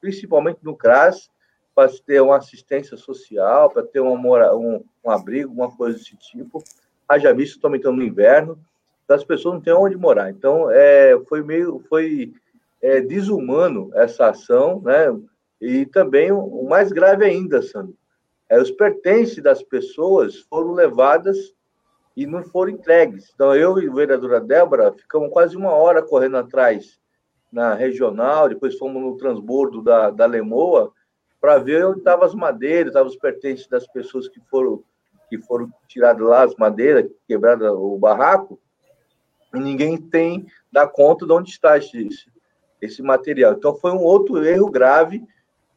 principalmente 0.00 0.58
no 0.62 0.76
CRAS, 0.76 1.30
para 1.72 1.90
ter 2.04 2.20
uma 2.20 2.36
assistência 2.36 2.96
social, 2.96 3.70
para 3.70 3.84
ter 3.84 4.00
uma, 4.00 4.54
um, 4.54 4.84
um 5.04 5.10
abrigo, 5.10 5.52
uma 5.52 5.70
coisa 5.74 5.96
desse 5.96 6.16
tipo. 6.16 6.62
Haja 7.08 7.32
visto, 7.32 7.56
estamos 7.56 7.78
entrando 7.78 7.96
no 7.96 8.04
inverno. 8.04 8.58
As 9.08 9.24
pessoas 9.24 9.54
não 9.54 9.60
têm 9.60 9.72
onde 9.72 9.96
morar. 9.96 10.30
Então, 10.30 10.70
é, 10.70 11.18
foi 11.28 11.42
meio, 11.42 11.80
foi 11.88 12.32
é, 12.80 13.00
desumano 13.00 13.90
essa 13.94 14.28
ação, 14.28 14.80
né? 14.80 15.14
E 15.60 15.86
também 15.86 16.32
o 16.32 16.66
mais 16.68 16.92
grave 16.92 17.24
ainda, 17.24 17.62
Sandro, 17.62 17.96
é, 18.48 18.60
os 18.60 18.70
pertences 18.70 19.42
das 19.42 19.62
pessoas 19.62 20.40
foram 20.48 20.72
levadas 20.72 21.54
e 22.16 22.26
não 22.26 22.42
foram 22.42 22.72
entregues. 22.72 23.30
Então, 23.34 23.54
eu 23.54 23.78
e 23.78 23.88
a 23.88 23.92
vereadora 23.92 24.40
Débora 24.40 24.92
ficamos 24.92 25.30
quase 25.30 25.56
uma 25.56 25.72
hora 25.72 26.02
correndo 26.02 26.36
atrás 26.36 26.98
na 27.50 27.74
regional, 27.74 28.48
depois 28.48 28.76
fomos 28.76 29.02
no 29.02 29.16
transbordo 29.16 29.82
da, 29.82 30.10
da 30.10 30.26
Lemoa 30.26 30.92
para 31.40 31.58
ver 31.58 31.86
onde 31.86 31.98
estavam 31.98 32.24
as 32.24 32.34
madeiras, 32.34 32.88
estavam 32.88 33.08
os 33.08 33.16
pertences 33.16 33.66
das 33.68 33.86
pessoas 33.86 34.28
que 34.28 34.40
foram 34.50 34.82
que 35.28 35.38
foram 35.38 35.70
tiradas 35.88 36.26
lá, 36.26 36.42
as 36.42 36.54
madeiras, 36.56 37.10
quebrada 37.26 37.72
o 37.72 37.98
barraco, 37.98 38.60
ninguém 39.60 39.96
tem 39.96 40.46
dá 40.70 40.86
conta 40.86 41.26
de 41.26 41.32
onde 41.32 41.50
está 41.50 41.78
esse, 41.78 42.08
esse 42.80 43.02
material. 43.02 43.52
Então, 43.52 43.74
foi 43.74 43.92
um 43.92 44.02
outro 44.02 44.44
erro 44.44 44.70
grave 44.70 45.22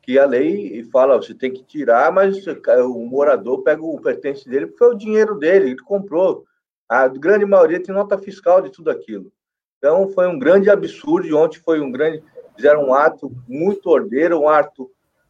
que 0.02 0.18
a 0.18 0.26
lei 0.26 0.84
fala, 0.86 1.18
você 1.18 1.34
tem 1.34 1.52
que 1.52 1.64
tirar, 1.64 2.12
mas 2.12 2.46
o 2.48 3.06
morador 3.06 3.62
pega 3.62 3.82
o 3.82 4.00
pertence 4.00 4.48
dele 4.48 4.68
porque 4.68 4.80
foi 4.80 4.96
o 4.96 4.98
dinheiro 4.98 5.38
dele, 5.38 5.72
ele 5.72 5.82
comprou. 5.82 6.46
A 6.88 7.08
grande 7.10 7.46
maioria 7.46 7.84
tem 7.84 7.94
nota 7.94 8.18
fiscal 8.18 8.62
de 8.62 8.72
tudo 8.72 8.90
aquilo. 8.90 9.32
Então, 9.78 10.10
foi 10.10 10.28
um 10.28 10.40
grande 10.40 10.70
absurdo. 10.70 11.38
Ontem 11.38 11.60
foi 11.60 11.80
um 11.80 11.92
grande. 11.92 12.24
Fizeram 12.56 12.88
um 12.88 12.94
ato 12.94 13.32
muito 13.48 13.88
ordeiro, 13.90 14.40
um 14.40 14.50
ato 14.50 14.90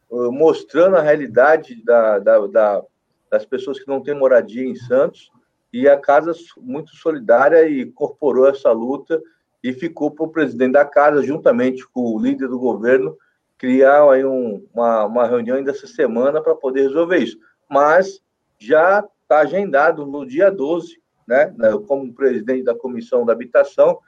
uh, 0.09 0.31
mostrando 0.31 0.95
a 0.95 1.01
realidade 1.01 1.83
da, 1.83 2.19
da, 2.19 2.47
da, 2.47 2.83
das 3.29 3.45
pessoas 3.45 3.79
que 3.79 3.87
não 3.87 4.01
têm 4.01 4.13
moradia 4.13 4.63
em 4.63 4.75
Santos. 4.75 5.29
E 5.71 5.87
a 5.87 5.97
casa 5.97 6.33
muito 6.57 6.95
solidária 6.95 7.67
e 7.67 7.81
incorporou 7.81 8.47
essa 8.47 8.71
luta 8.71 9.21
e 9.63 9.73
ficou 9.73 10.11
para 10.11 10.25
o 10.25 10.29
presidente 10.29 10.73
da 10.73 10.85
casa, 10.85 11.21
juntamente 11.21 11.87
com 11.87 12.15
o 12.15 12.19
líder 12.19 12.47
do 12.47 12.59
governo, 12.59 13.17
criar 13.57 14.09
aí 14.09 14.23
um, 14.23 14.65
uma, 14.73 15.05
uma 15.05 15.27
reunião 15.27 15.57
ainda 15.57 15.71
essa 15.71 15.87
semana 15.87 16.41
para 16.41 16.55
poder 16.55 16.83
resolver 16.83 17.17
isso. 17.17 17.37
Mas 17.69 18.21
já 18.57 19.03
está 19.21 19.39
agendado 19.39 20.05
no 20.05 20.25
dia 20.25 20.49
12, 20.49 21.01
né? 21.27 21.53
Como 21.87 22.13
presidente 22.13 22.63
da 22.63 22.75
Comissão 22.75 23.25
da 23.25 23.33
Habitação, 23.33 23.99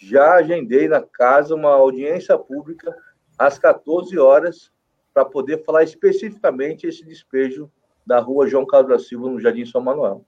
já 0.00 0.34
agendei 0.34 0.86
na 0.86 1.02
casa 1.02 1.54
uma 1.54 1.70
audiência 1.70 2.38
pública 2.38 2.94
às 3.36 3.58
14 3.58 4.16
horas 4.18 4.70
para 5.12 5.24
poder 5.24 5.64
falar 5.64 5.82
especificamente 5.82 6.86
esse 6.86 7.04
despejo 7.04 7.70
da 8.06 8.20
rua 8.20 8.46
João 8.46 8.64
Carlos 8.64 8.90
da 8.90 8.98
Silva, 8.98 9.28
no 9.28 9.40
Jardim 9.40 9.66
São 9.66 9.80
Manuel. 9.80 10.24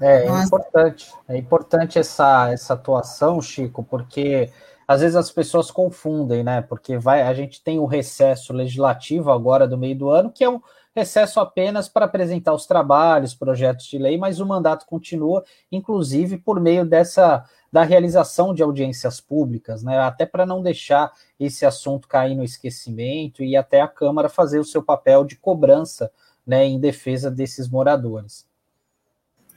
É, 0.00 0.26
é 0.26 0.42
importante, 0.42 1.12
é 1.28 1.36
importante 1.36 1.98
essa, 1.98 2.50
essa 2.50 2.74
atuação, 2.74 3.40
Chico, 3.40 3.84
porque 3.84 4.50
às 4.86 5.00
vezes 5.00 5.16
as 5.16 5.30
pessoas 5.30 5.70
confundem, 5.70 6.42
né? 6.42 6.60
Porque 6.62 6.98
vai, 6.98 7.22
a 7.22 7.32
gente 7.32 7.62
tem 7.62 7.78
o 7.78 7.86
recesso 7.86 8.52
legislativo 8.52 9.30
agora 9.30 9.66
do 9.66 9.78
meio 9.78 9.96
do 9.96 10.10
ano, 10.10 10.30
que 10.30 10.44
é 10.44 10.50
um 10.50 10.60
recesso 10.94 11.40
apenas 11.40 11.88
para 11.88 12.04
apresentar 12.04 12.52
os 12.52 12.66
trabalhos, 12.66 13.34
projetos 13.34 13.86
de 13.86 13.96
lei, 13.96 14.18
mas 14.18 14.40
o 14.40 14.46
mandato 14.46 14.86
continua, 14.86 15.44
inclusive 15.70 16.36
por 16.38 16.60
meio 16.60 16.84
dessa 16.84 17.44
da 17.70 17.84
realização 17.84 18.52
de 18.52 18.62
audiências 18.62 19.18
públicas, 19.18 19.82
né? 19.82 19.98
Até 19.98 20.26
para 20.26 20.44
não 20.44 20.62
deixar 20.62 21.10
esse 21.40 21.64
assunto 21.64 22.06
cair 22.06 22.34
no 22.34 22.44
esquecimento 22.44 23.42
e 23.42 23.56
até 23.56 23.80
a 23.80 23.88
Câmara 23.88 24.28
fazer 24.28 24.58
o 24.58 24.64
seu 24.64 24.82
papel 24.82 25.24
de 25.24 25.36
cobrança, 25.36 26.12
né, 26.46 26.66
em 26.66 26.78
defesa 26.78 27.30
desses 27.30 27.70
moradores. 27.70 28.46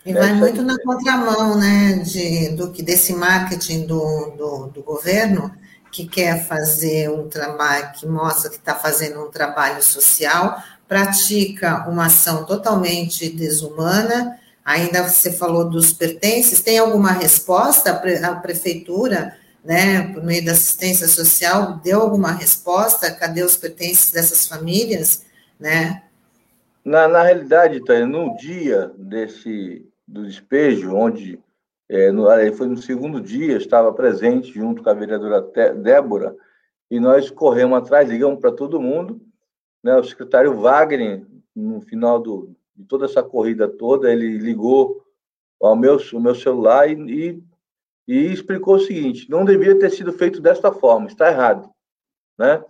E 0.06 0.14
vai 0.14 0.34
muito 0.34 0.62
na 0.62 0.78
contramão, 0.84 1.58
né, 1.58 1.98
de, 1.98 2.50
do 2.50 2.72
que 2.72 2.84
desse 2.84 3.12
marketing 3.14 3.88
do, 3.88 4.32
do, 4.38 4.68
do 4.68 4.84
governo 4.84 5.52
que 5.92 6.06
quer 6.06 6.46
fazer 6.46 7.10
um 7.10 7.28
trabalho, 7.28 7.92
que 7.94 8.06
mostra 8.06 8.52
que 8.52 8.58
está 8.58 8.76
fazendo 8.76 9.24
um 9.24 9.32
trabalho 9.32 9.82
social, 9.82 10.62
pratica 10.88 11.90
uma 11.90 12.06
ação 12.06 12.46
totalmente 12.46 13.30
desumana. 13.30 14.38
Ainda 14.64 15.08
você 15.08 15.32
falou 15.32 15.70
dos 15.70 15.92
pertences, 15.92 16.62
tem 16.62 16.78
alguma 16.78 17.12
resposta? 17.12 17.92
A 18.24 18.36
prefeitura, 18.36 19.36
né, 19.64 20.14
por 20.14 20.22
meio 20.22 20.46
da 20.46 20.52
assistência 20.52 21.08
social, 21.08 21.80
deu 21.84 22.02
alguma 22.02 22.32
resposta? 22.32 23.10
Cadê 23.10 23.42
os 23.42 23.58
pertences 23.58 24.12
dessas 24.12 24.48
famílias, 24.48 25.24
né? 25.60 26.04
Na, 26.84 27.08
na 27.08 27.24
realidade, 27.24 27.84
Tânia, 27.84 28.06
no 28.06 28.38
dia 28.38 28.92
desse 28.98 29.84
do 30.08 30.26
despejo, 30.26 30.96
onde 30.96 31.40
é, 31.90 32.12
no, 32.12 32.26
foi 32.56 32.68
no 32.68 32.78
segundo 32.78 33.22
dia, 33.22 33.58
estava 33.58 33.94
presente 33.94 34.54
junto 34.54 34.84
com 34.84 34.90
a 34.90 34.94
vereadora 34.94 35.42
Débora, 35.74 36.36
e 36.90 37.00
nós 37.00 37.30
corremos 37.30 37.78
atrás, 37.78 38.10
ligamos 38.10 38.40
para 38.40 38.52
todo 38.52 38.82
mundo, 38.82 39.22
né, 39.84 39.96
o 39.96 40.04
secretário 40.04 40.60
Wagner, 40.60 41.26
no 41.56 41.82
final 41.82 42.20
do, 42.20 42.56
de 42.76 42.86
toda 42.86 43.06
essa 43.06 43.24
corrida 43.24 43.68
toda, 43.68 44.12
ele 44.12 44.38
ligou 44.38 45.04
ao 45.62 45.76
meu, 45.76 45.98
o 46.14 46.20
meu 46.20 46.36
celular 46.36 46.90
e, 46.90 46.94
e, 46.94 47.44
e 48.08 48.34
explicou 48.34 48.76
o 48.76 48.80
seguinte, 48.80 49.30
não 49.30 49.46
devia 49.46 49.78
ter 49.78 49.90
sido 49.90 50.12
feito 50.14 50.42
desta 50.42 50.72
forma, 50.72 51.08
está 51.08 51.30
errado, 51.30 51.70
né? 52.38 52.64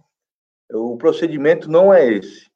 O 0.71 0.97
procedimento 0.97 1.69
não 1.69 1.93
é 1.93 2.11
esse. 2.11 2.49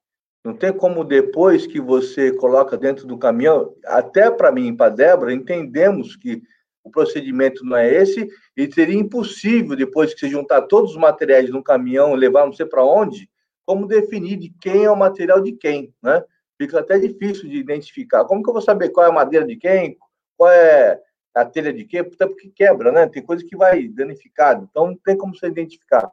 Não 0.44 0.54
tem 0.54 0.72
como 0.72 1.04
depois 1.04 1.68
que 1.68 1.82
você 1.82 2.32
coloca 2.32 2.78
dentro 2.78 3.06
do 3.06 3.18
caminhão, 3.18 3.76
até 3.86 4.32
para 4.32 4.52
mim 4.52 4.70
e 4.70 4.76
para 4.76 4.90
Débora, 4.90 5.34
entendemos 5.34 6.16
que 6.16 6.42
o 6.84 6.90
procedimento 6.90 7.64
não 7.66 7.76
é 7.76 7.94
esse 7.94 8.28
e 8.56 8.72
seria 8.72 8.98
impossível 8.98 9.76
depois 9.76 10.14
que 10.14 10.22
você 10.22 10.30
juntar 10.30 10.62
todos 10.64 10.92
os 10.92 10.98
materiais 10.98 11.50
no 11.50 11.62
caminhão, 11.62 12.16
levar 12.16 12.46
não 12.46 12.54
sei 12.54 12.66
para 12.66 12.86
onde, 12.86 13.30
como 13.66 13.86
definir 13.86 14.38
de 14.38 14.50
quem 14.62 14.86
é 14.86 14.92
o 14.92 14.96
material 14.96 15.42
de 15.42 15.52
quem, 15.52 15.94
né? 16.02 16.24
Fica 16.58 16.80
até 16.80 16.98
difícil 16.98 17.50
de 17.50 17.58
identificar. 17.58 18.26
Como 18.26 18.42
que 18.42 18.50
eu 18.50 18.54
vou 18.54 18.62
saber 18.62 18.90
qual 18.90 19.06
é 19.06 19.10
a 19.10 19.14
madeira 19.14 19.46
de 19.46 19.58
quem, 19.58 19.98
qual 20.38 20.50
é 20.52 21.00
a 21.36 21.46
telha 21.46 21.72
de 21.74 21.84
quem? 21.86 22.00
Até 22.00 22.26
porque 22.26 22.50
quebra, 22.50 22.92
né? 22.92 23.08
Tem 23.08 23.22
coisa 23.22 23.46
que 23.46 23.58
vai 23.58 23.88
danificado, 23.90 24.68
então 24.70 24.88
não 24.88 24.96
tem 24.96 25.18
como 25.18 25.36
você 25.36 25.48
identificar. 25.48 26.10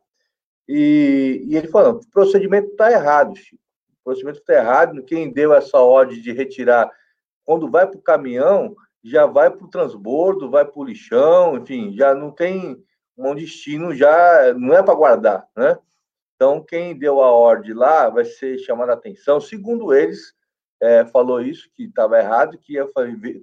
E, 0.69 1.45
e 1.47 1.57
ele 1.57 1.69
falou, 1.69 2.01
o 2.01 2.11
procedimento 2.11 2.71
está 2.71 2.91
errado, 2.91 3.37
Chico 3.37 3.65
procedimento 4.07 4.38
está 4.38 4.55
errado. 4.55 5.03
Quem 5.03 5.33
deu 5.33 5.53
essa 5.53 5.79
ordem 5.79 6.21
de 6.23 6.31
retirar, 6.33 6.88
quando 7.45 7.69
vai 7.69 7.87
para 7.87 7.99
o 7.99 8.03
caminhão, 8.03 8.77
já 9.03 9.27
vai 9.27 9.51
para 9.51 9.64
o 9.64 9.69
transbordo, 9.69 10.49
vai 10.49 10.64
para 10.64 10.79
o 10.79 10.85
lixão, 10.85 11.57
enfim, 11.57 11.92
já 11.92 12.14
não 12.14 12.31
tem 12.31 12.81
um 13.19 13.35
destino, 13.35 13.92
já 13.95 14.55
não 14.55 14.75
é 14.75 14.83
para 14.83 14.95
guardar, 14.95 15.49
né? 15.57 15.77
Então, 16.37 16.62
quem 16.62 16.97
deu 16.97 17.21
a 17.23 17.31
ordem 17.31 17.73
lá 17.73 18.09
vai 18.11 18.25
ser 18.25 18.59
chamado 18.59 18.90
a 18.90 18.95
atenção. 18.95 19.40
Segundo 19.40 19.92
eles, 19.92 20.35
é, 20.81 21.05
falou 21.07 21.40
isso, 21.40 21.69
que 21.75 21.85
estava 21.85 22.19
errado, 22.19 22.59
que 22.59 22.75
ia 22.75 22.87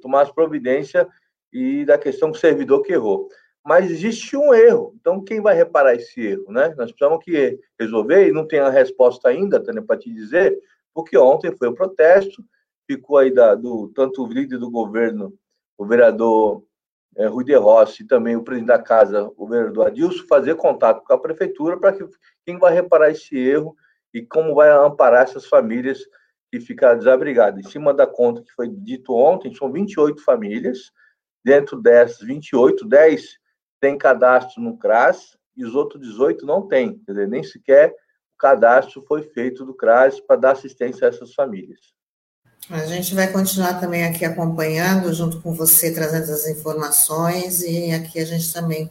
tomar 0.02 0.22
as 0.22 0.32
providências 0.32 1.08
e 1.52 1.84
da 1.86 1.98
questão 1.98 2.30
do 2.30 2.38
servidor 2.38 2.84
que 2.84 2.94
errou 2.94 3.28
mas 3.66 3.90
existe 3.90 4.36
um 4.36 4.54
erro. 4.54 4.94
Então, 5.00 5.24
quem 5.24 5.40
vai 5.40 5.56
reparar 5.56 5.96
esse 5.96 6.20
erro? 6.22 6.52
Né? 6.52 6.74
Nós 6.78 6.92
precisamos 6.92 7.24
que 7.24 7.60
resolver, 7.80 8.28
e 8.28 8.32
não 8.32 8.46
tem 8.46 8.60
a 8.60 8.70
resposta 8.70 9.30
ainda, 9.30 9.64
Tânia, 9.64 9.82
para 9.82 9.98
te 9.98 10.14
dizer, 10.14 10.60
porque 10.94 11.18
ontem 11.18 11.56
foi 11.56 11.70
o 11.70 11.74
protesto, 11.74 12.44
ficou 12.86 13.18
aí 13.18 13.32
da, 13.32 13.56
do, 13.56 13.88
tanto 13.96 14.24
o 14.24 14.28
líder 14.28 14.58
do 14.58 14.70
governo, 14.70 15.34
o 15.78 15.86
vereador 15.86 16.64
é, 17.16 17.26
Rui 17.28 17.46
de 17.46 17.56
Rossi, 17.56 18.04
e 18.04 18.08
também 18.08 18.36
o 18.36 18.44
presidente 18.44 18.68
da 18.68 18.80
casa, 18.80 19.32
o 19.38 19.48
vereador 19.48 19.88
Adilson, 19.88 20.28
fazer 20.28 20.56
contato 20.56 21.04
com 21.04 21.14
a 21.14 21.18
prefeitura 21.18 21.80
para 21.80 21.94
que 21.94 22.06
quem 22.46 22.58
vai 22.58 22.74
reparar 22.74 23.12
esse 23.12 23.38
erro 23.38 23.76
e 24.14 24.22
como 24.22 24.54
vai 24.54 24.70
amparar 24.70 25.24
essas 25.24 25.46
famílias 25.46 26.00
que 26.52 26.60
ficaram 26.60 27.00
desabrigadas. 27.00 27.66
Em 27.66 27.70
cima 27.70 27.94
da 27.94 28.06
conta 28.06 28.44
que 28.44 28.52
foi 28.52 28.68
dito 28.68 29.14
ontem, 29.14 29.54
são 29.56 29.72
28 29.72 30.24
famílias, 30.24 30.92
dentro 31.44 31.82
dessas 31.82 32.20
28, 32.20 32.86
10 32.86 33.43
tem 33.84 33.98
cadastro 33.98 34.62
no 34.62 34.78
CRAS 34.78 35.36
e 35.58 35.66
os 35.66 35.76
outros 35.76 36.02
18 36.02 36.46
não 36.46 36.66
têm. 36.66 37.02
Quer 37.06 37.12
dizer, 37.12 37.28
nem 37.28 37.44
sequer 37.44 37.94
o 38.34 38.38
cadastro 38.38 39.04
foi 39.06 39.24
feito 39.24 39.66
do 39.66 39.74
CRAS 39.74 40.22
para 40.22 40.38
dar 40.38 40.52
assistência 40.54 41.06
a 41.06 41.10
essas 41.10 41.34
famílias. 41.34 41.80
A 42.70 42.86
gente 42.86 43.14
vai 43.14 43.30
continuar 43.30 43.82
também 43.82 44.06
aqui 44.06 44.24
acompanhando, 44.24 45.14
junto 45.14 45.42
com 45.42 45.54
você, 45.54 45.94
trazendo 45.94 46.32
as 46.32 46.48
informações, 46.48 47.62
e 47.62 47.92
aqui 47.92 48.20
a 48.20 48.26
gente 48.26 48.54
também 48.54 48.90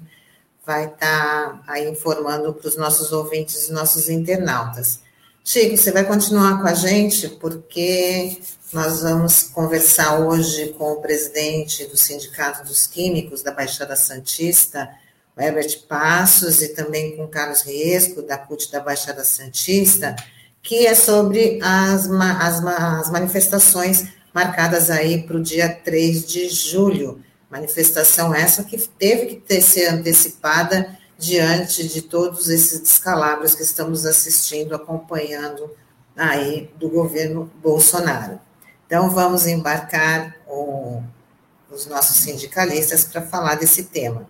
vai 0.65 0.85
estar 0.85 0.99
tá 0.99 1.63
aí 1.69 1.89
informando 1.89 2.53
para 2.53 2.69
os 2.69 2.77
nossos 2.77 3.13
ouvintes 3.13 3.71
e 3.71 3.73
nossos 3.73 4.11
internautas. 4.11 5.01
Chico, 5.43 5.75
você 5.75 5.91
vai 5.91 6.05
continuar 6.05 6.61
com 6.61 6.69
a 6.69 6.75
gente, 6.75 7.31
porque 7.31 8.39
nós 8.73 9.03
vamos 9.03 9.43
conversar 9.43 10.19
hoje 10.21 10.69
com 10.79 10.93
o 10.93 11.03
presidente 11.03 11.85
do 11.85 11.97
Sindicato 11.97 12.67
dos 12.67 12.87
Químicos 12.87 13.43
da 13.43 13.53
Baixada 13.53 13.95
Santista, 13.95 14.89
Herbert 15.37 15.83
Passos, 15.87 16.63
e 16.63 16.69
também 16.69 17.15
com 17.15 17.29
Carlos 17.29 17.61
Riesco, 17.61 18.23
da 18.23 18.39
CUT 18.39 18.73
da 18.73 18.81
Baixada 18.81 19.25
Santista, 19.25 20.17
que 20.63 20.87
é 20.87 20.95
sobre 20.95 21.59
as, 21.63 22.09
as, 22.11 22.65
as 22.65 23.11
manifestações 23.11 24.09
marcadas 24.33 24.89
aí 24.89 25.23
para 25.23 25.37
o 25.37 25.43
dia 25.43 25.69
3 25.69 26.25
de 26.25 26.49
julho. 26.49 27.23
Manifestação 27.51 28.35
essa 28.35 28.65
que 28.65 28.79
teve 28.79 29.27
que 29.27 29.37
ter, 29.37 29.61
ser 29.61 29.89
antecipada 29.89 30.99
diante 31.19 31.87
de 31.87 32.01
todos 32.01 32.49
esses 32.49 32.81
descalabros 32.81 33.55
que 33.55 33.63
estamos 33.63 34.07
assistindo, 34.07 34.75
acompanhando 34.75 35.71
aí 36.17 36.71
do 36.79 36.89
governo 36.89 37.53
Bolsonaro. 37.63 38.41
Então, 38.95 39.09
vamos 39.09 39.47
embarcar 39.47 40.37
o, 40.47 41.03
os 41.71 41.87
nossos 41.87 42.15
sindicalistas 42.15 43.05
para 43.05 43.23
falar 43.23 43.55
desse 43.55 43.85
tema. 43.85 44.29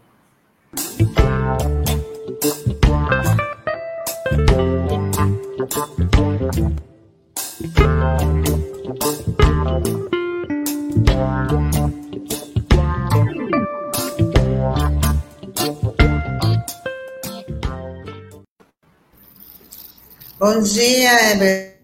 Bom 20.39 20.63
dia, 20.63 21.33
Heber. 21.33 21.79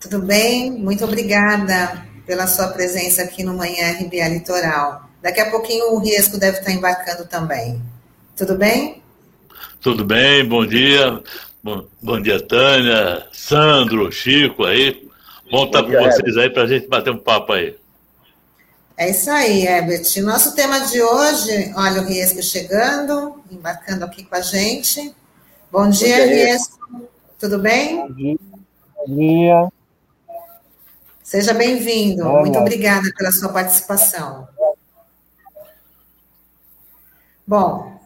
Tudo 0.00 0.20
bem? 0.22 0.72
Muito 0.72 1.04
obrigada 1.04 2.05
pela 2.26 2.46
sua 2.46 2.68
presença 2.68 3.22
aqui 3.22 3.42
no 3.42 3.54
Manhã 3.54 3.92
RBA 3.92 4.28
Litoral. 4.28 5.08
Daqui 5.22 5.40
a 5.40 5.50
pouquinho 5.50 5.92
o 5.92 5.98
Riesco 5.98 6.38
deve 6.38 6.58
estar 6.58 6.72
embarcando 6.72 7.24
também. 7.26 7.80
Tudo 8.36 8.56
bem? 8.56 9.02
Tudo 9.80 10.04
bem, 10.04 10.44
bom 10.44 10.66
dia. 10.66 11.22
Bom, 11.62 11.84
bom 12.02 12.20
dia, 12.20 12.40
Tânia, 12.40 13.26
Sandro, 13.32 14.10
Chico 14.10 14.64
aí. 14.64 15.08
Bom 15.50 15.64
estar 15.64 15.82
com 15.82 15.90
vocês 15.90 16.36
aí 16.36 16.50
para 16.50 16.64
a 16.64 16.66
gente 16.66 16.88
bater 16.88 17.10
um 17.10 17.18
papo 17.18 17.52
aí. 17.52 17.76
É 18.96 19.10
isso 19.10 19.30
aí, 19.30 19.66
Herbert. 19.66 20.04
Nosso 20.22 20.54
tema 20.54 20.80
de 20.80 21.00
hoje, 21.00 21.72
olha 21.76 22.02
o 22.02 22.04
Riesco 22.04 22.42
chegando, 22.42 23.42
embarcando 23.50 24.04
aqui 24.04 24.24
com 24.24 24.34
a 24.34 24.40
gente. 24.40 25.14
Bom 25.70 25.88
dia, 25.88 26.18
bom 26.18 26.24
dia 26.24 26.26
Riesco. 26.26 27.08
Tudo 27.38 27.58
bem? 27.58 27.96
Bom 27.96 28.12
dia. 28.12 28.38
Bom 28.96 29.14
dia. 29.14 29.68
Seja 31.26 31.52
bem-vindo. 31.52 32.24
Muito 32.24 32.56
obrigada 32.56 33.12
pela 33.18 33.32
sua 33.32 33.48
participação. 33.48 34.46
Bom, 37.44 38.00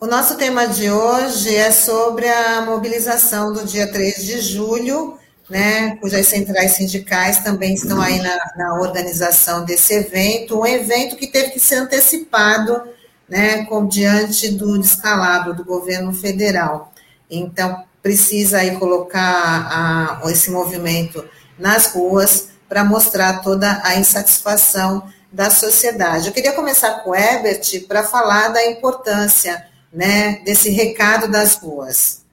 o 0.00 0.06
nosso 0.06 0.34
tema 0.38 0.66
de 0.66 0.90
hoje 0.90 1.54
é 1.54 1.70
sobre 1.70 2.26
a 2.26 2.62
mobilização 2.62 3.52
do 3.52 3.66
dia 3.66 3.92
3 3.92 4.24
de 4.24 4.40
julho, 4.40 5.18
né, 5.50 5.96
cujas 5.96 6.26
centrais 6.26 6.72
sindicais 6.72 7.40
também 7.40 7.74
estão 7.74 8.00
aí 8.00 8.18
na, 8.18 8.38
na 8.56 8.80
organização 8.80 9.66
desse 9.66 9.92
evento, 9.92 10.60
um 10.60 10.66
evento 10.66 11.16
que 11.16 11.26
teve 11.26 11.50
que 11.50 11.60
ser 11.60 11.74
antecipado, 11.74 12.80
né, 13.28 13.66
com, 13.66 13.86
diante 13.86 14.48
do 14.52 14.78
descalabro 14.78 15.52
do 15.52 15.66
governo 15.66 16.14
federal. 16.14 16.94
Então, 17.30 17.84
precisa 18.02 18.60
aí 18.60 18.74
colocar 18.78 20.22
a, 20.22 20.30
esse 20.30 20.50
movimento 20.50 21.22
nas 21.58 21.92
ruas 21.92 22.50
para 22.68 22.84
mostrar 22.84 23.42
toda 23.42 23.80
a 23.84 23.96
insatisfação 23.96 25.10
da 25.32 25.50
sociedade. 25.50 26.28
Eu 26.28 26.32
queria 26.32 26.52
começar 26.52 27.00
com 27.00 27.10
o 27.10 27.14
Herbert 27.14 27.86
para 27.86 28.02
falar 28.04 28.48
da 28.48 28.64
importância 28.66 29.66
né, 29.92 30.40
desse 30.44 30.70
recado 30.70 31.30
das 31.30 31.56
ruas. 31.56 32.24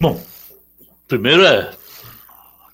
Bom, 0.00 0.20
primeiro 1.06 1.44
é, 1.44 1.72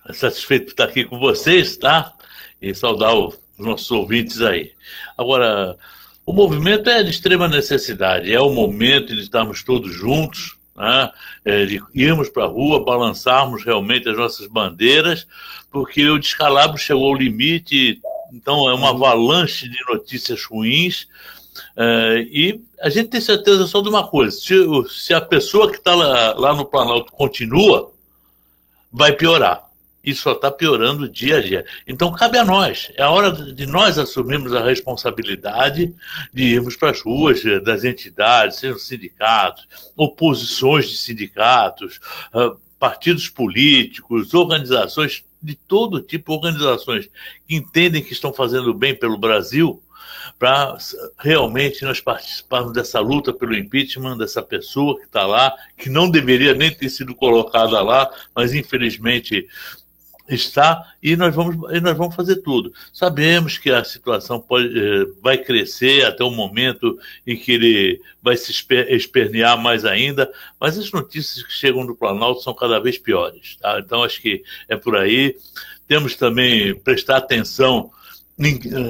é 0.09 0.13
satisfeito 0.13 0.67
de 0.67 0.71
estar 0.73 0.85
aqui 0.85 1.05
com 1.05 1.19
vocês, 1.19 1.77
tá? 1.77 2.13
E 2.61 2.75
saudar 2.75 3.15
os 3.15 3.39
nossos 3.59 3.91
ouvintes 3.91 4.41
aí. 4.41 4.73
Agora, 5.17 5.77
o 6.25 6.33
movimento 6.33 6.89
é 6.89 7.03
de 7.03 7.11
extrema 7.11 7.49
necessidade, 7.49 8.33
é 8.33 8.41
o 8.41 8.51
momento 8.51 9.15
de 9.15 9.23
estarmos 9.23 9.63
todos 9.63 9.93
juntos, 9.93 10.57
né? 10.81 11.11
é, 11.45 11.67
de 11.67 11.83
irmos 11.95 12.29
para 12.29 12.45
a 12.45 12.49
rua, 12.49 12.85
balançarmos 12.85 13.65
realmente 13.65 14.09
as 14.09 14.17
nossas 14.17 14.47
bandeiras, 14.47 15.27
porque 15.71 16.09
o 16.09 16.19
descalabro 16.19 16.79
chegou 16.79 17.09
ao 17.09 17.15
limite, 17.15 18.01
então 18.33 18.69
é 18.69 18.75
uma 18.75 18.91
avalanche 18.91 19.69
de 19.69 19.79
notícias 19.89 20.45
ruins. 20.45 21.07
É, 21.77 22.27
e 22.31 22.61
a 22.81 22.89
gente 22.89 23.11
tem 23.11 23.21
certeza 23.21 23.67
só 23.67 23.81
de 23.83 23.89
uma 23.89 24.07
coisa: 24.07 24.37
se, 24.37 24.55
se 24.89 25.13
a 25.13 25.21
pessoa 25.21 25.71
que 25.71 25.77
está 25.77 25.95
lá, 25.95 26.33
lá 26.35 26.55
no 26.55 26.65
Planalto 26.65 27.13
continua, 27.13 27.93
vai 28.93 29.13
piorar 29.13 29.70
isso 30.03 30.23
só 30.23 30.33
está 30.33 30.51
piorando 30.51 31.09
dia 31.09 31.39
a 31.39 31.43
dia. 31.43 31.65
Então, 31.87 32.13
cabe 32.13 32.39
a 32.39 32.45
nós. 32.45 32.91
É 32.97 33.03
a 33.03 33.11
hora 33.11 33.31
de 33.31 33.67
nós 33.67 33.99
assumirmos 33.99 34.55
a 34.55 34.65
responsabilidade 34.65 35.95
de 36.33 36.43
irmos 36.43 36.77
para 36.77 36.91
as 36.91 37.01
ruas 37.01 37.45
eh, 37.45 37.61
das 37.61 37.85
entidades, 37.85 38.59
sejam 38.59 38.79
sindicatos, 38.79 39.69
oposições 39.97 40.89
de 40.89 40.97
sindicatos, 40.97 42.01
ah, 42.33 42.55
partidos 42.79 43.29
políticos, 43.29 44.33
organizações 44.33 45.23
de 45.43 45.55
todo 45.55 46.01
tipo, 46.01 46.33
organizações 46.33 47.09
que 47.47 47.55
entendem 47.57 48.03
que 48.03 48.13
estão 48.13 48.33
fazendo 48.33 48.73
bem 48.73 48.95
pelo 48.95 49.19
Brasil, 49.19 49.83
para 50.39 50.77
realmente 51.19 51.85
nós 51.85 52.01
participarmos 52.01 52.73
dessa 52.73 53.01
luta 53.01 53.33
pelo 53.33 53.55
impeachment 53.55 54.17
dessa 54.17 54.43
pessoa 54.43 54.99
que 54.99 55.05
está 55.05 55.27
lá, 55.27 55.55
que 55.77 55.89
não 55.89 56.11
deveria 56.11 56.55
nem 56.55 56.75
ter 56.75 56.89
sido 56.89 57.15
colocada 57.15 57.81
lá, 57.83 58.11
mas 58.35 58.55
infelizmente 58.55 59.47
está 60.35 60.95
e 61.03 61.17
nós 61.17 61.35
vamos 61.35 61.57
e 61.73 61.81
nós 61.81 61.97
vamos 61.97 62.15
fazer 62.15 62.37
tudo. 62.37 62.73
Sabemos 62.93 63.59
que 63.59 63.71
a 63.71 63.85
situação 63.85 64.41
pode, 64.41 64.69
eh, 64.79 65.07
vai 65.21 65.39
crescer 65.39 66.05
até 66.05 66.23
o 66.23 66.31
momento 66.31 66.99
em 67.27 67.37
que 67.37 67.53
ele 67.53 68.01
vai 68.23 68.37
se 68.37 68.53
espernear 68.89 69.61
mais 69.61 69.85
ainda, 69.85 70.31
mas 70.59 70.79
as 70.79 70.91
notícias 70.91 71.43
que 71.43 71.53
chegam 71.53 71.87
do 71.87 71.97
Planalto 71.97 72.43
são 72.43 72.55
cada 72.55 72.79
vez 72.79 72.99
piores. 72.99 73.57
Tá? 73.57 73.79
Então 73.79 74.03
acho 74.03 74.21
que 74.21 74.43
é 74.69 74.77
por 74.77 74.97
aí. 74.97 75.37
Temos 75.87 76.15
também 76.15 76.75
prestar 76.75 77.17
atenção 77.17 77.91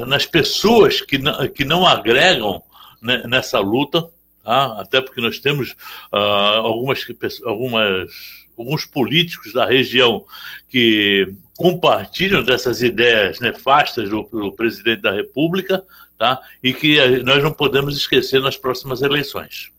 nas 0.06 0.26
pessoas 0.26 1.00
que 1.00 1.18
não, 1.18 1.48
que 1.48 1.64
não 1.64 1.86
agregam 1.86 2.62
né, 3.02 3.22
nessa 3.26 3.58
luta, 3.58 4.08
tá? 4.44 4.80
até 4.80 5.00
porque 5.00 5.20
nós 5.20 5.38
temos 5.38 5.70
uh, 6.12 6.16
algumas, 6.62 7.04
algumas 7.44 8.10
alguns 8.56 8.84
políticos 8.84 9.52
da 9.52 9.66
região 9.66 10.24
que 10.68 11.32
compartilham 11.56 12.42
dessas 12.42 12.82
ideias 12.82 13.40
nefastas 13.40 14.08
do, 14.08 14.22
do 14.22 14.52
presidente 14.52 15.02
da 15.02 15.12
República, 15.12 15.84
tá? 16.18 16.40
E 16.62 16.72
que 16.72 17.22
nós 17.22 17.42
não 17.42 17.52
podemos 17.52 17.96
esquecer 17.96 18.40
nas 18.40 18.56
próximas 18.56 19.02
eleições. 19.02 19.70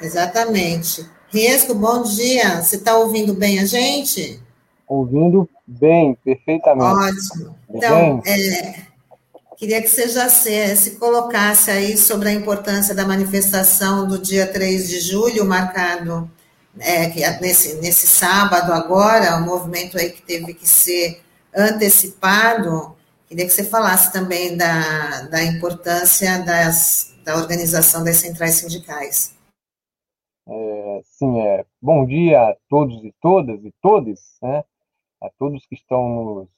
Exatamente. 0.00 1.04
Riesco, 1.28 1.74
bom 1.74 2.02
dia. 2.02 2.62
Você 2.62 2.76
está 2.76 2.96
ouvindo 2.96 3.34
bem 3.34 3.58
a 3.58 3.64
gente? 3.64 4.40
Ouvindo 4.86 5.48
bem, 5.66 6.16
perfeitamente. 6.24 7.32
Ótimo. 7.32 7.56
Então, 7.70 8.22
é, 8.24 8.82
queria 9.56 9.82
que 9.82 9.88
você 9.88 10.08
já 10.08 10.28
se, 10.28 10.76
se 10.76 10.92
colocasse 10.92 11.70
aí 11.70 11.96
sobre 11.96 12.28
a 12.28 12.32
importância 12.32 12.94
da 12.94 13.04
manifestação 13.04 14.06
do 14.06 14.18
dia 14.18 14.46
3 14.46 14.88
de 14.88 15.00
julho, 15.00 15.44
marcado 15.44 16.30
é, 16.80 17.08
que 17.10 17.20
nesse, 17.40 17.80
nesse 17.80 18.06
sábado 18.06 18.72
agora, 18.72 19.36
o 19.36 19.44
movimento 19.44 19.98
aí 19.98 20.10
que 20.10 20.22
teve 20.22 20.54
que 20.54 20.68
ser 20.68 21.22
antecipado, 21.54 22.96
queria 23.28 23.46
que 23.46 23.52
você 23.52 23.64
falasse 23.64 24.12
também 24.12 24.56
da, 24.56 25.22
da 25.28 25.42
importância 25.44 26.44
das, 26.44 27.14
da 27.24 27.36
organização 27.36 28.02
das 28.02 28.16
centrais 28.16 28.56
sindicais. 28.56 29.34
É, 30.46 31.00
sim, 31.04 31.40
é, 31.40 31.64
bom 31.80 32.04
dia 32.04 32.40
a 32.50 32.56
todos 32.68 33.02
e 33.04 33.14
todas 33.20 33.64
e 33.64 33.72
todos, 33.80 34.20
né, 34.42 34.62
a 35.22 35.30
todos 35.38 35.64
que 35.66 35.74
estão 35.74 36.24
nos 36.24 36.48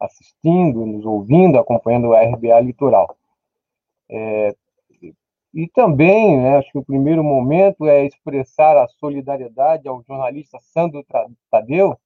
assistindo, 0.00 0.86
nos 0.86 1.04
ouvindo, 1.04 1.58
acompanhando 1.58 2.08
o 2.08 2.14
RBA 2.14 2.60
Litoral. 2.60 3.16
É, 4.08 4.54
e 5.56 5.66
também, 5.66 6.36
né, 6.36 6.58
acho 6.58 6.70
que 6.70 6.76
o 6.76 6.84
primeiro 6.84 7.24
momento 7.24 7.86
é 7.86 8.04
expressar 8.04 8.76
a 8.76 8.86
solidariedade 8.88 9.88
ao 9.88 10.02
jornalista 10.02 10.58
Sandro 10.60 11.02
Tadeu, 11.50 11.98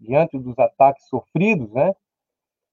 diante 0.00 0.36
dos 0.36 0.58
ataques 0.58 1.06
sofridos, 1.06 1.70
né, 1.70 1.94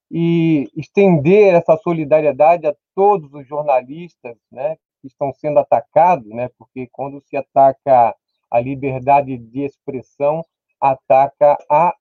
e 0.10 0.68
estender 0.76 1.54
essa 1.54 1.78
solidariedade 1.78 2.66
a 2.66 2.76
todos 2.96 3.32
os 3.36 3.48
jornalistas 3.48 4.36
né, 4.52 4.78
que 5.00 5.06
estão 5.06 5.32
sendo 5.32 5.60
atacados, 5.60 6.28
né, 6.28 6.50
porque 6.58 6.90
quando 6.92 7.22
se 7.22 7.38
ataca 7.38 8.16
a 8.50 8.60
liberdade 8.60 9.38
de 9.38 9.62
expressão, 9.62 10.44
ataca 10.82 11.56
a, 11.70 11.94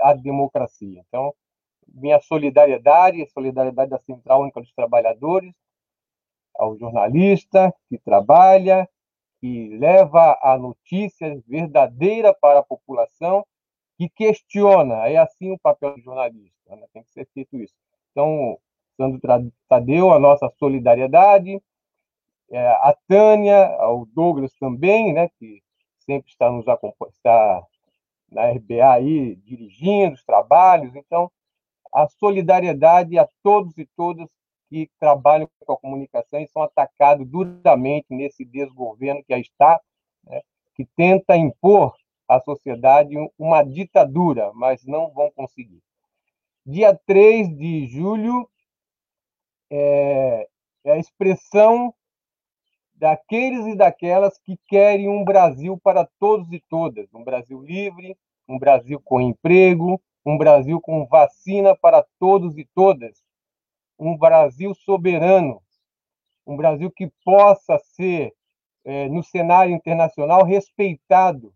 a 0.00 0.14
democracia. 0.14 1.02
Então, 1.08 1.34
minha 1.92 2.20
solidariedade, 2.20 3.20
a 3.20 3.26
solidariedade 3.26 3.90
da 3.90 3.98
Central 3.98 4.42
Única 4.42 4.60
dos 4.60 4.72
Trabalhadores, 4.72 5.52
ao 6.54 6.76
jornalista 6.76 7.74
que 7.88 7.98
trabalha, 7.98 8.88
que 9.40 9.76
leva 9.76 10.38
a 10.40 10.56
notícia 10.56 11.42
verdadeira 11.46 12.34
para 12.34 12.60
a 12.60 12.64
população, 12.64 13.44
que 13.98 14.08
questiona. 14.08 15.08
É 15.08 15.16
assim 15.16 15.50
o 15.50 15.58
papel 15.58 15.94
do 15.94 16.00
jornalista, 16.00 16.76
né? 16.76 16.86
tem 16.92 17.02
que 17.02 17.10
ser 17.10 17.28
feito 17.34 17.56
isso. 17.56 17.74
Então, 18.10 18.58
Sandro 18.96 19.20
Tadeu, 19.68 20.12
a 20.12 20.18
nossa 20.18 20.48
solidariedade, 20.58 21.60
é, 22.50 22.68
a 22.68 22.94
Tânia, 23.08 23.70
o 23.88 24.06
Douglas 24.06 24.52
também, 24.60 25.12
né, 25.12 25.28
que 25.38 25.62
sempre 25.98 26.30
está 26.30 26.50
nos 26.50 26.68
acompanhando, 26.68 27.66
na 28.30 28.50
RBA 28.50 28.92
aí, 28.92 29.36
dirigindo 29.36 30.14
os 30.14 30.24
trabalhos. 30.24 30.94
Então, 30.94 31.30
a 31.92 32.06
solidariedade 32.08 33.18
a 33.18 33.28
todos 33.42 33.76
e 33.78 33.86
todas 33.96 34.28
que 34.72 34.90
trabalham 34.98 35.46
com 35.60 35.72
a 35.74 35.76
comunicação 35.76 36.40
e 36.40 36.48
são 36.48 36.62
atacados 36.62 37.28
duramente 37.28 38.06
nesse 38.08 38.42
desgoverno 38.42 39.22
que 39.22 39.34
aí 39.34 39.42
está, 39.42 39.78
né, 40.24 40.40
que 40.74 40.86
tenta 40.96 41.36
impor 41.36 41.94
à 42.26 42.40
sociedade 42.40 43.14
uma 43.38 43.62
ditadura, 43.62 44.50
mas 44.54 44.82
não 44.86 45.10
vão 45.10 45.30
conseguir. 45.32 45.82
Dia 46.64 46.98
3 47.06 47.54
de 47.54 47.86
julho 47.86 48.48
é, 49.70 50.48
é 50.84 50.92
a 50.92 50.98
expressão 50.98 51.94
daqueles 52.94 53.66
e 53.66 53.76
daquelas 53.76 54.38
que 54.38 54.56
querem 54.68 55.06
um 55.06 55.22
Brasil 55.22 55.78
para 55.82 56.08
todos 56.18 56.50
e 56.50 56.60
todas, 56.70 57.12
um 57.12 57.22
Brasil 57.22 57.60
livre, 57.60 58.16
um 58.48 58.58
Brasil 58.58 58.98
com 59.04 59.20
emprego, 59.20 60.00
um 60.24 60.38
Brasil 60.38 60.80
com 60.80 61.04
vacina 61.06 61.76
para 61.76 62.06
todos 62.18 62.56
e 62.56 62.66
todas, 62.74 63.21
um 63.98 64.16
Brasil 64.16 64.74
soberano, 64.74 65.62
um 66.46 66.56
Brasil 66.56 66.90
que 66.90 67.10
possa 67.24 67.78
ser, 67.78 68.34
é, 68.84 69.08
no 69.08 69.22
cenário 69.22 69.74
internacional, 69.74 70.44
respeitado, 70.44 71.54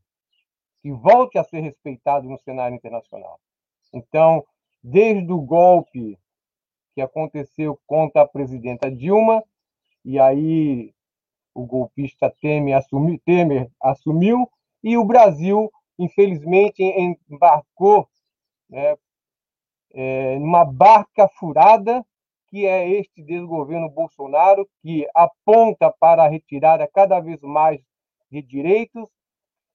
que 0.80 0.92
volte 0.92 1.38
a 1.38 1.44
ser 1.44 1.60
respeitado 1.60 2.28
no 2.28 2.38
cenário 2.38 2.76
internacional. 2.76 3.40
Então, 3.92 4.44
desde 4.82 5.32
o 5.32 5.40
golpe 5.40 6.18
que 6.94 7.00
aconteceu 7.00 7.78
contra 7.86 8.22
a 8.22 8.28
presidenta 8.28 8.90
Dilma, 8.90 9.42
e 10.04 10.18
aí 10.18 10.94
o 11.52 11.66
golpista 11.66 12.30
Temer, 12.40 12.76
assumi, 12.76 13.18
Temer 13.18 13.70
assumiu, 13.80 14.48
e 14.82 14.96
o 14.96 15.04
Brasil, 15.04 15.72
infelizmente, 15.98 16.82
embarcou 17.28 18.08
né, 18.68 18.96
é, 19.92 20.38
numa 20.38 20.64
barca 20.64 21.28
furada, 21.28 22.04
que 22.56 22.64
é 22.64 22.88
este 22.88 23.22
desgoverno 23.22 23.90
Bolsonaro, 23.90 24.66
que 24.80 25.06
aponta 25.14 25.92
para 26.00 26.24
a 26.24 26.28
retirada 26.28 26.88
cada 26.90 27.20
vez 27.20 27.38
mais 27.42 27.82
de 28.30 28.40
direitos 28.40 29.10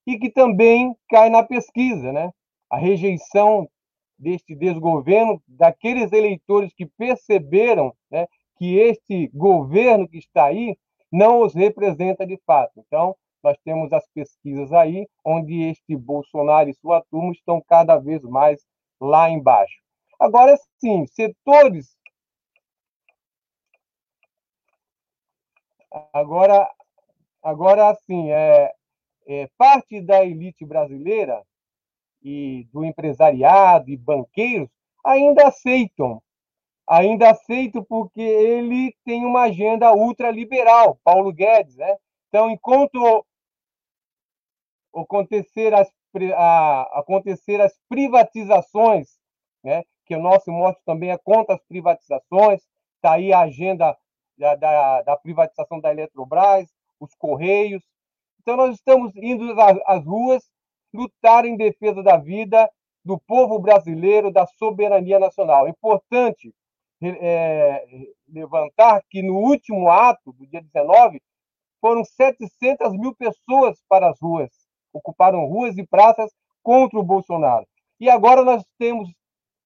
e 0.07 0.17
que 0.17 0.31
também 0.31 0.95
cai 1.07 1.29
na 1.29 1.43
pesquisa, 1.43 2.11
né? 2.11 2.31
A 2.71 2.79
rejeição 2.79 3.69
deste 4.17 4.55
desgoverno, 4.55 5.39
daqueles 5.47 6.11
eleitores 6.11 6.73
que 6.73 6.87
perceberam 6.87 7.93
né, 8.09 8.25
que 8.57 8.79
este 8.79 9.27
governo 9.27 10.09
que 10.09 10.17
está 10.17 10.45
aí 10.45 10.75
não 11.11 11.43
os 11.43 11.53
representa 11.53 12.25
de 12.25 12.39
fato. 12.47 12.71
Então, 12.79 13.15
nós 13.43 13.55
temos 13.63 13.93
as 13.93 14.07
pesquisas 14.09 14.73
aí, 14.73 15.07
onde 15.23 15.69
este 15.69 15.95
Bolsonaro 15.95 16.67
e 16.67 16.73
sua 16.73 16.99
turma 17.11 17.31
estão 17.31 17.61
cada 17.61 17.99
vez 17.99 18.23
mais 18.23 18.59
lá 18.99 19.29
embaixo. 19.29 19.79
Agora, 20.19 20.57
sim, 20.79 21.05
setores. 21.05 22.00
Agora, 26.13 26.69
agora 27.43 27.93
sim, 28.05 28.31
é, 28.31 28.73
é, 29.27 29.47
parte 29.57 30.01
da 30.01 30.23
elite 30.23 30.65
brasileira 30.65 31.43
e 32.21 32.67
do 32.71 32.85
empresariado 32.85 33.89
e 33.89 33.97
banqueiros 33.97 34.69
ainda 35.03 35.47
aceitam, 35.47 36.21
ainda 36.87 37.31
aceitam 37.31 37.83
porque 37.83 38.21
ele 38.21 38.95
tem 39.03 39.25
uma 39.25 39.43
agenda 39.43 39.93
ultraliberal, 39.93 40.99
Paulo 41.03 41.33
Guedes, 41.33 41.75
né? 41.75 41.97
Então, 42.29 42.49
enquanto 42.49 43.25
acontecer 44.95 45.73
as 45.73 45.89
a 46.35 46.99
acontecer 46.99 47.61
as 47.61 47.73
privatizações, 47.87 49.17
né? 49.63 49.83
que 50.05 50.15
o 50.15 50.21
nosso 50.21 50.51
mote 50.51 50.81
também 50.85 51.09
é 51.09 51.17
contra 51.17 51.55
as 51.55 51.63
privatizações, 51.63 52.61
está 52.95 53.13
aí 53.13 53.31
a 53.31 53.41
agenda 53.41 53.97
da, 54.41 54.55
da, 54.55 55.01
da, 55.03 55.17
privatização 55.17 55.79
da 55.79 55.91
Eletrobras, 55.91 56.67
os 56.99 57.13
Correios. 57.15 57.83
Então, 58.41 58.57
nós 58.57 58.75
estamos 58.75 59.15
indo 59.15 59.55
às, 59.85 60.03
ruas 60.03 60.43
lutar 60.93 61.45
em 61.45 61.55
defesa 61.55 62.01
da 62.03 62.17
vida 62.17 62.69
do 63.05 63.17
povo 63.19 63.59
brasileiro, 63.59 64.31
da 64.31 64.45
soberania 64.45 65.19
nacional. 65.19 65.67
É 65.67 65.69
importante 65.69 66.53
é, 67.01 68.07
levantar 68.27 69.01
que 69.09 69.21
no 69.21 69.37
último 69.37 69.89
ato, 69.89 70.33
do 70.33 70.45
dia 70.47 70.61
19, 70.61 71.21
foram 71.79 72.03
700 72.03 72.93
mil 72.97 73.15
pessoas 73.15 73.81
para 73.87 74.09
as 74.09 74.19
ruas 74.19 74.51
ocuparam 74.93 75.45
ruas 75.45 75.77
e 75.77 75.85
praças 75.85 76.31
contra 76.61 76.99
o 76.99 77.03
Bolsonaro. 77.03 77.65
E 77.99 78.09
agora 78.09 78.43
nós 78.43 78.63
temos, 78.77 79.09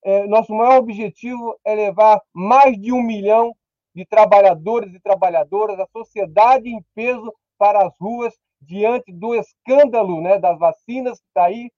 é, 0.03 0.27
nosso 0.27 0.53
maior 0.53 0.79
objetivo 0.79 1.57
é 1.63 1.73
levar 1.73 2.21
mais 2.33 2.79
de 2.79 2.91
um 2.91 3.01
milhão 3.01 3.55
de 3.95 4.05
trabalhadores 4.05 4.93
e 4.93 4.99
trabalhadoras, 4.99 5.79
a 5.79 5.87
sociedade 5.87 6.69
em 6.69 6.83
peso 6.93 7.33
para 7.57 7.87
as 7.87 7.97
ruas, 7.97 8.33
diante 8.61 9.11
do 9.13 9.33
escândalo 9.33 10.21
né, 10.21 10.37
das 10.37 10.59
vacinas 10.59 11.19
que 11.19 11.25
está 11.27 11.45
aí. 11.45 11.71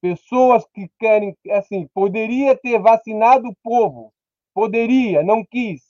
Pessoas 0.00 0.66
que 0.74 0.90
querem, 0.98 1.36
assim, 1.50 1.86
poderia 1.94 2.56
ter 2.56 2.80
vacinado 2.80 3.48
o 3.48 3.56
povo, 3.62 4.12
poderia, 4.54 5.22
não 5.22 5.44
quis. 5.44 5.82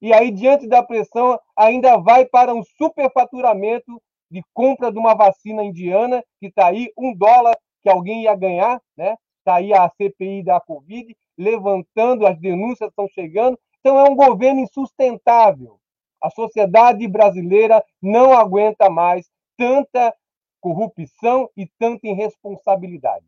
E 0.00 0.12
aí, 0.12 0.30
diante 0.30 0.68
da 0.68 0.82
pressão, 0.82 1.40
ainda 1.56 1.96
vai 1.96 2.26
para 2.26 2.54
um 2.54 2.62
superfaturamento 2.62 4.00
de 4.30 4.42
compra 4.52 4.92
de 4.92 4.98
uma 4.98 5.14
vacina 5.14 5.64
indiana, 5.64 6.22
que 6.38 6.46
está 6.48 6.68
aí, 6.68 6.92
um 6.98 7.14
dólar 7.14 7.56
que 7.82 7.88
alguém 7.88 8.24
ia 8.24 8.36
ganhar, 8.36 8.80
né? 8.96 9.16
Está 9.38 9.56
aí 9.56 9.72
a 9.72 9.88
CPI 9.88 10.42
da 10.44 10.60
Covid, 10.60 11.16
levantando, 11.38 12.26
as 12.26 12.38
denúncias 12.38 12.90
estão 12.90 13.08
chegando. 13.08 13.58
Então, 13.86 14.00
é 14.00 14.10
um 14.10 14.16
governo 14.16 14.62
insustentável. 14.62 15.78
A 16.20 16.28
sociedade 16.28 17.06
brasileira 17.06 17.84
não 18.02 18.32
aguenta 18.32 18.90
mais 18.90 19.30
tanta 19.56 20.12
corrupção 20.60 21.48
e 21.56 21.70
tanta 21.78 22.04
irresponsabilidade. 22.08 23.24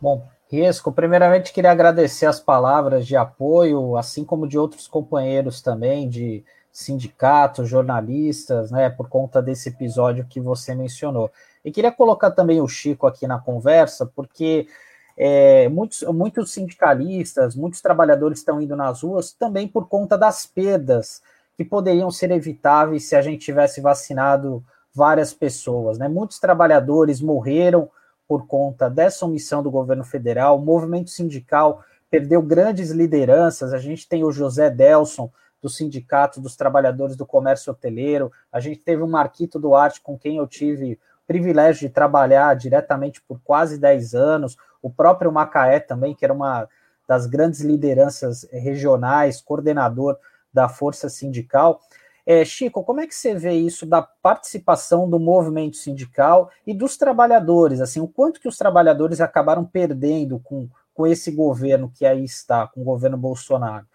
Bom, 0.00 0.26
Riesco, 0.50 0.90
primeiramente 0.90 1.52
queria 1.52 1.72
agradecer 1.72 2.24
as 2.24 2.40
palavras 2.40 3.06
de 3.06 3.18
apoio, 3.18 3.98
assim 3.98 4.24
como 4.24 4.48
de 4.48 4.58
outros 4.58 4.88
companheiros 4.88 5.60
também, 5.60 6.08
de 6.08 6.42
sindicatos, 6.72 7.68
jornalistas, 7.68 8.70
né, 8.70 8.88
por 8.88 9.10
conta 9.10 9.42
desse 9.42 9.68
episódio 9.68 10.26
que 10.26 10.40
você 10.40 10.74
mencionou. 10.74 11.30
E 11.62 11.70
queria 11.70 11.92
colocar 11.92 12.30
também 12.30 12.62
o 12.62 12.68
Chico 12.68 13.06
aqui 13.06 13.26
na 13.26 13.38
conversa, 13.38 14.06
porque 14.06 14.66
é, 15.16 15.68
muitos, 15.68 16.02
muitos 16.02 16.52
sindicalistas, 16.52 17.54
muitos 17.56 17.80
trabalhadores 17.80 18.38
estão 18.38 18.60
indo 18.60 18.76
nas 18.76 19.02
ruas 19.02 19.32
também 19.32 19.66
por 19.66 19.88
conta 19.88 20.16
das 20.16 20.46
perdas 20.46 21.22
que 21.56 21.64
poderiam 21.64 22.10
ser 22.10 22.30
evitáveis 22.30 23.08
se 23.08 23.16
a 23.16 23.22
gente 23.22 23.44
tivesse 23.44 23.80
vacinado 23.80 24.62
várias 24.94 25.32
pessoas. 25.32 25.98
Né? 25.98 26.06
Muitos 26.08 26.38
trabalhadores 26.38 27.20
morreram 27.20 27.88
por 28.28 28.46
conta 28.46 28.90
dessa 28.90 29.24
omissão 29.24 29.62
do 29.62 29.70
governo 29.70 30.04
federal, 30.04 30.58
o 30.58 30.64
movimento 30.64 31.10
sindical 31.10 31.82
perdeu 32.10 32.42
grandes 32.42 32.90
lideranças, 32.90 33.72
a 33.72 33.78
gente 33.78 34.08
tem 34.08 34.24
o 34.24 34.32
José 34.32 34.68
Delson, 34.68 35.30
do 35.60 35.68
Sindicato 35.68 36.40
dos 36.40 36.56
Trabalhadores 36.56 37.16
do 37.16 37.26
Comércio 37.26 37.72
Hoteleiro. 37.72 38.30
A 38.52 38.60
gente 38.60 38.78
teve 38.78 39.02
o 39.02 39.08
Marquito 39.08 39.58
Duarte, 39.58 40.00
com 40.00 40.16
quem 40.18 40.36
eu 40.36 40.46
tive 40.46 40.98
privilégio 41.26 41.88
de 41.88 41.94
trabalhar 41.94 42.54
diretamente 42.54 43.20
por 43.22 43.40
quase 43.42 43.78
10 43.78 44.14
anos. 44.14 44.56
O 44.82 44.90
próprio 44.90 45.32
Macaé 45.32 45.80
também, 45.80 46.14
que 46.14 46.24
era 46.24 46.32
uma 46.32 46.68
das 47.06 47.26
grandes 47.26 47.60
lideranças 47.60 48.48
regionais, 48.50 49.40
coordenador 49.40 50.16
da 50.52 50.68
Força 50.68 51.08
Sindical. 51.08 51.80
É, 52.24 52.44
Chico, 52.44 52.82
como 52.82 53.00
é 53.00 53.06
que 53.06 53.14
você 53.14 53.34
vê 53.36 53.52
isso 53.52 53.86
da 53.86 54.02
participação 54.02 55.08
do 55.08 55.18
movimento 55.18 55.76
sindical 55.76 56.50
e 56.66 56.74
dos 56.74 56.96
trabalhadores? 56.96 57.80
Assim, 57.80 58.00
o 58.00 58.08
quanto 58.08 58.40
que 58.40 58.48
os 58.48 58.56
trabalhadores 58.56 59.20
acabaram 59.20 59.64
perdendo 59.64 60.40
com, 60.40 60.68
com 60.92 61.06
esse 61.06 61.30
governo 61.30 61.92
que 61.94 62.04
aí 62.04 62.24
está, 62.24 62.66
com 62.66 62.80
o 62.80 62.84
governo 62.84 63.16
Bolsonaro? 63.16 63.86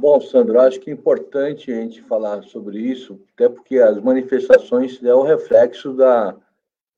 Bom, 0.00 0.20
Sandro, 0.20 0.60
acho 0.60 0.78
que 0.78 0.90
é 0.90 0.94
importante 0.94 1.72
a 1.72 1.74
gente 1.74 2.00
falar 2.02 2.44
sobre 2.44 2.78
isso, 2.78 3.20
até 3.34 3.48
porque 3.48 3.80
as 3.80 4.00
manifestações 4.00 5.02
é 5.02 5.12
o 5.12 5.24
reflexo 5.24 5.92
da 5.92 6.36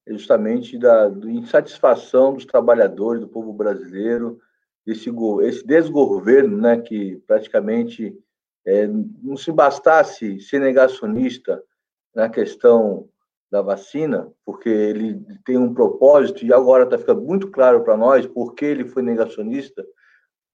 justamente 0.06 0.76
da, 0.76 1.08
da 1.08 1.30
insatisfação 1.30 2.34
dos 2.34 2.44
trabalhadores, 2.44 3.22
do 3.22 3.28
povo 3.28 3.54
brasileiro, 3.54 4.38
desse 4.84 5.10
esse 5.42 5.66
desgoverno, 5.66 6.58
né, 6.58 6.78
que 6.78 7.16
praticamente 7.26 8.14
é, 8.66 8.86
não 8.86 9.34
se 9.34 9.50
bastasse 9.50 10.38
ser 10.38 10.58
negacionista 10.58 11.62
na 12.14 12.28
questão 12.28 13.08
da 13.50 13.62
vacina, 13.62 14.30
porque 14.44 14.68
ele 14.68 15.24
tem 15.46 15.56
um 15.56 15.72
propósito, 15.72 16.44
e 16.44 16.52
agora 16.52 16.84
está 16.84 16.98
ficando 16.98 17.22
muito 17.22 17.50
claro 17.50 17.82
para 17.82 17.96
nós 17.96 18.26
por 18.26 18.54
que 18.54 18.66
ele 18.66 18.84
foi 18.84 19.02
negacionista, 19.02 19.86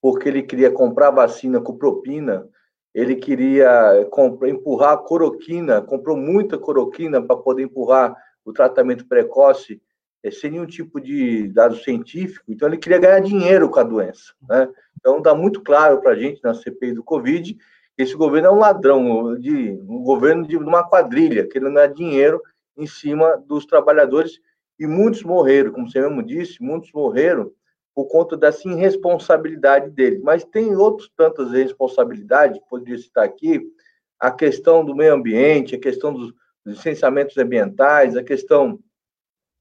porque 0.00 0.28
ele 0.28 0.42
queria 0.42 0.70
comprar 0.70 1.10
vacina 1.10 1.60
com 1.60 1.76
propina, 1.76 2.48
ele 2.94 3.16
queria 3.16 4.06
comprar, 4.10 4.48
empurrar 4.48 4.98
coroquina, 4.98 5.82
comprou 5.82 6.16
muita 6.16 6.56
coroquina 6.56 7.20
para 7.20 7.36
poder 7.36 7.62
empurrar 7.62 8.16
o 8.44 8.52
tratamento 8.52 9.06
precoce 9.06 9.80
é, 10.22 10.30
sem 10.30 10.50
nenhum 10.50 10.66
tipo 10.66 11.00
de 11.00 11.48
dado 11.48 11.76
científico, 11.76 12.44
então 12.48 12.66
ele 12.68 12.78
queria 12.78 12.98
ganhar 12.98 13.20
dinheiro 13.20 13.68
com 13.68 13.78
a 13.78 13.84
doença. 13.84 14.32
Né? 14.48 14.68
Então 14.98 15.20
dá 15.20 15.34
muito 15.34 15.62
claro 15.62 16.00
para 16.00 16.12
a 16.12 16.16
gente 16.16 16.42
na 16.42 16.54
CPI 16.54 16.92
do 16.92 17.04
Covid 17.04 17.54
que 17.54 18.02
esse 18.02 18.14
governo 18.14 18.48
é 18.48 18.50
um 18.50 18.58
ladrão, 18.58 19.38
de, 19.38 19.70
um 19.88 20.02
governo 20.02 20.46
de 20.46 20.56
uma 20.56 20.86
quadrilha, 20.86 21.46
querendo 21.46 21.72
ganhar 21.72 21.86
dinheiro 21.86 22.42
em 22.76 22.86
cima 22.86 23.36
dos 23.46 23.64
trabalhadores, 23.64 24.38
e 24.78 24.86
muitos 24.86 25.22
morreram, 25.22 25.72
como 25.72 25.90
você 25.90 26.00
mesmo 26.00 26.22
disse, 26.22 26.62
muitos 26.62 26.92
morreram 26.92 27.50
por 27.96 28.08
conta 28.08 28.36
dessa 28.36 28.68
irresponsabilidade 28.68 29.88
deles. 29.88 30.20
Mas 30.22 30.44
tem 30.44 30.76
outras 30.76 31.08
tantas 31.16 31.50
responsabilidades, 31.52 32.60
poderia 32.68 32.98
citar 32.98 33.24
aqui, 33.24 33.62
a 34.20 34.30
questão 34.30 34.84
do 34.84 34.94
meio 34.94 35.14
ambiente, 35.14 35.74
a 35.74 35.80
questão 35.80 36.12
dos 36.12 36.34
licenciamentos 36.64 37.38
ambientais, 37.38 38.14
a 38.14 38.22
questão 38.22 38.78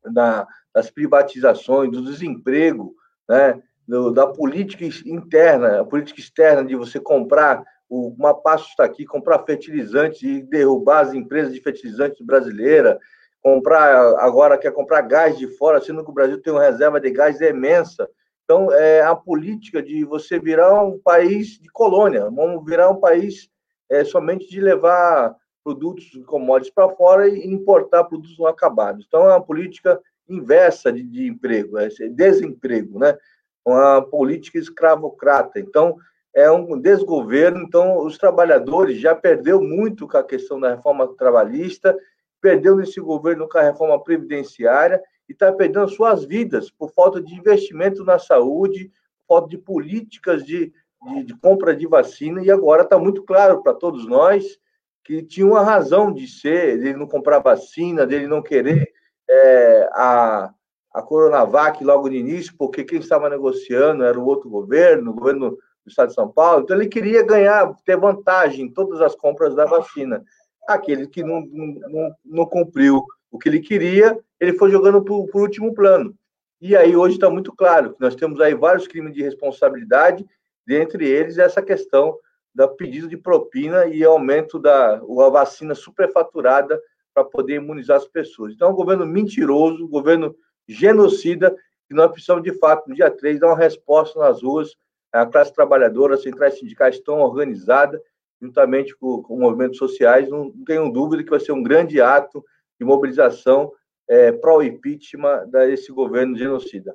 da, 0.04 0.46
das 0.74 0.92
privatizações, 0.92 1.92
do 1.92 2.04
desemprego, 2.04 2.94
né, 3.30 3.62
do, 3.88 4.12
da 4.12 4.28
política 4.28 4.84
interna, 5.06 5.80
a 5.80 5.86
política 5.86 6.20
externa 6.20 6.66
de 6.66 6.76
você 6.76 7.00
comprar, 7.00 7.64
o 7.88 8.14
Mapasso 8.18 8.68
está 8.68 8.84
aqui, 8.84 9.06
comprar 9.06 9.46
fertilizantes 9.46 10.22
e 10.24 10.42
derrubar 10.42 11.06
as 11.06 11.14
empresas 11.14 11.54
de 11.54 11.62
fertilizantes 11.62 12.20
brasileiras, 12.26 12.98
comprar, 13.42 14.20
agora 14.20 14.58
quer 14.58 14.74
comprar 14.74 15.02
gás 15.04 15.38
de 15.38 15.48
fora, 15.56 15.80
sendo 15.80 16.04
que 16.04 16.10
o 16.10 16.14
Brasil 16.14 16.42
tem 16.42 16.52
uma 16.52 16.64
reserva 16.64 17.00
de 17.00 17.12
gás 17.12 17.40
imensa. 17.40 18.10
Então, 18.46 18.72
é 18.72 19.02
a 19.02 19.16
política 19.16 19.82
de 19.82 20.06
você 20.06 20.40
virar 20.40 20.84
um 20.84 21.00
país 21.00 21.60
de 21.60 21.68
colônia, 21.70 22.30
vamos 22.30 22.64
virar 22.64 22.92
um 22.92 23.00
país 23.00 23.50
é, 23.90 24.04
somente 24.04 24.48
de 24.48 24.62
levar 24.62 25.36
produtos 25.64 26.06
commodities 26.28 26.72
para 26.74 26.90
fora 26.90 27.28
e 27.28 27.48
importar 27.48 28.04
produtos 28.04 28.38
não 28.38 28.46
acabados. 28.46 29.04
Então, 29.08 29.26
é 29.26 29.30
uma 29.30 29.44
política 29.44 30.00
inversa 30.30 30.94
de, 30.94 31.02
de 31.02 31.28
emprego, 31.28 31.80
é 31.80 31.90
desemprego, 32.08 33.00
né? 33.00 33.18
Uma 33.66 34.04
política 34.04 34.60
escravocrata. 34.60 35.60
Então, 35.60 35.98
é 36.36 36.52
um 36.52 36.80
desgoverno. 36.80 37.64
Então, 37.64 37.98
os 38.06 38.16
trabalhadores 38.16 39.00
já 39.00 39.16
perdeu 39.16 39.60
muito 39.60 40.08
com 40.08 40.18
a 40.18 40.24
questão 40.24 40.60
da 40.60 40.76
reforma 40.76 41.08
trabalhista, 41.18 41.98
perdeu 42.40 42.76
nesse 42.76 43.00
governo 43.00 43.50
com 43.50 43.58
a 43.58 43.64
reforma 43.64 44.04
previdenciária 44.04 45.02
e 45.28 45.34
está 45.34 45.52
perdendo 45.52 45.88
suas 45.90 46.24
vidas 46.24 46.70
por 46.70 46.92
falta 46.92 47.22
de 47.22 47.34
investimento 47.34 48.04
na 48.04 48.20
saúde, 48.20 48.92
falta 49.28 49.50
de 49.50 49.58
políticas 49.58 50.46
de, 50.46 50.72
de, 51.02 51.24
de 51.24 51.38
compra 51.40 51.76
de 51.76 51.88
vacina. 51.88 52.42
E 52.44 52.52
agora 52.52 52.84
está 52.84 52.98
muito 52.98 53.24
claro 53.24 53.62
para 53.62 53.74
todos 53.74 54.08
nós 54.08 54.60
que 55.04 55.22
tinha 55.22 55.46
uma 55.46 55.62
razão 55.62 56.12
de 56.12 56.28
ser, 56.28 56.80
dele 56.80 56.98
não 56.98 57.08
comprar 57.08 57.40
vacina, 57.40 58.08
dele 58.08 58.28
não 58.28 58.42
querer 58.42 58.92
é, 59.30 59.90
a, 59.94 60.52
a 60.92 61.02
Coronavac 61.02 61.84
logo 61.84 62.08
no 62.08 62.16
início, 62.16 62.56
porque 62.58 62.84
quem 62.84 63.00
estava 63.00 63.30
negociando 63.30 64.04
era 64.04 64.20
o 64.20 64.26
outro 64.26 64.50
governo, 64.50 65.12
o 65.12 65.14
governo 65.14 65.52
do 65.52 65.90
Estado 65.90 66.10
de 66.10 66.16
São 66.16 66.32
Paulo, 66.32 66.64
então 66.64 66.76
ele 66.76 66.88
queria 66.88 67.22
ganhar, 67.24 67.72
ter 67.86 67.96
vantagem 67.98 68.66
em 68.66 68.74
todas 68.74 69.00
as 69.00 69.16
compras 69.16 69.54
da 69.54 69.66
vacina. 69.66 70.24
Aquele 70.68 71.06
que 71.06 71.24
não, 71.24 71.42
não, 71.42 72.16
não 72.26 72.46
cumpriu 72.48 73.06
o 73.36 73.38
que 73.38 73.50
ele 73.50 73.60
queria, 73.60 74.18
ele 74.40 74.54
foi 74.54 74.72
jogando 74.72 75.04
para 75.04 75.14
o 75.14 75.30
último 75.34 75.74
plano. 75.74 76.16
E 76.62 76.76
aí 76.76 76.96
hoje 76.96 77.16
está 77.16 77.30
muito 77.30 77.54
claro 77.54 77.94
que 77.94 78.02
nós 78.02 78.16
temos 78.16 78.40
aí 78.40 78.54
vários 78.54 78.88
crimes 78.88 79.14
de 79.14 79.22
responsabilidade, 79.22 80.26
dentre 80.66 81.08
eles 81.08 81.38
essa 81.38 81.62
questão 81.62 82.18
da 82.54 82.68
pedido 82.68 83.10
de 83.10 83.18
propina 83.18 83.86
e 83.88 84.04
aumento 84.04 84.58
da 84.58 84.96
a 84.96 85.30
vacina 85.30 85.76
superfaturada 85.76 86.82
para 87.14 87.26
poder 87.26 87.56
imunizar 87.56 87.98
as 87.98 88.08
pessoas. 88.08 88.54
Então, 88.54 88.70
é 88.70 88.72
um 88.72 88.76
governo 88.76 89.06
mentiroso, 89.06 89.86
um 89.86 89.90
governo 89.90 90.34
genocida, 90.68 91.54
que 91.88 91.94
nós 91.94 92.10
precisamos, 92.12 92.44
de 92.44 92.58
fato, 92.58 92.88
no 92.88 92.96
dia 92.96 93.12
3, 93.12 93.40
dar 93.40 93.48
uma 93.48 93.58
resposta 93.58 94.18
nas 94.20 94.42
ruas. 94.42 94.76
A 95.14 95.26
classe 95.26 95.54
trabalhadora, 95.54 96.16
as 96.16 96.24
centrais 96.24 96.58
sindicais 96.58 96.96
estão 96.96 97.20
organizadas, 97.20 98.02
juntamente 98.42 98.96
com, 98.96 99.22
com 99.22 99.38
movimentos 99.38 99.78
sociais. 99.78 100.30
Não, 100.30 100.46
não 100.46 100.64
tenho 100.66 100.92
dúvida 100.92 101.24
que 101.24 101.30
vai 101.30 101.40
ser 101.40 101.52
um 101.52 101.64
grande 101.64 102.02
ato 102.02 102.44
de 102.80 102.86
mobilização 102.86 103.72
é, 104.08 104.32
pró-impeachment 104.32 105.48
desse 105.50 105.92
governo 105.92 106.38
genocida. 106.38 106.94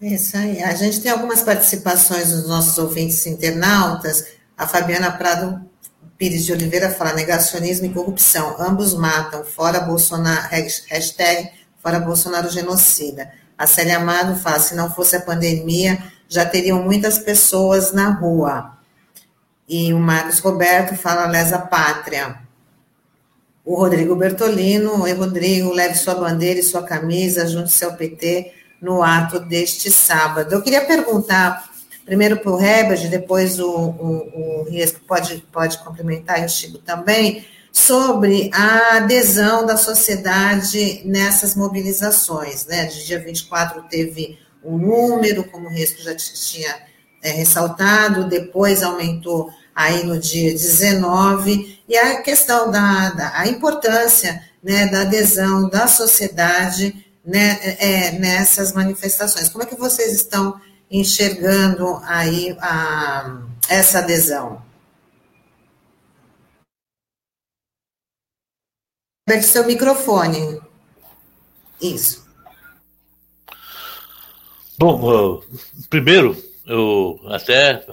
Isso 0.00 0.36
aí. 0.36 0.62
A 0.62 0.74
gente 0.74 1.00
tem 1.00 1.10
algumas 1.10 1.42
participações 1.42 2.30
dos 2.30 2.48
nossos 2.48 2.78
ouvintes 2.78 3.26
internautas. 3.26 4.32
A 4.56 4.66
Fabiana 4.66 5.10
Prado 5.10 5.68
Pires 6.16 6.44
de 6.44 6.52
Oliveira 6.52 6.90
fala 6.90 7.12
negacionismo 7.12 7.86
e 7.86 7.92
corrupção. 7.92 8.56
Ambos 8.60 8.94
matam. 8.94 9.44
Fora 9.44 9.80
Bolsonaro, 9.80 10.48
hashtag 10.50 11.50
fora 11.82 11.98
Bolsonaro 11.98 12.48
genocida. 12.48 13.32
A 13.56 13.66
Célia 13.66 13.98
Amado 13.98 14.36
fala, 14.36 14.60
se 14.60 14.76
não 14.76 14.88
fosse 14.88 15.16
a 15.16 15.20
pandemia, 15.20 15.98
já 16.28 16.44
teriam 16.44 16.82
muitas 16.82 17.18
pessoas 17.18 17.92
na 17.92 18.10
rua. 18.10 18.78
E 19.68 19.92
o 19.92 19.98
Marcos 19.98 20.38
Roberto 20.38 20.96
fala 20.96 21.26
lesa 21.26 21.58
pátria. 21.58 22.47
O 23.68 23.74
Rodrigo 23.74 24.16
Bertolino, 24.16 25.02
oi 25.02 25.12
Rodrigo, 25.12 25.74
leve 25.74 25.94
sua 25.94 26.14
bandeira 26.14 26.58
e 26.58 26.62
sua 26.62 26.82
camisa, 26.82 27.46
junte-se 27.46 27.84
ao 27.84 27.92
PT 27.96 28.50
no 28.80 29.02
ato 29.02 29.40
deste 29.40 29.90
sábado. 29.90 30.54
Eu 30.54 30.62
queria 30.62 30.86
perguntar, 30.86 31.70
primeiro 32.06 32.38
para 32.38 32.50
o 32.50 32.58
Herbert, 32.58 33.10
depois 33.10 33.60
o, 33.60 33.68
o, 33.68 34.62
o 34.62 34.70
Riesco 34.70 35.00
pode, 35.06 35.44
pode 35.52 35.76
complementar 35.84 36.40
e 36.40 36.46
o 36.46 36.48
Chico 36.48 36.78
também, 36.78 37.44
sobre 37.70 38.50
a 38.54 38.96
adesão 38.96 39.66
da 39.66 39.76
sociedade 39.76 41.02
nessas 41.04 41.54
mobilizações. 41.54 42.64
Né? 42.64 42.86
De 42.86 43.04
dia 43.04 43.18
24 43.18 43.82
teve 43.82 44.38
um 44.64 44.78
número, 44.78 45.44
como 45.44 45.66
o 45.66 45.70
Riesco 45.70 46.00
já 46.00 46.16
tinha 46.16 46.74
é, 47.22 47.32
ressaltado, 47.32 48.30
depois 48.30 48.82
aumentou 48.82 49.50
aí 49.78 50.02
no 50.02 50.18
dia 50.18 50.50
19, 50.50 51.84
e 51.88 51.96
a 51.96 52.20
questão 52.20 52.68
da, 52.68 53.10
da 53.10 53.38
a 53.38 53.46
importância 53.46 54.42
né, 54.60 54.88
da 54.88 55.02
adesão 55.02 55.68
da 55.68 55.86
sociedade 55.86 57.06
né, 57.24 57.76
é, 57.78 58.18
nessas 58.18 58.72
manifestações. 58.72 59.48
Como 59.48 59.62
é 59.62 59.66
que 59.68 59.76
vocês 59.76 60.12
estão 60.12 60.60
enxergando 60.90 62.00
aí 62.02 62.56
a, 62.60 63.40
essa 63.68 64.00
adesão? 64.00 64.60
Aperte 69.28 69.46
seu 69.46 69.64
microfone. 69.64 70.60
Isso. 71.80 72.26
Bom, 74.76 75.40
primeiro, 75.88 76.36
eu 76.66 77.20
até 77.28 77.86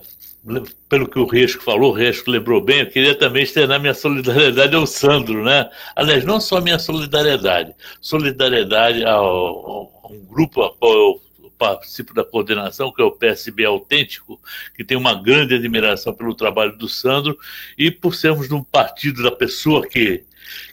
pelo 0.88 1.08
que 1.08 1.18
o 1.18 1.26
Risco 1.26 1.64
falou, 1.64 1.92
o 1.92 1.96
Risco 1.96 2.30
lembrou 2.30 2.62
bem, 2.62 2.82
eu 2.82 2.90
queria 2.90 3.16
também 3.16 3.44
externar 3.44 3.80
minha 3.80 3.94
solidariedade 3.94 4.76
ao 4.76 4.86
Sandro, 4.86 5.44
né? 5.44 5.70
Aliás, 5.96 6.24
não 6.24 6.40
só 6.40 6.62
minha 6.62 6.78
solidariedade, 6.78 7.74
solidariedade 8.00 9.04
ao, 9.04 9.92
a 10.04 10.08
um 10.08 10.24
grupo 10.26 10.62
a 10.62 10.72
qual 10.76 10.94
eu 10.94 11.22
participo 11.58 12.14
da 12.14 12.24
coordenação, 12.24 12.92
que 12.92 13.02
é 13.02 13.06
o 13.06 13.12
PSB 13.12 13.66
Autêntico, 13.66 14.40
que 14.76 14.84
tem 14.84 14.98
uma 14.98 15.16
grande 15.16 15.56
admiração 15.56 16.14
pelo 16.14 16.36
trabalho 16.36 16.78
do 16.78 16.88
Sandro, 16.88 17.38
e 17.78 17.90
por 17.90 18.14
sermos 18.14 18.48
de 18.48 18.54
um 18.54 18.64
partido 18.64 19.24
da 19.24 19.32
pessoa 19.32 19.88
que, 19.88 20.24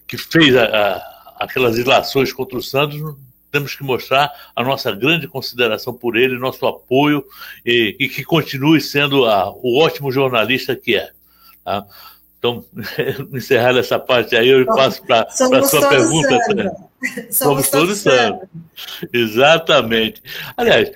que 0.06 0.18
fez 0.18 0.54
a, 0.56 0.64
a, 0.64 1.44
aquelas 1.44 1.78
ilações 1.78 2.32
contra 2.32 2.58
o 2.58 2.62
Sandro, 2.62 3.18
temos 3.52 3.74
que 3.74 3.84
mostrar 3.84 4.32
a 4.56 4.64
nossa 4.64 4.90
grande 4.90 5.28
consideração 5.28 5.92
por 5.92 6.16
ele, 6.16 6.38
nosso 6.38 6.66
apoio 6.66 7.24
e, 7.64 7.94
e 8.00 8.08
que 8.08 8.24
continue 8.24 8.80
sendo 8.80 9.26
a, 9.26 9.50
o 9.50 9.78
ótimo 9.78 10.10
jornalista 10.10 10.74
que 10.74 10.96
é. 10.96 11.10
Tá? 11.62 11.84
Então, 12.38 12.64
encerrar 13.32 13.76
essa 13.78 13.98
parte 13.98 14.34
aí, 14.34 14.48
eu 14.48 14.66
passo 14.66 15.06
para 15.06 15.28
a 15.28 15.62
sua 15.62 15.88
pergunta. 15.88 16.40
Somos, 17.30 17.36
Somos 17.36 17.70
todos 17.70 17.98
Sandro. 17.98 18.48
Exatamente. 19.12 20.22
Aliás, 20.56 20.90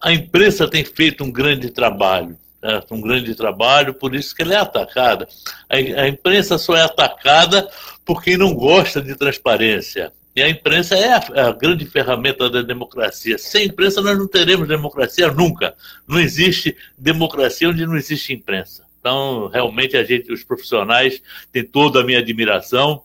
a 0.00 0.12
imprensa 0.12 0.68
tem 0.68 0.84
feito 0.84 1.24
um 1.24 1.30
grande 1.30 1.70
trabalho. 1.70 2.36
Certo? 2.60 2.94
Um 2.94 3.00
grande 3.00 3.34
trabalho, 3.34 3.94
por 3.94 4.14
isso 4.14 4.34
que 4.34 4.42
ela 4.42 4.54
é 4.54 4.58
atacada. 4.58 5.26
A, 5.68 5.76
a 5.76 6.08
imprensa 6.08 6.58
só 6.58 6.76
é 6.76 6.82
atacada 6.82 7.68
por 8.04 8.22
quem 8.22 8.36
não 8.36 8.52
gosta 8.54 9.00
de 9.00 9.14
transparência. 9.16 10.12
E 10.34 10.42
a 10.42 10.48
imprensa 10.48 10.94
é 10.94 11.12
a, 11.12 11.48
a, 11.48 11.52
grande 11.52 11.84
ferramenta 11.84 12.48
da 12.48 12.62
democracia. 12.62 13.36
Sem 13.36 13.66
imprensa, 13.66 14.00
nós 14.00 14.16
não 14.16 14.28
teremos 14.28 14.68
democracia 14.68 15.30
nunca. 15.32 15.74
Não 16.06 16.20
existe 16.20 16.76
democracia 16.96 17.68
onde 17.68 17.84
não 17.84 17.96
existe 17.96 18.32
imprensa. 18.32 18.84
Então, 19.00 19.48
realmente, 19.48 19.96
a 19.96 20.04
gente, 20.04 20.32
os 20.32 20.44
profissionais, 20.44 21.20
têm 21.50 21.64
toda 21.64 22.00
a 22.00 22.04
minha 22.04 22.20
admiração. 22.20 23.02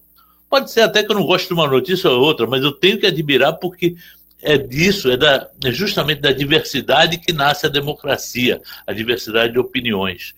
Pode 0.49 0.69
ser 0.69 0.81
até 0.81 1.03
que 1.03 1.11
eu 1.11 1.15
não 1.15 1.25
goste 1.25 1.47
de 1.47 1.53
uma 1.53 1.67
notícia 1.67 2.09
ou 2.09 2.21
outra, 2.21 2.45
mas 2.45 2.63
eu 2.63 2.71
tenho 2.71 2.99
que 2.99 3.07
admirar 3.07 3.53
porque 3.53 3.95
é 4.41 4.57
disso, 4.57 5.09
é, 5.09 5.17
da, 5.17 5.49
é 5.63 5.71
justamente 5.71 6.21
da 6.21 6.31
diversidade 6.31 7.17
que 7.17 7.33
nasce 7.33 7.65
a 7.65 7.69
democracia, 7.69 8.61
a 8.85 8.93
diversidade 8.93 9.53
de 9.53 9.59
opiniões. 9.59 10.35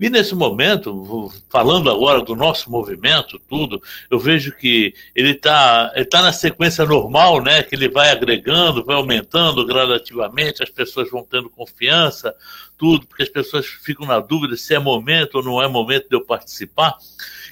E 0.00 0.10
nesse 0.10 0.34
momento, 0.34 1.30
falando 1.48 1.88
agora 1.88 2.22
do 2.22 2.34
nosso 2.34 2.68
movimento, 2.70 3.38
tudo, 3.48 3.80
eu 4.10 4.18
vejo 4.18 4.50
que 4.56 4.94
ele 5.14 5.30
está 5.30 5.92
ele 5.94 6.06
tá 6.06 6.22
na 6.22 6.32
sequência 6.32 6.84
normal, 6.84 7.40
né? 7.40 7.62
Que 7.62 7.76
ele 7.76 7.88
vai 7.88 8.10
agregando, 8.10 8.84
vai 8.84 8.96
aumentando 8.96 9.64
gradativamente, 9.64 10.62
as 10.62 10.70
pessoas 10.70 11.08
vão 11.08 11.24
tendo 11.24 11.48
confiança, 11.48 12.34
tudo, 12.76 13.06
porque 13.06 13.22
as 13.22 13.28
pessoas 13.28 13.64
ficam 13.64 14.04
na 14.04 14.18
dúvida 14.18 14.56
se 14.56 14.74
é 14.74 14.78
momento 14.80 15.36
ou 15.36 15.42
não 15.44 15.62
é 15.62 15.68
momento 15.68 16.08
de 16.08 16.16
eu 16.16 16.24
participar. 16.24 16.96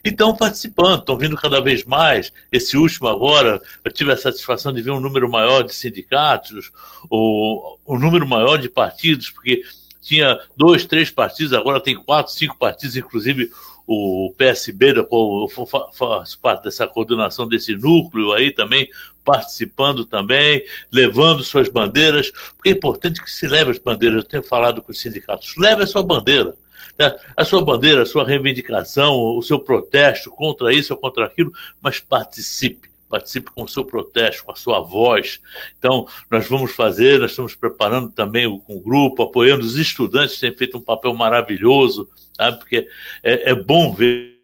E 0.04 0.08
estão 0.08 0.34
participando, 0.34 1.00
estão 1.00 1.16
vindo 1.16 1.36
cada 1.36 1.60
vez 1.60 1.84
mais. 1.84 2.32
Esse 2.50 2.76
último 2.76 3.06
agora, 3.06 3.62
eu 3.84 3.92
tive 3.92 4.10
a 4.10 4.16
satisfação 4.16 4.72
de 4.72 4.82
ver 4.82 4.90
um 4.90 4.98
número 4.98 5.30
maior 5.30 5.62
de 5.62 5.72
sindicatos, 5.72 6.72
o, 7.08 7.76
um 7.86 7.98
número 7.98 8.26
maior 8.26 8.56
de 8.56 8.68
partidos, 8.68 9.30
porque 9.30 9.62
tinha 10.00 10.38
dois, 10.56 10.84
três 10.84 11.10
partidos, 11.10 11.52
agora 11.52 11.80
tem 11.80 11.94
quatro, 11.94 12.32
cinco 12.32 12.56
partidos, 12.58 12.96
inclusive 12.96 13.50
o 13.86 14.32
PSB, 14.38 14.94
eu 15.10 15.48
faço 15.92 16.38
parte 16.38 16.62
dessa 16.62 16.86
coordenação 16.86 17.48
desse 17.48 17.74
núcleo 17.74 18.32
aí 18.32 18.52
também, 18.52 18.88
participando 19.24 20.04
também, 20.04 20.64
levando 20.92 21.42
suas 21.42 21.68
bandeiras, 21.68 22.30
porque 22.54 22.68
é 22.68 22.72
importante 22.72 23.20
que 23.20 23.30
se 23.30 23.48
leve 23.48 23.72
as 23.72 23.78
bandeiras. 23.78 24.22
Eu 24.22 24.28
tenho 24.28 24.42
falado 24.44 24.80
com 24.80 24.92
os 24.92 25.00
sindicatos, 25.00 25.54
leve 25.56 25.82
a 25.82 25.86
sua 25.88 26.04
bandeira. 26.04 26.54
Né? 26.96 27.16
A 27.36 27.44
sua 27.44 27.64
bandeira, 27.64 28.02
a 28.02 28.06
sua 28.06 28.24
reivindicação, 28.24 29.16
o 29.36 29.42
seu 29.42 29.58
protesto 29.58 30.30
contra 30.30 30.72
isso 30.72 30.94
ou 30.94 30.98
contra 31.00 31.24
aquilo, 31.24 31.52
mas 31.82 31.98
participe 31.98 32.89
participe 33.10 33.50
com 33.50 33.64
o 33.64 33.68
seu 33.68 33.84
protesto, 33.84 34.44
com 34.44 34.52
a 34.52 34.56
sua 34.56 34.80
voz. 34.80 35.40
Então, 35.76 36.06
nós 36.30 36.48
vamos 36.48 36.70
fazer, 36.70 37.18
nós 37.18 37.32
estamos 37.32 37.54
preparando 37.56 38.10
também 38.10 38.58
com 38.60 38.76
o 38.76 38.80
grupo, 38.80 39.24
apoiando 39.24 39.66
os 39.66 39.76
estudantes, 39.76 40.38
têm 40.38 40.56
feito 40.56 40.78
um 40.78 40.82
papel 40.82 41.12
maravilhoso, 41.12 42.08
sabe? 42.34 42.58
porque 42.58 42.88
é, 43.22 43.50
é 43.50 43.54
bom 43.54 43.92
ver. 43.92 44.38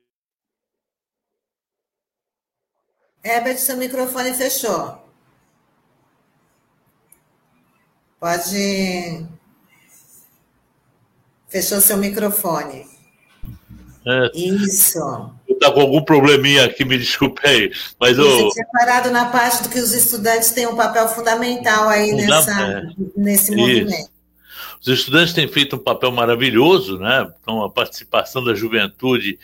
Herbert, 3.24 3.58
seu 3.58 3.76
microfone 3.76 4.34
fechou. 4.34 5.06
Pode. 8.20 9.26
Fechou 11.48 11.80
seu 11.80 11.96
microfone. 11.96 12.95
Isso. 14.34 15.30
Está 15.48 15.72
com 15.72 15.80
algum 15.80 16.02
probleminha 16.02 16.64
aqui, 16.64 16.84
me 16.84 16.96
desculpe 16.96 17.46
aí. 17.46 17.72
Mas 17.98 18.16
Você 18.16 18.42
eu... 18.42 18.50
tinha 18.50 18.66
parado 18.72 19.10
na 19.10 19.26
parte 19.26 19.64
do 19.64 19.68
que 19.68 19.80
os 19.80 19.92
estudantes 19.92 20.52
têm 20.52 20.66
um 20.66 20.76
papel 20.76 21.08
fundamental 21.08 21.88
aí 21.88 22.12
nessa, 22.12 22.60
é. 22.60 22.82
nesse 23.16 23.52
Isso. 23.52 23.56
movimento. 23.56 24.16
Os 24.80 24.88
estudantes 24.88 25.32
têm 25.32 25.48
feito 25.48 25.74
um 25.74 25.80
papel 25.80 26.12
maravilhoso, 26.12 26.98
né? 26.98 27.28
Então, 27.40 27.64
a 27.64 27.70
participação 27.70 28.44
da 28.44 28.54
juventude 28.54 29.38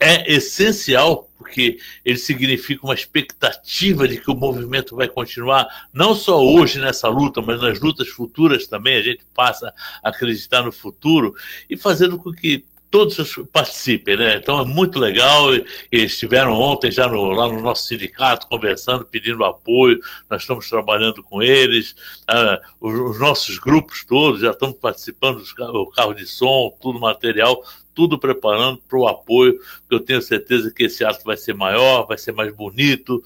é 0.00 0.32
essencial, 0.32 1.28
porque 1.36 1.78
ele 2.04 2.18
significa 2.18 2.84
uma 2.84 2.94
expectativa 2.94 4.08
de 4.08 4.18
que 4.18 4.30
o 4.30 4.34
movimento 4.34 4.96
vai 4.96 5.06
continuar, 5.06 5.68
não 5.92 6.14
só 6.14 6.42
hoje 6.42 6.80
nessa 6.80 7.08
luta, 7.08 7.40
mas 7.40 7.60
nas 7.60 7.78
lutas 7.78 8.08
futuras 8.08 8.66
também. 8.66 8.96
A 8.96 9.02
gente 9.02 9.24
passa 9.34 9.72
a 10.02 10.08
acreditar 10.08 10.62
no 10.62 10.72
futuro 10.72 11.34
e 11.68 11.76
fazendo 11.76 12.18
com 12.18 12.32
que 12.32 12.64
todos 12.90 13.16
participem, 13.52 14.16
né? 14.16 14.36
Então 14.36 14.60
é 14.60 14.64
muito 14.64 14.98
legal. 14.98 15.52
Eles 15.54 16.12
estiveram 16.12 16.52
ontem 16.52 16.90
já 16.90 17.06
no, 17.06 17.30
lá 17.30 17.48
no 17.48 17.60
nosso 17.60 17.86
sindicato 17.86 18.46
conversando, 18.46 19.04
pedindo 19.04 19.44
apoio. 19.44 19.98
Nós 20.28 20.42
estamos 20.42 20.68
trabalhando 20.68 21.22
com 21.22 21.42
eles. 21.42 21.94
Ah, 22.26 22.60
os, 22.80 22.98
os, 22.98 23.20
nossos 23.20 23.58
grupos 23.58 24.04
todos 24.04 24.40
já 24.40 24.50
estão 24.50 24.72
participando, 24.72 25.42
o 25.58 25.90
carro 25.90 26.14
de 26.14 26.26
som, 26.26 26.74
tudo 26.80 26.98
material, 26.98 27.62
tudo 27.94 28.18
preparando 28.18 28.78
para 28.88 28.98
o 28.98 29.06
apoio. 29.06 29.58
Eu 29.90 30.00
tenho 30.00 30.22
certeza 30.22 30.70
que 30.70 30.84
esse 30.84 31.04
ato 31.04 31.24
vai 31.24 31.36
ser 31.36 31.54
maior, 31.54 32.06
vai 32.06 32.16
ser 32.16 32.32
mais 32.32 32.54
bonito 32.54 33.22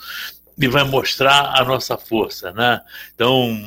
e 0.58 0.68
vai 0.68 0.84
mostrar 0.84 1.54
a 1.54 1.64
nossa 1.64 1.96
força, 1.96 2.52
né? 2.52 2.80
Então, 3.14 3.58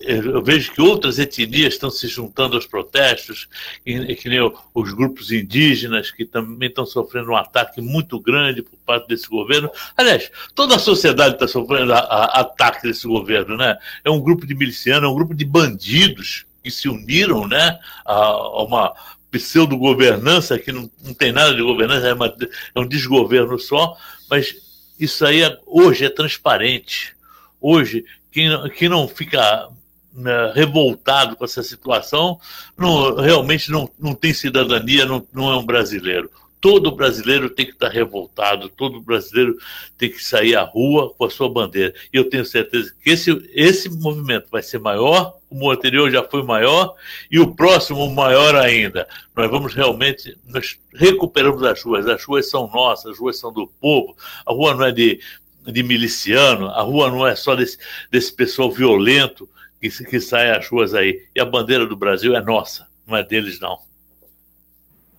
eu 0.00 0.42
vejo 0.42 0.72
que 0.72 0.80
outras 0.80 1.18
etnias 1.18 1.74
estão 1.74 1.90
se 1.90 2.06
juntando 2.06 2.54
aos 2.54 2.66
protestos, 2.66 3.48
que, 3.84 4.14
que 4.16 4.28
nem 4.28 4.40
os 4.74 4.92
grupos 4.92 5.32
indígenas, 5.32 6.10
que 6.10 6.24
também 6.24 6.68
estão 6.68 6.84
sofrendo 6.84 7.30
um 7.30 7.36
ataque 7.36 7.80
muito 7.80 8.20
grande 8.20 8.62
por 8.62 8.78
parte 8.84 9.08
desse 9.08 9.28
governo. 9.28 9.70
Aliás, 9.96 10.30
toda 10.54 10.76
a 10.76 10.78
sociedade 10.78 11.34
está 11.34 11.48
sofrendo 11.48 11.92
a, 11.94 11.98
a, 11.98 12.40
ataque 12.40 12.82
desse 12.82 13.06
governo, 13.06 13.56
né? 13.56 13.78
É 14.04 14.10
um 14.10 14.20
grupo 14.20 14.46
de 14.46 14.54
milicianos, 14.54 15.08
é 15.08 15.12
um 15.12 15.14
grupo 15.14 15.34
de 15.34 15.44
bandidos 15.44 16.44
que 16.62 16.70
se 16.70 16.88
uniram, 16.88 17.46
né, 17.46 17.78
a, 18.06 18.14
a 18.14 18.62
uma 18.62 18.94
pseudo-governança 19.30 20.58
que 20.58 20.72
não, 20.72 20.90
não 21.02 21.12
tem 21.12 21.32
nada 21.32 21.54
de 21.54 21.62
governança, 21.62 22.08
é, 22.08 22.14
uma, 22.14 22.26
é 22.74 22.80
um 22.80 22.86
desgoverno 22.86 23.58
só, 23.58 23.96
mas 24.30 24.54
isso 24.98 25.24
aí 25.24 25.42
é, 25.42 25.58
hoje 25.66 26.04
é 26.04 26.10
transparente. 26.10 27.16
Hoje, 27.60 28.04
quem, 28.30 28.50
quem 28.70 28.88
não 28.88 29.08
fica 29.08 29.68
né, 30.12 30.52
revoltado 30.54 31.36
com 31.36 31.44
essa 31.44 31.62
situação 31.62 32.38
não, 32.76 33.16
realmente 33.16 33.70
não, 33.70 33.90
não 33.98 34.14
tem 34.14 34.32
cidadania, 34.32 35.04
não, 35.04 35.26
não 35.32 35.50
é 35.50 35.56
um 35.56 35.66
brasileiro. 35.66 36.30
Todo 36.64 36.90
brasileiro 36.90 37.50
tem 37.50 37.66
que 37.66 37.72
estar 37.72 37.90
revoltado, 37.90 38.70
todo 38.70 38.98
brasileiro 38.98 39.54
tem 39.98 40.08
que 40.08 40.24
sair 40.24 40.56
à 40.56 40.62
rua 40.62 41.12
com 41.12 41.26
a 41.26 41.30
sua 41.30 41.46
bandeira. 41.46 41.92
E 42.10 42.16
eu 42.16 42.30
tenho 42.30 42.42
certeza 42.42 42.90
que 43.02 43.10
esse, 43.10 43.50
esse 43.52 43.90
movimento 43.90 44.46
vai 44.50 44.62
ser 44.62 44.78
maior, 44.78 45.36
o 45.50 45.70
anterior 45.70 46.10
já 46.10 46.22
foi 46.22 46.42
maior, 46.42 46.94
e 47.30 47.38
o 47.38 47.54
próximo 47.54 48.08
maior 48.08 48.56
ainda. 48.56 49.06
Nós 49.36 49.50
vamos 49.50 49.74
realmente, 49.74 50.38
nós 50.46 50.78
recuperamos 50.94 51.62
as 51.64 51.82
ruas, 51.82 52.08
as 52.08 52.24
ruas 52.24 52.48
são 52.48 52.66
nossas, 52.72 53.12
as 53.12 53.18
ruas 53.18 53.38
são 53.38 53.52
do 53.52 53.66
povo, 53.66 54.16
a 54.46 54.50
rua 54.50 54.72
não 54.72 54.86
é 54.86 54.90
de, 54.90 55.20
de 55.66 55.82
miliciano, 55.82 56.68
a 56.68 56.80
rua 56.80 57.10
não 57.10 57.26
é 57.26 57.36
só 57.36 57.54
desse, 57.54 57.76
desse 58.10 58.32
pessoal 58.32 58.72
violento 58.72 59.46
que, 59.78 59.90
que 59.90 60.18
sai 60.18 60.50
às 60.50 60.66
ruas 60.66 60.94
aí. 60.94 61.26
E 61.36 61.40
a 61.42 61.44
bandeira 61.44 61.84
do 61.84 61.94
Brasil 61.94 62.34
é 62.34 62.40
nossa, 62.40 62.88
não 63.06 63.18
é 63.18 63.22
deles, 63.22 63.60
não. 63.60 63.78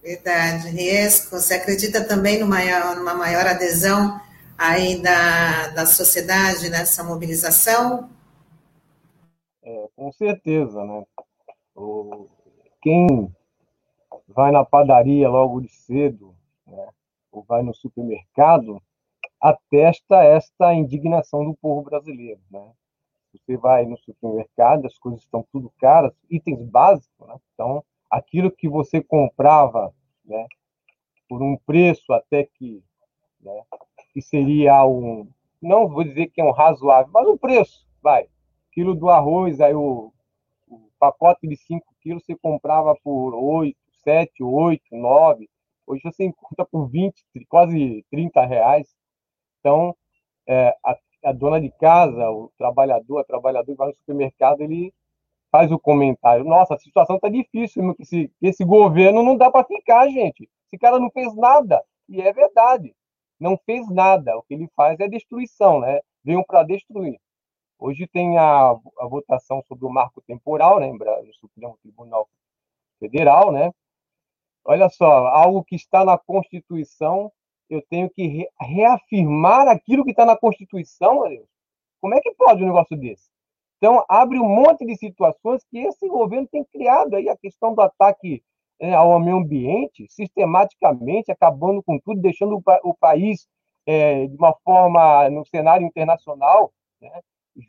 Verdade. 0.05 0.69
Riesco, 0.69 1.31
você 1.31 1.55
acredita 1.55 2.07
também 2.07 2.39
numa 2.39 2.57
maior, 2.57 2.95
numa 2.95 3.15
maior 3.15 3.47
adesão 3.47 4.21
aí 4.55 5.01
da, 5.01 5.69
da 5.69 5.87
sociedade 5.87 6.69
nessa 6.69 7.03
mobilização? 7.03 8.07
É, 9.63 9.89
com 9.95 10.11
certeza, 10.11 10.85
né? 10.85 11.03
O, 11.75 12.27
quem 12.83 13.35
vai 14.27 14.51
na 14.51 14.63
padaria 14.63 15.27
logo 15.27 15.59
de 15.59 15.69
cedo, 15.69 16.35
né, 16.67 16.87
ou 17.31 17.43
vai 17.43 17.63
no 17.63 17.73
supermercado, 17.73 18.79
atesta 19.41 20.23
esta 20.23 20.71
indignação 20.71 21.43
do 21.43 21.55
povo 21.55 21.81
brasileiro, 21.81 22.41
né? 22.51 22.71
Você 23.33 23.57
vai 23.57 23.87
no 23.87 23.97
supermercado, 23.97 24.85
as 24.85 24.99
coisas 24.99 25.21
estão 25.21 25.43
tudo 25.51 25.73
caras, 25.79 26.13
itens 26.29 26.61
básicos, 26.61 27.27
né? 27.27 27.35
Então, 27.55 27.83
aquilo 28.09 28.51
que 28.51 28.67
você 28.67 29.01
comprava 29.01 29.93
né, 30.23 30.45
por 31.27 31.41
um 31.41 31.57
preço 31.65 32.13
até 32.13 32.43
que, 32.43 32.83
né, 33.41 33.63
que 34.13 34.21
seria 34.21 34.85
um, 34.85 35.27
não 35.61 35.87
vou 35.87 36.03
dizer 36.03 36.27
que 36.27 36.39
é 36.39 36.43
um 36.43 36.51
razoável, 36.51 37.11
mas 37.11 37.27
um 37.27 37.37
preço, 37.37 37.85
vai. 38.01 38.27
Quilo 38.71 38.93
do 38.93 39.09
arroz, 39.09 39.59
aí 39.61 39.73
o, 39.73 40.13
o 40.67 40.89
pacote 40.99 41.47
de 41.47 41.55
5 41.55 41.85
quilos 42.01 42.23
você 42.25 42.35
comprava 42.35 42.95
por 43.03 43.33
8, 43.33 43.75
7, 44.03 44.43
8, 44.43 44.83
9. 44.91 45.49
Hoje 45.87 46.01
você 46.03 46.25
encontra 46.25 46.65
por 46.65 46.87
20, 46.87 47.15
quase 47.47 48.05
30 48.11 48.45
reais. 48.45 48.87
Então, 49.59 49.95
é, 50.47 50.75
a, 50.83 50.97
a, 51.25 51.31
dona 51.31 51.59
de 51.59 51.71
casa, 51.71 52.29
o 52.29 52.51
trabalhador, 52.57 53.19
a 53.19 53.23
trabalhadora 53.23 53.75
vai 53.75 53.87
no 53.87 53.95
supermercado, 53.95 54.61
ele 54.61 54.93
faz 55.55 55.71
o 55.71 55.79
comentário: 55.79 56.43
nossa, 56.43 56.75
a 56.75 56.77
situação 56.77 57.15
está 57.15 57.29
difícil, 57.29 57.95
esse, 57.97 58.29
esse 58.41 58.65
governo 58.65 59.23
não 59.23 59.37
dá 59.37 59.49
para 59.49 59.65
ficar, 59.65 60.09
gente. 60.09 60.49
Esse 60.67 60.77
cara 60.77 60.99
não 60.99 61.09
fez 61.09 61.33
nada. 61.35 61.81
E 62.09 62.21
é 62.21 62.33
verdade, 62.33 62.93
não 63.39 63.57
fez 63.65 63.89
nada. 63.89 64.37
O 64.37 64.43
que 64.43 64.53
ele 64.53 64.69
faz 64.75 64.99
é 64.99 65.07
destruição, 65.07 65.79
né? 65.79 66.01
Veio 66.23 66.45
para 66.45 66.63
destruir. 66.63 67.17
Hoje 67.79 68.05
tem 68.07 68.37
a, 68.37 68.71
a, 68.71 69.07
votação 69.07 69.63
sobre 69.67 69.85
o 69.85 69.89
marco 69.89 70.21
temporal, 70.21 70.79
né, 70.79 70.91
no 70.91 71.33
Supremo 71.33 71.77
Tribunal 71.81 72.27
Federal, 72.99 73.51
né? 73.51 73.71
Olha 74.63 74.89
só, 74.89 75.27
algo 75.27 75.63
que 75.63 75.75
está 75.75 76.03
na 76.03 76.17
Constituição, 76.17 77.31
eu 77.69 77.81
tenho 77.89 78.09
que 78.09 78.27
re, 78.27 78.49
reafirmar 78.59 79.67
aquilo 79.67 80.03
que 80.03 80.11
está 80.11 80.25
na 80.25 80.37
Constituição, 80.37 81.27
Deus. 81.27 81.47
Como 82.01 82.13
é 82.13 82.21
que 82.21 82.33
pode 82.33 82.63
um 82.63 82.67
negócio 82.67 82.97
desse? 82.97 83.34
Então, 83.85 84.03
abre 84.09 84.39
um 84.39 84.49
monte 84.49 84.83
de 84.83 84.95
situações 84.97 85.63
que 85.69 85.77
esse 85.77 86.07
governo 86.07 86.47
tem 86.47 86.63
criado 86.63 87.15
aí, 87.15 87.29
a 87.29 87.37
questão 87.37 87.75
do 87.75 87.81
ataque 87.81 88.41
é, 88.79 88.95
ao 88.95 89.19
meio 89.19 89.37
ambiente, 89.37 90.07
sistematicamente, 90.09 91.31
acabando 91.31 91.83
com 91.83 91.99
tudo, 91.99 92.19
deixando 92.19 92.55
o, 92.55 92.63
o 92.83 92.95
país 92.95 93.47
é, 93.85 94.25
de 94.25 94.35
uma 94.37 94.55
forma, 94.63 95.29
no 95.29 95.45
cenário 95.45 95.85
internacional, 95.85 96.73
né, 96.99 97.11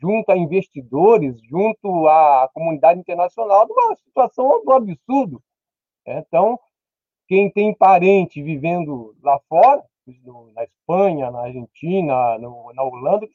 junto 0.01 0.31
a 0.31 0.35
investidores, 0.35 1.39
junto 1.43 2.07
à 2.07 2.49
comunidade 2.51 2.99
internacional, 2.99 3.67
de 3.67 3.73
uma 3.73 3.95
situação 3.97 4.65
do 4.65 4.71
absurdo. 4.71 5.39
Então, 6.03 6.59
quem 7.27 7.47
tem 7.47 7.75
parente 7.75 8.41
vivendo 8.41 9.15
lá 9.21 9.39
fora, 9.47 9.83
na 10.55 10.63
Espanha, 10.63 11.29
na 11.29 11.41
Argentina, 11.41 12.39
no, 12.39 12.73
na 12.73 12.81
Holanda, 12.81 13.27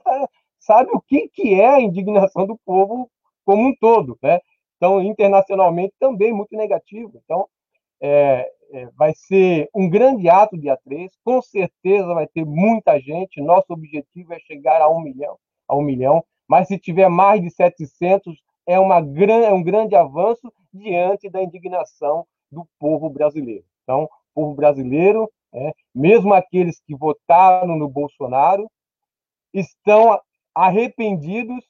sabe 0.62 0.90
o 0.92 1.00
que, 1.00 1.28
que 1.28 1.60
é 1.60 1.68
a 1.68 1.80
indignação 1.80 2.46
do 2.46 2.58
povo 2.64 3.10
como 3.44 3.68
um 3.68 3.74
todo. 3.76 4.18
Né? 4.22 4.40
Então, 4.76 5.02
internacionalmente 5.02 5.94
também 5.98 6.32
muito 6.32 6.56
negativo. 6.56 7.20
Então, 7.24 7.46
é, 8.00 8.50
é, 8.72 8.86
vai 8.96 9.12
ser 9.14 9.68
um 9.74 9.88
grande 9.88 10.28
ato 10.28 10.58
dia 10.58 10.76
3, 10.84 11.12
com 11.24 11.42
certeza 11.42 12.14
vai 12.14 12.26
ter 12.26 12.44
muita 12.44 12.98
gente. 12.98 13.40
Nosso 13.40 13.72
objetivo 13.72 14.32
é 14.32 14.38
chegar 14.40 14.80
a 14.80 14.88
um 14.88 15.00
milhão, 15.00 15.36
a 15.68 15.76
um 15.76 15.82
milhão. 15.82 16.24
Mas 16.48 16.68
se 16.68 16.78
tiver 16.78 17.08
mais 17.08 17.40
de 17.40 17.50
700, 17.50 18.36
é, 18.66 18.78
uma, 18.78 18.96
é 18.96 19.52
um 19.52 19.62
grande 19.62 19.94
avanço 19.94 20.52
diante 20.72 21.28
da 21.28 21.42
indignação 21.42 22.26
do 22.50 22.66
povo 22.78 23.08
brasileiro. 23.08 23.64
Então, 23.82 24.04
o 24.04 24.08
povo 24.34 24.54
brasileiro, 24.54 25.30
é, 25.52 25.72
mesmo 25.94 26.32
aqueles 26.34 26.80
que 26.80 26.94
votaram 26.94 27.76
no 27.76 27.88
Bolsonaro, 27.88 28.70
estão 29.52 30.18
arrependidos, 30.54 31.64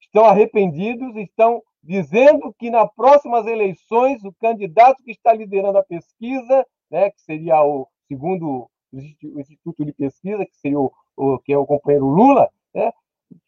estão 0.00 0.24
arrependidos, 0.24 1.16
estão 1.16 1.62
dizendo 1.82 2.54
que 2.58 2.70
nas 2.70 2.92
próximas 2.94 3.46
eleições 3.46 4.22
o 4.24 4.32
candidato 4.34 5.02
que 5.02 5.12
está 5.12 5.32
liderando 5.32 5.78
a 5.78 5.84
pesquisa, 5.84 6.66
né, 6.90 7.10
que 7.10 7.20
seria 7.22 7.62
o 7.62 7.88
segundo 8.08 8.68
o 8.92 9.40
Instituto 9.40 9.84
de 9.84 9.92
Pesquisa, 9.92 10.44
que 10.44 10.56
seria 10.56 10.80
o, 10.80 10.92
o 11.16 11.38
que 11.38 11.52
é 11.52 11.58
o 11.58 11.66
companheiro 11.66 12.06
Lula, 12.06 12.50
né, 12.74 12.92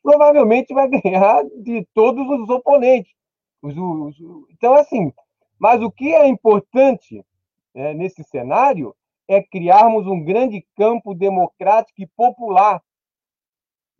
provavelmente 0.03 0.72
vai 0.72 0.88
ganhar 1.03 1.44
de 1.62 1.86
todos 1.92 2.26
os 2.28 2.48
oponentes. 2.48 3.12
Os, 3.61 3.76
os, 3.76 4.16
então, 4.50 4.74
assim, 4.74 5.12
mas 5.59 5.82
o 5.82 5.90
que 5.90 6.14
é 6.14 6.26
importante 6.26 7.24
né, 7.74 7.94
nesse 7.94 8.22
cenário 8.24 8.94
é 9.28 9.42
criarmos 9.42 10.07
um 10.07 10.22
grande 10.22 10.64
campo 10.76 11.14
democrático 11.14 12.03
e 12.03 12.07
popular. 12.07 12.82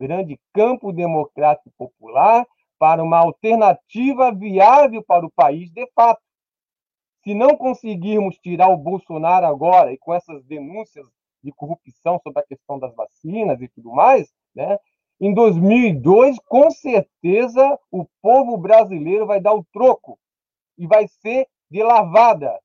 Grande 0.03 0.36
campo 0.53 0.92
democrático 0.92 1.70
popular 1.78 2.44
para 2.76 3.05
uma 3.05 3.18
alternativa 3.18 4.34
viável 4.34 5.00
para 5.07 5.24
o 5.24 5.30
país 5.30 5.70
de 5.70 5.88
fato. 5.94 6.20
Se 7.22 7.32
não 7.32 7.57
conseguirmos 7.57 8.36
tirar 8.38 8.66
o 8.70 8.76
Bolsonaro 8.76 9.46
agora 9.46 9.92
e 9.92 9.98
com 9.98 10.12
essas 10.12 10.44
denúncias 10.44 11.07
de 11.40 11.53
corrupção 11.53 12.18
sobre 12.20 12.40
a 12.40 12.44
questão 12.44 12.80
das 12.80 12.92
vacinas 12.96 13.62
e 13.62 13.68
tudo 13.68 13.92
mais, 13.92 14.28
né, 14.53 14.76
em 15.20 15.32
2002, 15.32 16.36
com 16.48 16.68
certeza, 16.68 17.78
o 17.88 18.05
povo 18.20 18.59
brasileiro 18.59 19.24
vai 19.24 19.40
dar 19.40 19.55
o 19.55 19.64
troco 19.72 20.18
e 20.76 20.84
vai 20.84 21.07
ser 21.07 21.46
de 21.70 21.80
lavada, 21.80 22.61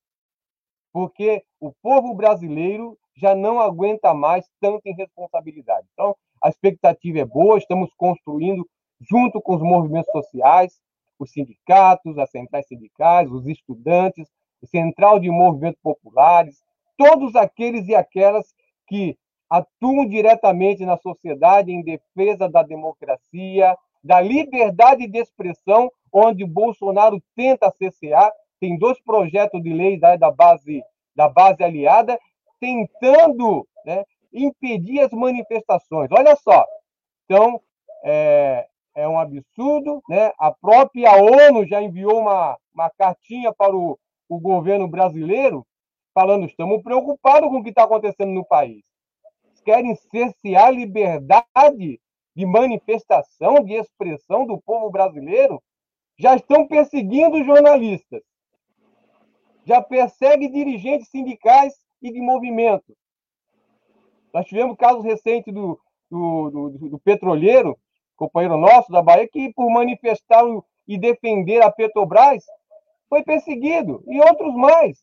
porque 0.91 1.43
o 1.59 1.71
povo 1.83 2.15
brasileiro 2.15 2.97
já 3.15 3.35
não 3.35 3.59
aguenta 3.59 4.11
mais 4.11 4.49
tanta 4.59 4.89
irresponsabilidade. 4.89 5.85
Então, 5.93 6.15
a 6.47 6.49
expectativa 6.49 7.19
é 7.19 7.25
boa, 7.25 7.57
estamos 7.57 7.93
construindo 7.97 8.65
junto 9.01 9.41
com 9.41 9.55
os 9.55 9.61
movimentos 9.61 10.09
sociais, 10.13 10.79
os 11.19 11.31
sindicatos, 11.31 12.17
as 12.17 12.31
centrais 12.31 12.65
sindicais, 12.67 13.29
os 13.29 13.45
estudantes, 13.47 14.29
o 14.61 14.67
Central 14.67 15.19
de 15.19 15.29
Movimentos 15.29 15.79
Populares, 15.83 16.63
todos 16.97 17.35
aqueles 17.35 17.89
e 17.89 17.95
aquelas 17.95 18.55
que 18.87 19.17
atuam 19.49 20.07
diretamente 20.07 20.85
na 20.85 20.95
sociedade 20.95 21.69
em 21.69 21.83
defesa 21.83 22.47
da 22.47 22.63
democracia, 22.63 23.75
da 24.01 24.21
liberdade 24.21 25.05
de 25.05 25.19
expressão, 25.19 25.91
onde 26.13 26.45
Bolsonaro 26.45 27.21
tenta 27.35 27.69
cessear. 27.71 28.31
Tem 28.57 28.77
dois 28.77 28.97
projetos 29.01 29.61
de 29.61 29.73
lei 29.73 29.99
da, 29.99 30.31
base 30.31 30.81
da 31.13 31.27
base 31.27 31.61
aliada 31.61 32.17
tentando 32.57 33.67
né, 33.85 34.05
impedir 34.43 34.99
as 35.01 35.11
manifestações. 35.11 36.09
Olha 36.11 36.35
só, 36.35 36.65
então 37.25 37.61
é, 38.03 38.67
é 38.95 39.07
um 39.07 39.19
absurdo, 39.19 40.01
né? 40.09 40.31
A 40.39 40.51
própria 40.51 41.11
ONU 41.15 41.65
já 41.67 41.81
enviou 41.81 42.19
uma, 42.19 42.57
uma 42.73 42.89
cartinha 42.91 43.53
para 43.53 43.75
o, 43.75 43.97
o 44.29 44.39
governo 44.39 44.87
brasileiro 44.87 45.65
falando 46.13 46.45
estamos 46.45 46.81
preocupados 46.81 47.49
com 47.49 47.59
o 47.59 47.63
que 47.63 47.69
está 47.69 47.83
acontecendo 47.83 48.31
no 48.31 48.45
país 48.45 48.87
querem 49.67 49.93
cercear 49.95 50.67
a 50.67 50.71
liberdade 50.71 51.99
de 52.33 52.45
manifestação, 52.45 53.61
de 53.65 53.73
expressão 53.73 54.45
do 54.45 54.61
povo 54.61 54.89
brasileiro, 54.89 55.61
já 56.17 56.37
estão 56.37 56.65
perseguindo 56.65 57.43
jornalistas, 57.43 58.23
já 59.65 59.81
perseguem 59.81 60.49
dirigentes 60.49 61.09
sindicais 61.09 61.73
e 62.01 62.13
de 62.13 62.21
movimento. 62.21 62.95
Nós 64.33 64.45
tivemos 64.45 64.77
casos 64.77 65.03
recentes 65.03 65.53
do, 65.53 65.79
do, 66.09 66.49
do, 66.49 66.89
do 66.89 66.99
petroleiro, 66.99 67.77
companheiro 68.15 68.57
nosso 68.57 68.91
da 68.91 69.01
Bahia, 69.01 69.27
que 69.27 69.53
por 69.53 69.69
manifestar 69.69 70.43
e 70.87 70.97
defender 70.97 71.61
a 71.61 71.71
Petrobras 71.71 72.43
foi 73.09 73.23
perseguido, 73.23 74.03
e 74.07 74.19
outros 74.19 74.53
mais. 74.55 74.97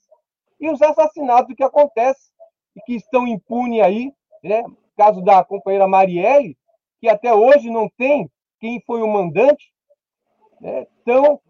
E 0.61 0.69
os 0.69 0.81
assassinatos 0.83 1.55
que 1.55 1.63
acontecem 1.63 2.33
e 2.77 2.81
que 2.83 2.95
estão 2.95 3.27
impunes 3.27 3.81
aí, 3.81 4.13
né? 4.43 4.65
caso 4.97 5.23
da 5.23 5.43
companheira 5.45 5.89
Marielle, 5.89 6.57
que 7.01 7.09
até 7.09 7.35
hoje 7.35 7.71
não 7.71 7.89
tem 7.97 8.31
quem 8.61 8.81
foi 8.87 9.03
o 9.03 9.09
mandante. 9.09 9.73
Né? 10.61 10.87
Então, 11.01 11.41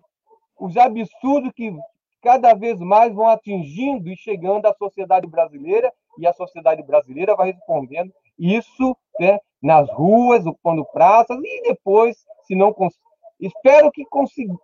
os 0.58 0.76
absurdos 0.76 1.52
que 1.54 1.74
cada 2.22 2.54
vez 2.54 2.78
mais 2.80 3.14
vão 3.14 3.28
atingindo 3.28 4.08
e 4.08 4.16
chegando 4.16 4.66
à 4.66 4.74
sociedade 4.74 5.26
brasileira, 5.26 5.92
e 6.18 6.26
a 6.26 6.32
sociedade 6.32 6.82
brasileira 6.82 7.34
vai 7.34 7.52
respondendo 7.52 8.12
isso 8.38 8.96
né, 9.18 9.38
nas 9.62 9.88
ruas, 9.90 10.44
ocupando 10.46 10.84
praças, 10.84 11.38
e 11.42 11.62
depois, 11.62 12.16
se 12.42 12.54
não 12.54 12.74
espero 13.40 13.90
que, 13.90 14.04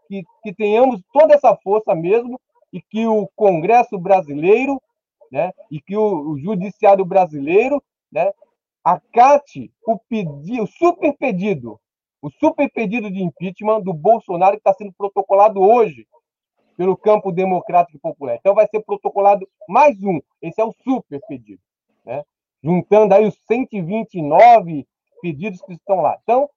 que, 0.09 0.25
que 0.43 0.55
tenhamos 0.55 1.01
toda 1.13 1.35
essa 1.35 1.57
força 1.57 1.95
mesmo, 1.95 2.41
e 2.73 2.81
que 2.81 3.07
o 3.07 3.29
Congresso 3.35 3.99
brasileiro 3.99 4.81
né, 5.31 5.53
e 5.71 5.81
que 5.81 5.97
o, 5.97 6.33
o 6.33 6.39
Judiciário 6.39 7.05
brasileiro 7.05 7.83
né, 8.11 8.33
acate 8.83 9.73
o 9.87 9.99
pedido, 9.99 10.65
o 10.65 10.67
super 10.67 11.17
pedido, 11.17 11.81
o 12.21 12.31
super 12.31 12.71
pedido 12.71 13.11
de 13.11 13.23
impeachment 13.23 13.81
do 13.83 13.93
Bolsonaro 13.93 14.53
que 14.53 14.61
está 14.61 14.75
sendo 14.75 14.93
protocolado 14.93 15.61
hoje 15.61 16.07
pelo 16.81 16.97
campo 16.97 17.31
democrático 17.31 17.99
e 17.99 18.01
popular. 18.01 18.37
Então 18.37 18.55
vai 18.55 18.67
ser 18.67 18.81
protocolado 18.81 19.47
mais 19.69 20.03
um. 20.03 20.19
Esse 20.41 20.63
é 20.63 20.65
o 20.65 20.73
super 20.83 21.21
pedido, 21.29 21.61
né? 22.07 22.25
Juntando 22.65 23.13
aí 23.13 23.27
os 23.27 23.35
129 23.47 24.87
pedidos 25.21 25.61
que 25.61 25.75
estão 25.75 26.01
lá. 26.01 26.19
Então 26.23 26.49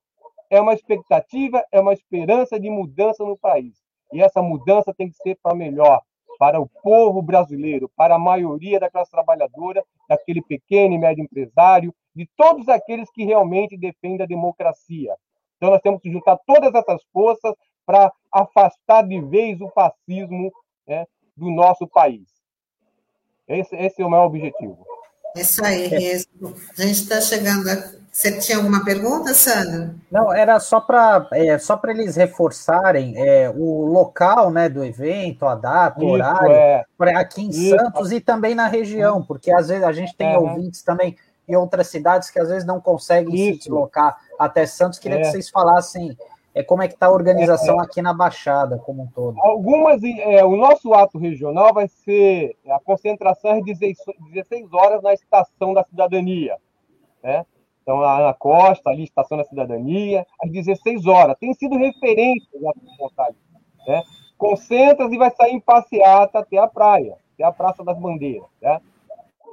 é 0.49 0.61
uma 0.61 0.73
expectativa, 0.73 1.61
é 1.73 1.81
uma 1.81 1.91
esperança 1.91 2.57
de 2.57 2.69
mudança 2.69 3.21
no 3.25 3.37
país. 3.37 3.75
E 4.13 4.21
essa 4.21 4.41
mudança 4.41 4.93
tem 4.93 5.09
que 5.09 5.17
ser 5.17 5.37
para 5.43 5.53
melhor, 5.53 6.01
para 6.39 6.57
o 6.57 6.69
povo 6.81 7.21
brasileiro, 7.21 7.91
para 7.93 8.15
a 8.15 8.19
maioria 8.19 8.79
da 8.79 8.89
classe 8.89 9.11
trabalhadora, 9.11 9.83
daquele 10.07 10.41
pequeno 10.41 10.93
e 10.95 10.97
médio 10.97 11.25
empresário, 11.25 11.93
de 12.15 12.29
todos 12.37 12.69
aqueles 12.69 13.11
que 13.11 13.25
realmente 13.25 13.75
defendem 13.75 14.23
a 14.23 14.25
democracia. 14.25 15.17
Então, 15.57 15.69
nós 15.69 15.81
temos 15.81 16.01
que 16.01 16.09
juntar 16.09 16.37
todas 16.45 16.73
essas 16.73 17.03
forças 17.11 17.53
para 17.85 18.11
afastar 18.31 19.03
de 19.03 19.19
vez 19.21 19.59
o 19.61 19.69
fascismo 19.69 20.51
né, 20.87 21.05
do 21.35 21.49
nosso 21.49 21.87
país. 21.87 22.27
Esse, 23.47 23.75
esse, 23.75 24.01
é 24.01 24.05
o 24.05 24.09
meu 24.09 24.21
objetivo. 24.21 24.85
Isso 25.35 25.63
aí, 25.63 25.87
Resco. 25.87 26.53
A 26.77 26.81
gente 26.81 27.01
está 27.01 27.19
chegando 27.19 27.69
a 27.69 28.03
você 28.13 28.37
tinha 28.37 28.59
alguma 28.59 28.85
pergunta, 28.85 29.33
Sandro? 29.33 29.95
Não, 30.11 30.31
era 30.31 30.59
só 30.59 30.79
para 30.79 31.27
é, 31.33 31.57
só 31.57 31.75
para 31.75 31.91
eles 31.91 32.15
reforçarem 32.15 33.15
é, 33.17 33.49
o 33.49 33.87
local 33.87 34.51
né, 34.51 34.69
do 34.69 34.85
evento, 34.85 35.47
a 35.47 35.55
data, 35.55 35.99
o 35.99 36.09
horário, 36.09 36.51
é. 36.51 36.85
aqui 37.15 37.41
em 37.41 37.49
Isso. 37.49 37.75
Santos 37.75 38.11
e 38.11 38.21
também 38.21 38.53
na 38.53 38.67
região, 38.67 39.23
porque 39.25 39.51
às 39.51 39.69
vezes 39.69 39.83
a 39.83 39.91
gente 39.91 40.15
tem 40.15 40.37
ouvintes 40.37 40.83
também 40.83 41.17
em 41.47 41.55
outras 41.55 41.87
cidades 41.87 42.29
que 42.29 42.39
às 42.39 42.49
vezes 42.49 42.65
não 42.65 42.79
conseguem 42.79 43.33
Isso. 43.33 43.53
se 43.53 43.59
deslocar 43.61 44.15
até 44.37 44.67
Santos. 44.67 44.99
Queria 44.99 45.19
que 45.19 45.27
é. 45.27 45.31
vocês 45.31 45.49
falassem 45.49 46.15
é, 46.55 46.63
como 46.63 46.83
é 46.83 46.87
que 46.87 46.93
está 46.93 47.07
a 47.07 47.11
organização 47.11 47.79
é, 47.81 47.83
aqui 47.83 48.01
na 48.01 48.13
Baixada 48.13 48.77
como 48.77 49.03
um 49.03 49.07
todo. 49.07 49.39
Algumas, 49.41 50.03
é, 50.03 50.43
o 50.43 50.55
nosso 50.55 50.93
ato 50.93 51.17
regional 51.17 51.73
vai 51.73 51.87
ser 51.87 52.55
a 52.69 52.79
concentração 52.79 53.51
às 53.51 53.63
16 53.63 54.71
horas 54.73 55.01
na 55.01 55.13
Estação 55.13 55.73
da 55.73 55.83
Cidadania, 55.83 56.57
né? 57.23 57.45
Então, 57.81 57.97
lá 57.97 58.23
na 58.23 58.33
costa, 58.33 58.89
ali, 58.89 59.03
Estação 59.03 59.37
da 59.37 59.43
Cidadania, 59.43 60.25
às 60.41 60.49
16 60.49 61.05
horas. 61.05 61.37
Tem 61.37 61.53
sido 61.53 61.77
referência 61.77 62.47
já 62.59 62.71
vontade. 62.97 63.35
Né? 63.85 64.01
Concentra-se 64.37 65.13
e 65.13 65.17
vai 65.17 65.29
sair 65.31 65.51
em 65.51 65.59
passeata 65.59 66.39
até 66.39 66.57
a 66.57 66.67
praia, 66.67 67.17
até 67.33 67.43
a 67.43 67.51
Praça 67.51 67.83
das 67.83 67.99
Bandeiras. 67.99 68.47
Né? 68.61 68.81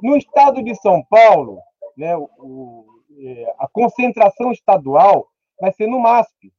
No 0.01 0.15
estado 0.15 0.63
de 0.63 0.73
São 0.75 1.03
Paulo, 1.09 1.59
né, 1.97 2.15
o, 2.15 2.29
o, 2.39 2.85
é, 3.19 3.53
a 3.59 3.67
concentração 3.67 4.53
estadual 4.53 5.27
vai 5.59 5.73
ser 5.73 5.87
no 5.87 5.99
MASP, 5.99 6.53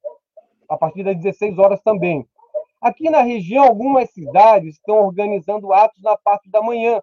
a 0.73 0.77
partir 0.77 1.03
das 1.03 1.15
16 1.15 1.57
horas 1.59 1.79
também. 1.81 2.27
Aqui 2.81 3.09
na 3.09 3.21
região, 3.21 3.63
algumas 3.63 4.09
cidades 4.09 4.75
estão 4.75 5.05
organizando 5.05 5.71
atos 5.71 6.01
na 6.01 6.17
parte 6.17 6.49
da 6.49 6.61
manhã. 6.61 7.01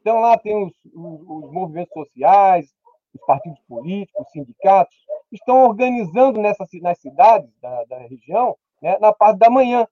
Então, 0.00 0.20
lá 0.20 0.38
tem 0.38 0.64
os, 0.64 0.72
os, 0.94 1.20
os 1.20 1.52
movimentos 1.52 1.92
sociais, 1.92 2.66
os 3.12 3.20
partidos 3.26 3.60
políticos, 3.68 4.24
os 4.24 4.32
sindicatos, 4.32 4.96
estão 5.32 5.64
organizando 5.64 6.40
nessas, 6.40 6.68
nas 6.80 6.98
cidades 7.00 7.50
da, 7.60 7.84
da 7.84 7.98
região, 7.98 8.56
né, 8.80 8.96
na 9.00 9.12
parte 9.12 9.38
da 9.38 9.50
manhã, 9.50 9.86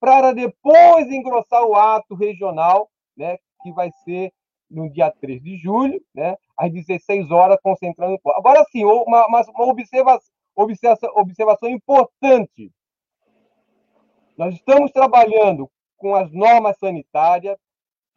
para 0.00 0.32
depois 0.32 1.10
engrossar 1.10 1.64
o 1.64 1.74
ato 1.74 2.14
regional, 2.14 2.88
né, 3.16 3.36
que 3.62 3.72
vai 3.72 3.90
ser 4.04 4.32
no 4.70 4.90
dia 4.90 5.10
3 5.20 5.42
de 5.42 5.56
julho, 5.58 6.00
né, 6.14 6.36
às 6.56 6.72
16 6.72 7.30
horas, 7.30 7.58
concentrando. 7.62 8.18
Agora 8.34 8.64
sim, 8.70 8.84
uma, 8.84 9.26
uma 9.26 9.70
observação, 9.70 10.35
observação, 10.56 11.10
observação 11.14 11.68
importante. 11.68 12.72
Nós 14.36 14.54
estamos 14.54 14.90
trabalhando 14.90 15.70
com 15.96 16.14
as 16.14 16.32
normas 16.32 16.78
sanitárias, 16.78 17.56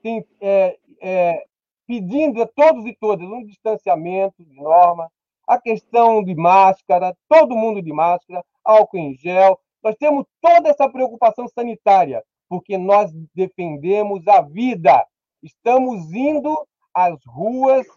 tem, 0.01 0.25
é, 0.41 0.77
é, 1.01 1.45
pedindo 1.85 2.41
a 2.41 2.47
todos 2.47 2.85
e 2.85 2.95
todas 2.95 3.27
um 3.27 3.45
distanciamento 3.45 4.43
de 4.43 4.55
norma, 4.55 5.11
a 5.47 5.59
questão 5.59 6.23
de 6.23 6.35
máscara, 6.35 7.15
todo 7.27 7.55
mundo 7.55 7.81
de 7.81 7.91
máscara, 7.91 8.43
álcool 8.63 8.97
em 8.97 9.15
gel. 9.15 9.59
Nós 9.83 9.95
temos 9.95 10.25
toda 10.41 10.69
essa 10.69 10.87
preocupação 10.89 11.47
sanitária, 11.47 12.23
porque 12.47 12.77
nós 12.77 13.11
defendemos 13.33 14.27
a 14.27 14.41
vida. 14.41 15.05
Estamos 15.41 16.13
indo 16.13 16.55
às 16.93 17.17
ruas 17.25 17.87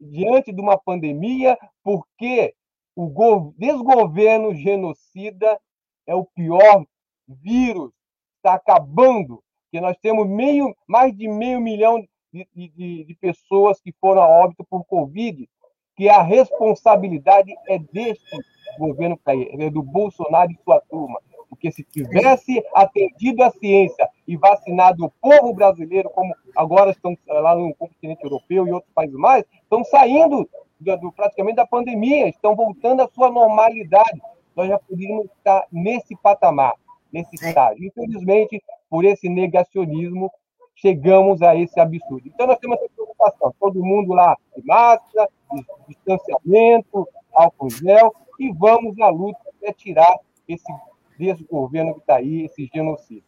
diante 0.00 0.52
de 0.52 0.60
uma 0.60 0.78
pandemia, 0.78 1.58
porque 1.82 2.54
o 2.96 3.54
desgoverno 3.58 4.54
genocida 4.54 5.58
é 6.06 6.14
o 6.14 6.24
pior 6.24 6.84
vírus, 7.26 7.92
está 8.36 8.54
acabando, 8.54 9.42
que 9.70 9.80
nós 9.80 9.96
temos 9.98 10.28
meio, 10.28 10.74
mais 10.86 11.16
de 11.16 11.26
meio 11.28 11.60
milhão 11.60 12.00
de, 12.32 12.48
de, 12.54 13.04
de 13.04 13.14
pessoas 13.20 13.80
que 13.80 13.92
foram 14.00 14.22
a 14.22 14.28
óbito 14.28 14.64
por 14.64 14.84
Covid, 14.84 15.48
que 15.96 16.08
a 16.08 16.22
responsabilidade 16.22 17.52
é 17.68 17.78
deste 17.78 18.36
governo 18.78 19.18
é 19.26 19.70
do 19.70 19.82
Bolsonaro 19.82 20.50
e 20.50 20.58
sua 20.64 20.80
turma. 20.80 21.20
Porque 21.48 21.70
se 21.70 21.84
tivesse 21.84 22.62
atendido 22.74 23.42
a 23.44 23.50
ciência 23.50 24.08
e 24.26 24.36
vacinado 24.36 25.04
o 25.04 25.10
povo 25.10 25.54
brasileiro, 25.54 26.10
como 26.10 26.34
agora 26.56 26.90
estão 26.90 27.16
lá 27.26 27.54
no 27.54 27.72
continente 27.74 28.24
europeu 28.24 28.66
e 28.66 28.72
outros 28.72 28.92
países 28.92 29.16
mais, 29.16 29.44
estão 29.62 29.84
saindo 29.84 30.48
do, 30.80 30.96
do, 30.96 31.12
praticamente 31.12 31.56
da 31.56 31.66
pandemia, 31.66 32.28
estão 32.28 32.54
voltando 32.54 33.02
à 33.02 33.08
sua 33.08 33.30
normalidade. 33.30 34.20
Nós 34.54 34.68
já 34.68 34.78
poderíamos 34.78 35.26
estar 35.36 35.66
nesse 35.70 36.16
patamar, 36.16 36.74
nesse 37.12 37.44
é. 37.44 37.48
estágio. 37.48 37.84
Infelizmente, 37.84 38.62
por 38.88 39.04
esse 39.04 39.28
negacionismo, 39.28 40.30
chegamos 40.74 41.42
a 41.42 41.56
esse 41.56 41.78
absurdo. 41.80 42.26
Então, 42.26 42.46
nós 42.46 42.58
temos 42.58 42.78
essa 42.78 42.88
preocupação. 42.94 43.54
Todo 43.58 43.84
mundo 43.84 44.12
lá 44.12 44.36
de 44.56 44.64
máscara, 44.64 45.28
de 45.52 45.64
distanciamento, 45.88 47.08
álcool 47.32 47.70
gel, 47.70 48.14
e 48.38 48.52
vamos 48.52 48.98
à 49.00 49.08
luta 49.08 49.38
para 49.60 49.72
tirar 49.72 50.18
esse 50.48 50.72
desgoverno 51.18 51.94
que 51.94 52.00
está 52.00 52.16
aí, 52.16 52.44
esse 52.44 52.68
genocídio. 52.72 53.24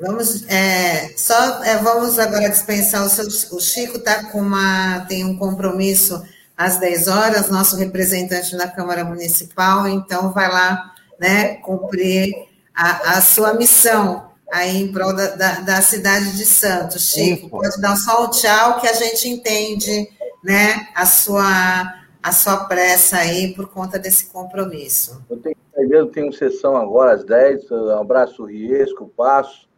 Vamos, 0.00 0.48
é, 0.48 1.12
só 1.16 1.62
é, 1.62 1.76
vamos 1.76 2.18
agora 2.18 2.48
dispensar 2.48 3.04
o, 3.04 3.08
seu, 3.08 3.26
o 3.56 3.60
Chico 3.60 3.98
está 3.98 4.24
com 4.30 4.40
uma 4.40 5.04
tem 5.06 5.24
um 5.24 5.36
compromisso 5.36 6.22
às 6.56 6.78
10 6.78 7.08
horas, 7.08 7.50
nosso 7.50 7.76
representante 7.76 8.56
na 8.56 8.66
Câmara 8.66 9.04
Municipal, 9.04 9.86
então 9.86 10.32
vai 10.32 10.50
lá, 10.50 10.92
né, 11.18 11.56
cumprir 11.56 12.32
a, 12.74 13.16
a 13.16 13.20
sua 13.20 13.52
missão 13.54 14.30
aí 14.50 14.78
em 14.78 14.90
prol 14.90 15.14
da, 15.14 15.28
da, 15.36 15.60
da 15.60 15.82
cidade 15.82 16.36
de 16.36 16.46
Santos. 16.46 17.12
Chico, 17.12 17.46
Isso. 17.46 17.50
pode 17.50 17.80
dar 17.80 17.96
só 17.96 18.24
o 18.24 18.28
tchau 18.28 18.80
que 18.80 18.86
a 18.86 18.94
gente 18.94 19.28
entende, 19.28 20.08
né, 20.42 20.88
a 20.94 21.04
sua 21.04 22.00
a 22.22 22.32
sua 22.32 22.64
pressa 22.64 23.16
aí 23.16 23.54
por 23.54 23.68
conta 23.68 23.98
desse 23.98 24.26
compromisso. 24.26 25.22
Eu 25.30 25.38
tenho, 25.38 25.56
eu 25.90 26.06
tenho 26.06 26.32
sessão 26.32 26.76
agora 26.76 27.14
às 27.14 27.24
10, 27.24 27.70
um 27.70 27.98
abraço 27.98 28.44
Riesco, 28.44 29.10
Passo, 29.16 29.69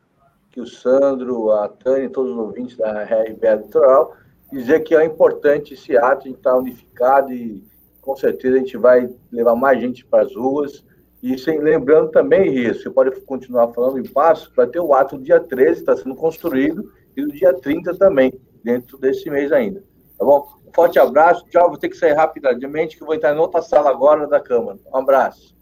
que 0.53 0.61
o 0.61 0.67
Sandro, 0.67 1.51
a 1.51 1.67
Tânia, 1.67 2.11
todos 2.11 2.33
os 2.33 2.39
ouvintes 2.39 2.77
da 2.77 3.03
RBA 3.03 3.55
Litoral, 3.55 4.15
dizer 4.53 4.81
que 4.81 4.95
é 4.95 5.03
importante 5.03 5.73
esse 5.73 5.97
ato, 5.97 6.27
a 6.27 6.29
gente 6.29 6.37
está 6.37 6.55
unificado 6.55 7.33
e 7.33 7.65
com 8.03 8.15
certeza 8.15 8.57
a 8.57 8.59
gente 8.59 8.77
vai 8.77 9.09
levar 9.33 9.57
mais 9.57 9.81
gente 9.81 10.05
para 10.05 10.25
as 10.25 10.37
ruas. 10.37 10.85
E 11.23 11.39
sem, 11.39 11.59
lembrando 11.59 12.11
também, 12.11 12.53
isso, 12.55 12.83
você 12.83 12.91
pode 12.91 13.19
continuar 13.23 13.73
falando 13.73 13.99
em 13.99 14.03
passo, 14.03 14.53
vai 14.55 14.67
ter 14.67 14.81
o 14.81 14.93
ato 14.93 15.17
do 15.17 15.25
dia 15.25 15.41
13, 15.41 15.81
está 15.81 15.97
sendo 15.97 16.15
construído, 16.15 16.93
e 17.17 17.23
do 17.23 17.33
dia 17.33 17.55
30 17.55 17.95
também, 17.97 18.33
dentro 18.63 18.99
desse 18.99 19.31
mês 19.31 19.53
ainda. 19.53 19.83
Tá 20.19 20.25
bom? 20.25 20.49
Um 20.67 20.73
forte 20.75 20.99
abraço, 20.99 21.47
tchau, 21.49 21.69
vou 21.69 21.79
ter 21.79 21.89
que 21.89 21.97
sair 21.97 22.13
rapidamente, 22.13 22.99
que 22.99 23.05
vou 23.05 23.15
entrar 23.15 23.35
em 23.35 23.39
outra 23.39 23.63
sala 23.63 23.89
agora 23.89 24.27
da 24.27 24.41
Câmara. 24.41 24.79
Um 24.93 24.97
abraço. 24.99 25.55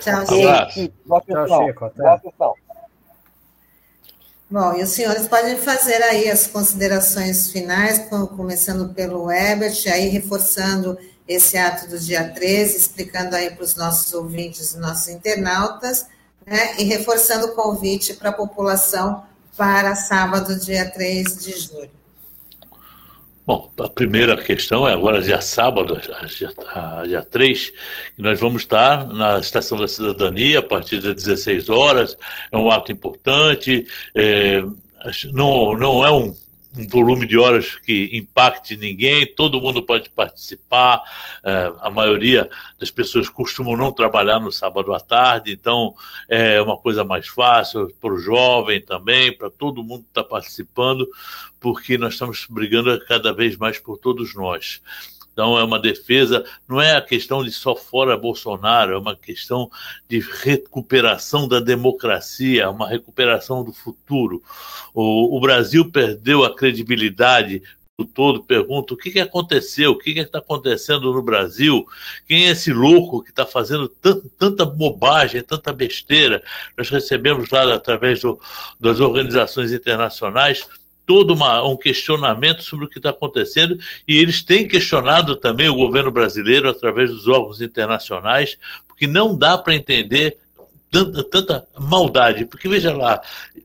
Tchau, 0.00 0.26
Chico. 0.70 0.96
Boa 1.04 1.20
Chico. 1.20 1.92
Boa 1.96 2.18
sessão. 2.18 2.54
Bom, 4.48 4.76
e 4.76 4.82
os 4.84 4.90
senhores 4.90 5.26
podem 5.26 5.56
fazer 5.56 6.00
aí 6.04 6.30
as 6.30 6.46
considerações 6.46 7.50
finais, 7.50 8.08
começando 8.36 8.94
pelo 8.94 9.28
Ebert, 9.28 9.88
aí 9.88 10.06
reforçando 10.06 10.96
esse 11.26 11.58
ato 11.58 11.88
do 11.88 11.98
dia 11.98 12.32
13, 12.32 12.76
explicando 12.76 13.34
aí 13.34 13.50
para 13.50 13.64
os 13.64 13.74
nossos 13.74 14.14
ouvintes, 14.14 14.76
nossos 14.76 15.08
internautas, 15.08 16.06
né, 16.46 16.76
e 16.78 16.84
reforçando 16.84 17.46
o 17.46 17.54
convite 17.56 18.14
para 18.14 18.30
a 18.30 18.32
população 18.32 19.24
para 19.56 19.96
sábado, 19.96 20.54
dia 20.60 20.88
3 20.88 21.38
de 21.38 21.58
julho. 21.58 21.90
Bom, 23.46 23.72
a 23.78 23.88
primeira 23.88 24.36
questão 24.36 24.88
é 24.88 24.92
agora, 24.92 25.22
dia 25.22 25.40
sábado, 25.40 26.00
dia, 26.36 26.52
dia 27.06 27.22
3, 27.22 27.70
que 28.16 28.20
nós 28.20 28.40
vamos 28.40 28.62
estar 28.62 29.06
na 29.06 29.38
Estação 29.38 29.78
da 29.78 29.86
Cidadania 29.86 30.58
a 30.58 30.62
partir 30.62 31.00
das 31.00 31.14
16 31.14 31.68
horas. 31.68 32.18
É 32.50 32.56
um 32.56 32.68
ato 32.68 32.90
importante, 32.90 33.86
é, 34.16 34.64
não, 35.32 35.74
não 35.74 36.04
é 36.04 36.10
um 36.10 36.34
um 36.76 36.86
volume 36.86 37.26
de 37.26 37.38
horas 37.38 37.76
que 37.76 38.10
impacte 38.12 38.76
ninguém, 38.76 39.26
todo 39.26 39.60
mundo 39.60 39.82
pode 39.82 40.10
participar, 40.10 41.02
é, 41.42 41.72
a 41.80 41.90
maioria 41.90 42.48
das 42.78 42.90
pessoas 42.90 43.28
costumam 43.28 43.76
não 43.76 43.90
trabalhar 43.92 44.38
no 44.38 44.52
sábado 44.52 44.92
à 44.92 45.00
tarde, 45.00 45.52
então 45.52 45.94
é 46.28 46.60
uma 46.60 46.76
coisa 46.76 47.02
mais 47.04 47.26
fácil 47.26 47.92
para 48.00 48.12
o 48.12 48.18
jovem 48.18 48.80
também, 48.80 49.36
para 49.36 49.50
todo 49.50 49.82
mundo 49.82 50.04
estar 50.06 50.22
tá 50.22 50.28
participando, 50.28 51.08
porque 51.58 51.96
nós 51.96 52.12
estamos 52.12 52.46
brigando 52.48 52.98
cada 53.06 53.32
vez 53.32 53.56
mais 53.56 53.78
por 53.78 53.96
todos 53.98 54.34
nós. 54.34 54.80
Então 55.36 55.58
é 55.58 55.62
uma 55.62 55.78
defesa, 55.78 56.42
não 56.66 56.80
é 56.80 56.96
a 56.96 57.02
questão 57.02 57.44
de 57.44 57.52
só 57.52 57.76
fora 57.76 58.16
Bolsonaro, 58.16 58.94
é 58.94 58.98
uma 58.98 59.14
questão 59.14 59.70
de 60.08 60.18
recuperação 60.18 61.46
da 61.46 61.60
democracia, 61.60 62.70
uma 62.70 62.88
recuperação 62.88 63.62
do 63.62 63.70
futuro. 63.70 64.42
O, 64.94 65.36
o 65.36 65.38
Brasil 65.38 65.90
perdeu 65.92 66.42
a 66.42 66.56
credibilidade 66.56 67.62
o 67.98 68.04
todo 68.04 68.44
pergunta 68.44 68.92
o 68.92 68.96
que, 68.96 69.10
que 69.10 69.20
aconteceu, 69.20 69.92
o 69.92 69.98
que 69.98 70.10
está 70.10 70.38
acontecendo 70.38 71.12
no 71.12 71.22
Brasil, 71.22 71.86
quem 72.26 72.46
é 72.46 72.50
esse 72.50 72.70
louco 72.72 73.22
que 73.22 73.30
está 73.30 73.46
fazendo 73.46 73.88
tanta 74.38 74.66
bobagem, 74.66 75.42
tanta 75.42 75.72
besteira. 75.72 76.42
Nós 76.76 76.90
recebemos 76.90 77.48
lá, 77.48 77.74
através 77.74 78.20
do, 78.20 78.38
das 78.78 79.00
organizações 79.00 79.72
internacionais, 79.72 80.66
todo 81.06 81.32
uma, 81.32 81.62
um 81.66 81.76
questionamento 81.76 82.62
sobre 82.62 82.84
o 82.84 82.88
que 82.88 82.98
está 82.98 83.10
acontecendo 83.10 83.78
e 84.06 84.18
eles 84.18 84.42
têm 84.42 84.66
questionado 84.66 85.36
também 85.36 85.68
o 85.68 85.76
governo 85.76 86.10
brasileiro 86.10 86.68
através 86.68 87.10
dos 87.10 87.28
órgãos 87.28 87.62
internacionais, 87.62 88.58
porque 88.88 89.06
não 89.06 89.36
dá 89.36 89.56
para 89.56 89.74
entender 89.76 90.36
tanta, 90.90 91.22
tanta 91.22 91.68
maldade. 91.78 92.44
Porque 92.44 92.68
veja 92.68 92.94
lá, 92.94 93.22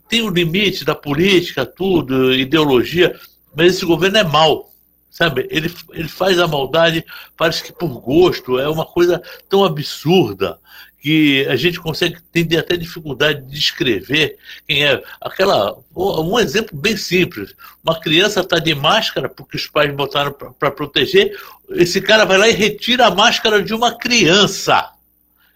tem 0.07 0.21
o 0.21 0.27
um 0.27 0.29
limite 0.29 0.85
da 0.85 0.93
política, 0.93 1.65
tudo, 1.65 2.33
ideologia, 2.33 3.19
mas 3.55 3.75
esse 3.75 3.85
governo 3.85 4.17
é 4.17 4.23
mau. 4.23 4.69
Sabe, 5.09 5.45
ele, 5.51 5.69
ele 5.91 6.07
faz 6.07 6.39
a 6.39 6.47
maldade, 6.47 7.03
parece 7.35 7.61
que 7.61 7.73
por 7.73 7.99
gosto, 7.99 8.57
é 8.57 8.69
uma 8.69 8.85
coisa 8.85 9.21
tão 9.49 9.65
absurda 9.65 10.57
que 11.01 11.47
a 11.47 11.55
gente 11.55 11.79
consegue 11.79 12.21
ter 12.31 12.57
até 12.57 12.77
dificuldade 12.77 13.41
de 13.41 13.51
descrever 13.51 14.37
quem 14.67 14.85
é. 14.85 15.01
Aquela, 15.19 15.75
um 15.95 16.39
exemplo 16.39 16.77
bem 16.77 16.95
simples: 16.95 17.55
uma 17.83 17.99
criança 17.99 18.41
está 18.41 18.59
de 18.59 18.75
máscara 18.75 19.27
porque 19.27 19.57
os 19.57 19.67
pais 19.67 19.93
botaram 19.93 20.31
para 20.31 20.69
proteger, 20.69 21.35
esse 21.71 21.99
cara 21.99 22.23
vai 22.23 22.37
lá 22.37 22.47
e 22.47 22.53
retira 22.53 23.07
a 23.07 23.15
máscara 23.15 23.63
de 23.63 23.73
uma 23.73 23.97
criança. 23.97 24.91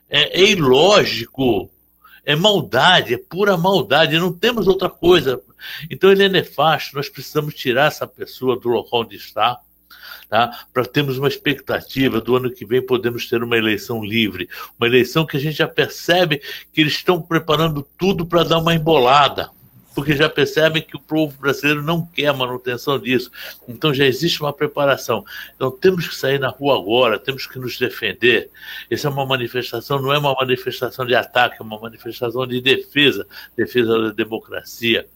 É, 0.10 0.42
é 0.42 0.50
ilógico, 0.50 1.70
é 2.26 2.36
maldade, 2.36 3.14
é 3.14 3.18
pura 3.18 3.56
maldade, 3.56 4.18
não 4.18 4.34
temos 4.34 4.68
outra 4.68 4.90
coisa. 4.90 5.40
Então 5.92 6.12
ele 6.12 6.24
é 6.24 6.30
nefasto, 6.30 6.96
nós 6.96 7.08
precisamos 7.08 7.54
tirar 7.54 7.86
essa 7.86 8.08
pessoa 8.08 8.60
do 8.60 8.70
local 8.70 9.02
onde 9.02 9.16
está 9.16 9.60
tá? 10.30 10.66
para 10.74 10.86
termos 10.86 11.18
uma 11.18 11.28
expectativa 11.28 12.20
do 12.22 12.36
ano 12.36 12.52
que 12.52 12.66
vem 12.66 12.82
podemos 12.82 13.28
ter 13.28 13.44
uma 13.44 13.58
eleição 13.58 14.04
livre, 14.04 14.50
uma 14.80 14.88
eleição 14.88 15.26
que 15.26 15.38
a 15.38 15.40
gente 15.40 15.58
já 15.58 15.68
percebe 15.68 16.42
que 16.74 16.82
eles 16.82 16.94
estão 16.94 17.22
preparando 17.22 17.86
tudo 17.98 18.26
para 18.26 18.44
dar 18.44 18.60
uma 18.60 18.74
embolada 18.74 19.50
porque 19.96 20.16
já 20.16 20.30
percebem 20.30 20.84
que 20.84 20.98
o 20.98 21.00
povo 21.00 21.36
brasileiro 21.40 21.82
não 21.82 22.06
quer 22.06 22.28
a 22.28 22.34
manutenção 22.34 23.00
disso. 23.00 23.32
Então 23.68 23.94
já 23.94 24.06
existe 24.06 24.42
uma 24.42 24.52
preparação. 24.52 25.24
Então 25.56 25.72
temos 25.72 26.08
que 26.08 26.16
sair 26.16 26.38
na 26.38 26.50
rua 26.50 26.78
agora, 26.78 27.18
temos 27.18 27.48
que 27.48 27.58
nos 27.58 27.80
defender. 27.80 28.50
Essa 28.92 29.08
é 29.08 29.12
uma 29.12 29.26
manifestação, 29.26 30.02
não 30.02 30.14
é 30.14 30.18
uma 30.18 30.36
manifestação 30.36 31.06
de 31.06 31.16
ataque, 31.16 31.58
é 31.60 31.64
uma 31.64 31.80
manifestação 31.80 32.46
de 32.46 32.60
defesa, 32.60 33.26
defesa 33.56 33.98
da 33.98 34.12
democracia. 34.12 35.08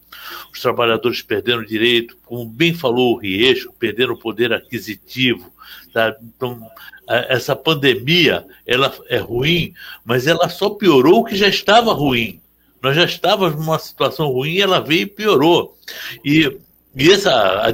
Os 0.52 0.60
trabalhadores 0.60 1.22
perderam 1.22 1.62
direito, 1.62 2.16
como 2.24 2.44
bem 2.44 2.74
falou 2.74 3.12
o 3.12 3.18
Rieixo, 3.18 3.72
perderam 3.78 4.14
o 4.14 4.18
poder 4.18 4.52
aquisitivo. 4.52 5.52
Tá? 5.92 6.16
Então, 6.22 6.60
essa 7.06 7.54
pandemia 7.54 8.46
ela 8.66 8.92
é 9.08 9.18
ruim, 9.18 9.74
mas 10.04 10.26
ela 10.26 10.48
só 10.48 10.70
piorou 10.70 11.20
o 11.20 11.24
que 11.24 11.36
já 11.36 11.48
estava 11.48 11.92
ruim. 11.92 12.39
Nós 12.82 12.96
já 12.96 13.04
estávamos 13.04 13.56
numa 13.56 13.78
situação 13.78 14.28
ruim, 14.28 14.58
ela 14.58 14.80
veio 14.80 15.02
e 15.02 15.06
piorou. 15.06 15.76
E, 16.24 16.58
e 16.94 17.10
essa 17.10 17.30
a, 17.30 17.68
a, 17.68 17.72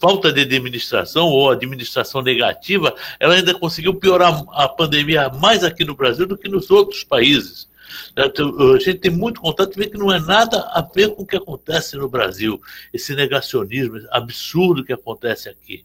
falta 0.00 0.32
de 0.32 0.40
administração 0.40 1.26
ou 1.26 1.50
administração 1.50 2.22
negativa, 2.22 2.94
ela 3.20 3.34
ainda 3.34 3.54
conseguiu 3.54 3.94
piorar 3.94 4.42
a 4.52 4.68
pandemia 4.68 5.28
mais 5.28 5.64
aqui 5.64 5.84
no 5.84 5.94
Brasil 5.94 6.26
do 6.26 6.38
que 6.38 6.48
nos 6.48 6.70
outros 6.70 7.04
países. 7.04 7.70
A 8.16 8.78
gente 8.78 8.94
tem 8.94 9.10
muito 9.10 9.40
contato 9.40 9.74
e 9.74 9.78
vê 9.78 9.86
que 9.86 9.98
não 9.98 10.12
é 10.12 10.18
nada 10.18 10.60
a 10.72 10.80
ver 10.80 11.14
com 11.14 11.22
o 11.22 11.26
que 11.26 11.36
acontece 11.36 11.96
no 11.96 12.08
Brasil, 12.08 12.60
esse 12.92 13.14
negacionismo 13.14 13.98
absurdo 14.10 14.84
que 14.84 14.92
acontece 14.92 15.48
aqui. 15.48 15.84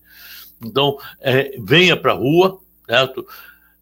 Então, 0.63 0.97
é, 1.19 1.55
venha 1.59 1.95
para 1.97 2.13
a 2.13 2.15
rua, 2.15 2.59
certo? 2.87 3.27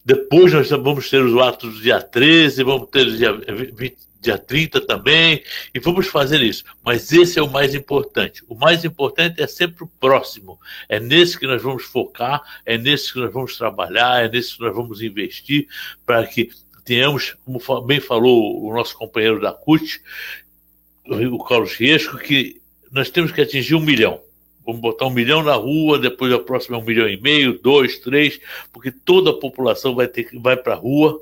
Depois 0.04 0.54
nós 0.54 0.70
vamos 0.70 1.10
ter 1.10 1.24
os 1.24 1.40
atos 1.42 1.76
do 1.76 1.82
dia 1.82 2.02
13, 2.02 2.64
vamos 2.64 2.90
ter 2.90 3.08
o 3.08 3.18
dia 3.18 3.34
20, 3.74 3.98
dia 4.26 4.38
30 4.38 4.82
também, 4.82 5.44
e 5.74 5.80
vamos 5.80 6.08
fazer 6.08 6.42
isso. 6.42 6.64
Mas 6.84 7.12
esse 7.12 7.40
é 7.40 7.42
o 7.42 7.50
mais 7.50 7.74
importante. 7.74 8.44
O 8.48 8.56
mais 8.56 8.84
importante 8.84 9.42
é 9.42 9.48
sempre 9.48 9.84
o 9.84 9.88
próximo. 9.88 10.60
É 10.90 11.00
nesse 11.00 11.40
que 11.40 11.48
nós 11.48 11.62
vamos 11.62 11.84
focar, 11.84 12.42
é 12.66 12.78
nesse 12.78 13.14
que 13.14 13.20
nós 13.20 13.32
vamos 13.32 13.58
trabalhar, 13.58 14.26
é 14.26 14.30
nesse 14.30 14.58
que 14.58 14.62
nós 14.62 14.76
vamos 14.76 15.02
investir 15.02 15.68
para 16.06 16.26
que 16.26 16.50
tenhamos, 16.84 17.36
como 17.44 17.82
bem 17.82 18.00
falou 18.00 18.64
o 18.64 18.74
nosso 18.74 18.96
companheiro 18.96 19.42
da 19.42 19.52
CUT, 19.52 20.02
o 21.08 21.44
Carlos 21.44 21.74
Riesco, 21.74 22.18
que 22.18 22.62
nós 22.92 23.10
temos 23.10 23.32
que 23.32 23.42
atingir 23.42 23.76
um 23.76 23.80
milhão. 23.80 24.20
Vamos 24.66 24.82
botar 24.82 25.06
um 25.06 25.12
milhão 25.12 25.44
na 25.44 25.54
rua, 25.54 26.00
depois 26.00 26.34
a 26.34 26.40
próxima 26.40 26.76
é 26.76 26.80
um 26.80 26.84
milhão 26.84 27.08
e 27.08 27.22
meio, 27.22 27.60
dois, 27.62 28.00
três, 28.00 28.40
porque 28.74 28.92
toda 28.92 29.30
a 29.30 29.34
população 29.34 29.94
vai 29.94 30.08
ter 30.08 30.28
vai 30.34 30.58
para 30.58 30.74
a 30.74 30.78
rua 30.78 31.22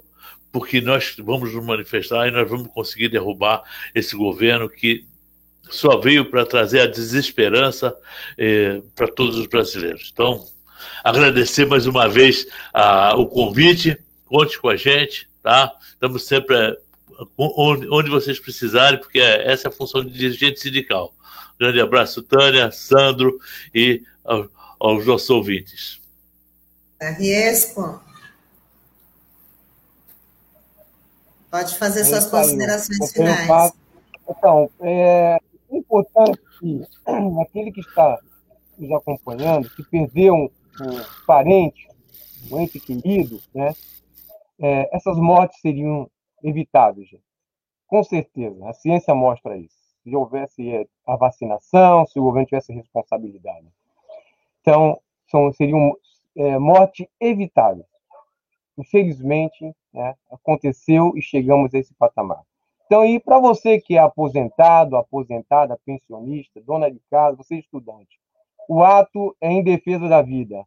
porque 0.54 0.80
nós 0.80 1.16
vamos 1.18 1.52
nos 1.52 1.66
manifestar 1.66 2.28
e 2.28 2.32
nós 2.32 2.48
vamos 2.48 2.68
conseguir 2.68 3.10
derrubar 3.10 3.64
esse 3.96 4.16
governo 4.16 4.70
que 4.70 5.04
só 5.68 5.98
veio 5.98 6.30
para 6.30 6.46
trazer 6.46 6.82
a 6.82 6.86
desesperança 6.86 7.98
eh, 8.38 8.80
para 8.96 9.08
todos 9.08 9.36
os 9.36 9.48
brasileiros. 9.48 10.12
Então, 10.14 10.46
agradecer 11.04 11.66
mais 11.66 11.88
uma 11.88 12.08
vez 12.08 12.46
o 13.18 13.26
convite, 13.26 13.98
conte 14.26 14.60
com 14.60 14.70
a 14.70 14.76
gente, 14.76 15.28
tá? 15.42 15.74
Estamos 15.92 16.24
sempre 16.24 16.56
eh, 16.56 16.78
onde, 17.36 17.88
onde 17.90 18.12
vocês 18.12 18.40
precisarem, 18.40 19.00
porque 19.00 19.20
é, 19.20 19.52
essa 19.52 19.68
é 19.68 19.70
a 19.70 19.74
função 19.74 20.06
de 20.06 20.12
dirigente 20.12 20.60
sindical. 20.60 21.16
Grande 21.60 21.82
abraço, 21.82 22.22
Tânia, 22.22 22.70
Sandro 22.72 23.40
e 23.74 24.04
aos, 24.24 24.48
aos 24.80 25.04
nossos 25.04 25.30
ouvintes. 25.32 26.00
Riesco. 27.18 28.03
Pode 31.54 31.78
fazer 31.78 32.00
é 32.00 32.04
suas 32.06 32.26
considerações 32.26 33.14
finais. 33.14 33.74
Então, 34.28 34.72
é 34.80 35.38
importante 35.70 36.42
que 36.60 36.82
aquele 37.44 37.72
que 37.72 37.82
está 37.82 38.18
nos 38.76 38.92
acompanhando, 38.92 39.70
que 39.70 39.84
perdeu 39.84 40.34
um, 40.34 40.46
um 40.46 41.26
parente, 41.28 41.88
um 42.52 42.60
ente 42.60 42.80
querido, 42.80 43.40
né, 43.54 43.72
é, 44.60 44.98
essas 44.98 45.16
mortes 45.16 45.62
seriam 45.62 46.10
evitáveis. 46.44 47.08
Gente. 47.08 47.24
Com 47.86 48.04
certeza, 48.04 48.68
a 48.68 48.74
ciência 48.74 49.14
mostra 49.14 49.56
isso. 49.56 49.78
Se 50.04 50.16
houvesse 50.16 50.68
é, 50.68 50.88
a 51.06 51.16
vacinação, 51.16 52.08
se 52.08 52.20
o 52.20 52.24
governo 52.24 52.48
tivesse 52.48 52.74
responsabilidade. 52.74 53.68
Então, 54.62 55.00
são, 55.30 55.54
seriam 55.54 55.96
é, 56.36 56.58
mortes 56.58 57.06
evitáveis. 57.22 57.93
Infelizmente, 58.78 59.74
né, 59.94 60.16
aconteceu 60.32 61.14
e 61.16 61.22
chegamos 61.22 61.74
a 61.74 61.80
esse 61.80 61.94
patamar. 61.94 62.42
Então, 62.86 63.06
e 63.06 63.20
para 63.20 63.40
você 63.40 63.80
que 63.80 63.98
é 63.98 64.00
aposentado, 64.00 64.96
aposentada, 64.96 65.80
pensionista, 65.86 66.62
dona 66.62 66.92
de 66.92 67.00
casa, 67.10 67.38
você 67.38 67.56
é 67.56 67.60
estudante, 67.60 68.20
o 68.68 68.84
ato 68.84 69.36
é 69.42 69.52
em 69.52 69.64
defesa 69.64 70.08
da 70.08 70.22
vida. 70.22 70.66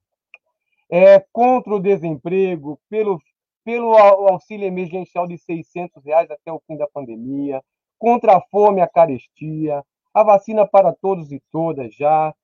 É 0.90 1.24
contra 1.32 1.74
o 1.74 1.80
desemprego, 1.80 2.78
pelo, 2.88 3.20
pelo 3.64 3.96
auxílio 3.96 4.66
emergencial 4.66 5.26
de 5.26 5.36
600 5.38 6.04
reais 6.04 6.30
até 6.30 6.52
o 6.52 6.62
fim 6.66 6.76
da 6.76 6.86
pandemia, 6.86 7.62
contra 7.98 8.36
a 8.36 8.40
fome 8.40 8.78
e 8.78 8.82
a 8.82 8.88
carestia, 8.88 9.84
a 10.14 10.22
vacina 10.22 10.66
para 10.66 10.92
todos 10.92 11.32
e 11.32 11.42
todas 11.50 11.94
já, 11.94 12.34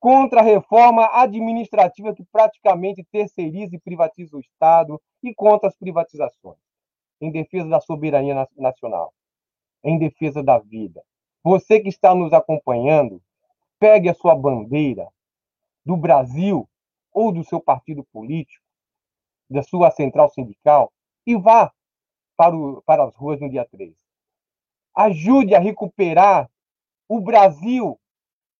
contra 0.00 0.40
a 0.40 0.44
reforma 0.44 1.08
administrativa 1.12 2.14
que 2.14 2.24
praticamente 2.24 3.04
terceiriza 3.10 3.74
e 3.74 3.80
privatiza 3.80 4.36
o 4.36 4.40
Estado 4.40 5.00
e 5.22 5.34
contra 5.34 5.68
as 5.68 5.76
privatizações, 5.76 6.58
em 7.20 7.30
defesa 7.30 7.68
da 7.68 7.80
soberania 7.80 8.48
nacional, 8.56 9.12
em 9.82 9.98
defesa 9.98 10.42
da 10.42 10.58
vida. 10.58 11.02
Você 11.42 11.80
que 11.80 11.88
está 11.88 12.14
nos 12.14 12.32
acompanhando, 12.32 13.22
pegue 13.78 14.08
a 14.08 14.14
sua 14.14 14.34
bandeira 14.34 15.08
do 15.84 15.96
Brasil 15.96 16.68
ou 17.12 17.32
do 17.32 17.42
seu 17.42 17.60
partido 17.60 18.04
político, 18.12 18.64
da 19.50 19.62
sua 19.62 19.90
central 19.90 20.28
sindical 20.30 20.92
e 21.26 21.36
vá 21.36 21.72
para, 22.36 22.56
o, 22.56 22.82
para 22.82 23.04
as 23.04 23.14
ruas 23.16 23.40
no 23.40 23.50
dia 23.50 23.64
3. 23.64 23.94
Ajude 24.94 25.54
a 25.54 25.58
recuperar 25.58 26.50
o 27.08 27.20
Brasil 27.20 27.98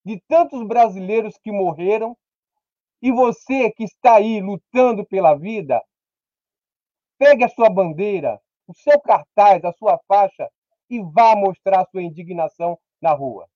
de 0.09 0.19
tantos 0.27 0.67
brasileiros 0.67 1.37
que 1.37 1.53
morreram, 1.53 2.17
e 3.03 3.13
você 3.13 3.71
que 3.71 3.85
está 3.85 4.15
aí 4.15 4.41
lutando 4.41 5.05
pela 5.05 5.35
vida, 5.35 5.83
pegue 7.19 7.45
a 7.45 7.49
sua 7.51 7.69
bandeira, 7.69 8.41
o 8.67 8.73
seu 8.73 8.99
cartaz, 8.99 9.63
a 9.67 9.73
sua 9.75 10.01
faixa 10.09 10.49
e 10.89 10.99
vá 11.03 11.37
mostrar 11.37 11.87
sua 11.91 12.03
indignação 12.03 12.79
na 13.03 13.13
rua. 13.13 13.47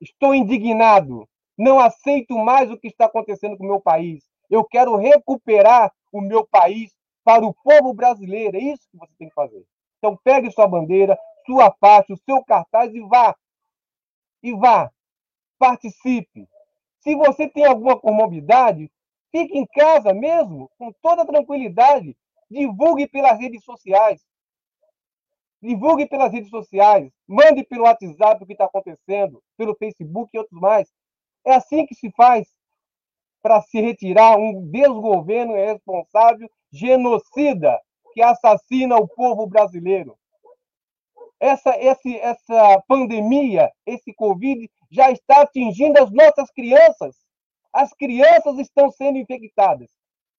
Estou 0.00 0.32
indignado, 0.32 1.28
não 1.58 1.80
aceito 1.80 2.38
mais 2.38 2.70
o 2.70 2.78
que 2.78 2.86
está 2.86 3.06
acontecendo 3.06 3.56
com 3.56 3.64
o 3.64 3.68
meu 3.68 3.80
país. 3.80 4.22
Eu 4.48 4.64
quero 4.64 4.94
recuperar 4.94 5.92
o 6.12 6.20
meu 6.20 6.46
país 6.46 6.94
para 7.24 7.44
o 7.44 7.52
povo 7.52 7.92
brasileiro. 7.92 8.56
É 8.56 8.60
isso 8.60 8.88
que 8.92 8.96
você 8.96 9.12
tem 9.18 9.28
que 9.28 9.34
fazer. 9.34 9.66
Então 9.98 10.16
pegue 10.22 10.52
sua 10.52 10.68
bandeira, 10.68 11.18
sua 11.44 11.74
faixa, 11.80 12.12
o 12.14 12.18
seu 12.18 12.44
cartaz 12.44 12.94
e 12.94 13.00
vá. 13.00 13.34
E 14.40 14.52
vá 14.54 14.92
participe. 15.58 16.48
Se 17.00 17.14
você 17.14 17.48
tem 17.48 17.64
alguma 17.64 17.98
comorbidade, 17.98 18.90
fique 19.30 19.56
em 19.56 19.66
casa 19.66 20.12
mesmo, 20.12 20.70
com 20.78 20.92
toda 21.02 21.26
tranquilidade. 21.26 22.16
Divulgue 22.50 23.06
pelas 23.08 23.38
redes 23.38 23.64
sociais. 23.64 24.24
Divulgue 25.62 26.06
pelas 26.06 26.32
redes 26.32 26.50
sociais. 26.50 27.12
Mande 27.26 27.64
pelo 27.64 27.84
WhatsApp 27.84 28.42
o 28.42 28.46
que 28.46 28.52
está 28.52 28.66
acontecendo, 28.66 29.42
pelo 29.56 29.74
Facebook 29.76 30.30
e 30.32 30.38
outros 30.38 30.60
mais. 30.60 30.88
É 31.44 31.54
assim 31.54 31.86
que 31.86 31.94
se 31.94 32.10
faz 32.12 32.48
para 33.42 33.62
se 33.62 33.80
retirar 33.80 34.36
um 34.36 34.66
desgoverno 34.68 35.54
responsável, 35.54 36.50
genocida, 36.72 37.80
que 38.12 38.20
assassina 38.20 38.96
o 38.96 39.06
povo 39.06 39.46
brasileiro. 39.46 40.18
Essa, 41.38 41.78
esse, 41.78 42.16
essa 42.16 42.82
pandemia, 42.88 43.70
esse 43.86 44.12
Covid, 44.14 44.68
já 44.90 45.10
está 45.10 45.42
atingindo 45.42 46.02
as 46.02 46.10
nossas 46.10 46.50
crianças. 46.50 47.16
As 47.72 47.92
crianças 47.92 48.58
estão 48.58 48.90
sendo 48.90 49.18
infectadas. 49.18 49.90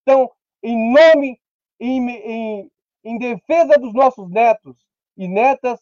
Então, 0.01 0.29
em 0.63 0.91
nome, 0.91 1.39
em, 1.79 2.09
em, 2.09 2.71
em 3.03 3.17
defesa 3.17 3.77
dos 3.77 3.93
nossos 3.93 4.29
netos 4.29 4.77
e 5.15 5.27
netas, 5.27 5.79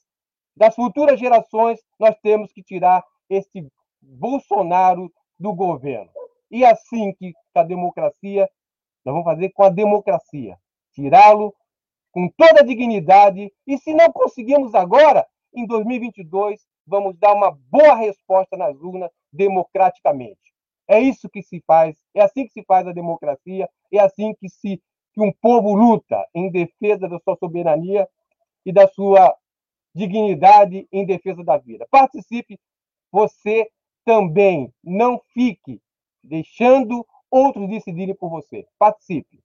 das 0.55 0.74
futuras 0.76 1.20
gerações, 1.20 1.80
nós 1.99 2.16
temos 2.22 2.51
que 2.51 2.63
tirar 2.63 3.03
esse 3.30 3.68
Bolsonaro 4.01 5.11
do 5.38 5.53
governo. 5.53 6.11
E 6.49 6.63
assim 6.63 7.13
que 7.13 7.34
a 7.53 7.63
democracia, 7.63 8.49
nós 9.03 9.13
vamos 9.13 9.26
fazer 9.26 9.49
com 9.51 9.63
a 9.63 9.70
democracia. 9.70 10.57
Tirá-lo 10.93 11.53
com 12.11 12.30
toda 12.30 12.61
a 12.61 12.66
dignidade. 12.66 13.51
E 13.68 13.78
se 13.78 13.93
não 13.93 14.11
conseguimos 14.11 14.74
agora, 14.74 15.28
em 15.53 15.66
2022, 15.66 16.61
vamos 16.86 17.18
dar 17.18 17.34
uma 17.34 17.52
boa 17.52 17.96
resposta 17.96 18.56
nas 18.58 18.76
urnas 18.80 19.12
democraticamente. 19.32 20.54
É 20.88 21.00
isso 21.00 21.30
que 21.30 21.42
se 21.42 21.62
faz, 21.66 21.96
é 22.14 22.22
assim 22.22 22.46
que 22.46 22.54
se 22.54 22.64
faz 22.64 22.88
a 22.88 22.92
democracia, 22.92 23.68
é 23.92 24.00
assim 24.00 24.34
que 24.36 24.50
se 24.50 24.82
que 25.14 25.22
um 25.22 25.32
povo 25.32 25.74
luta 25.74 26.28
em 26.36 26.52
defesa 26.52 27.08
da 27.08 27.18
sua 27.20 27.38
soberania 27.38 28.08
e 28.66 28.74
da 28.74 28.86
sua 28.86 29.34
dignidade 29.94 30.88
em 30.92 31.06
defesa 31.06 31.42
da 31.42 31.58
vida. 31.58 31.88
Participe 31.90 32.60
você 33.10 33.72
também, 34.04 34.74
não 34.84 35.22
fique 35.34 35.82
deixando 36.22 37.08
outros 37.32 37.70
decidirem 37.70 38.14
por 38.14 38.30
você. 38.30 38.68
Participe. 38.78 39.42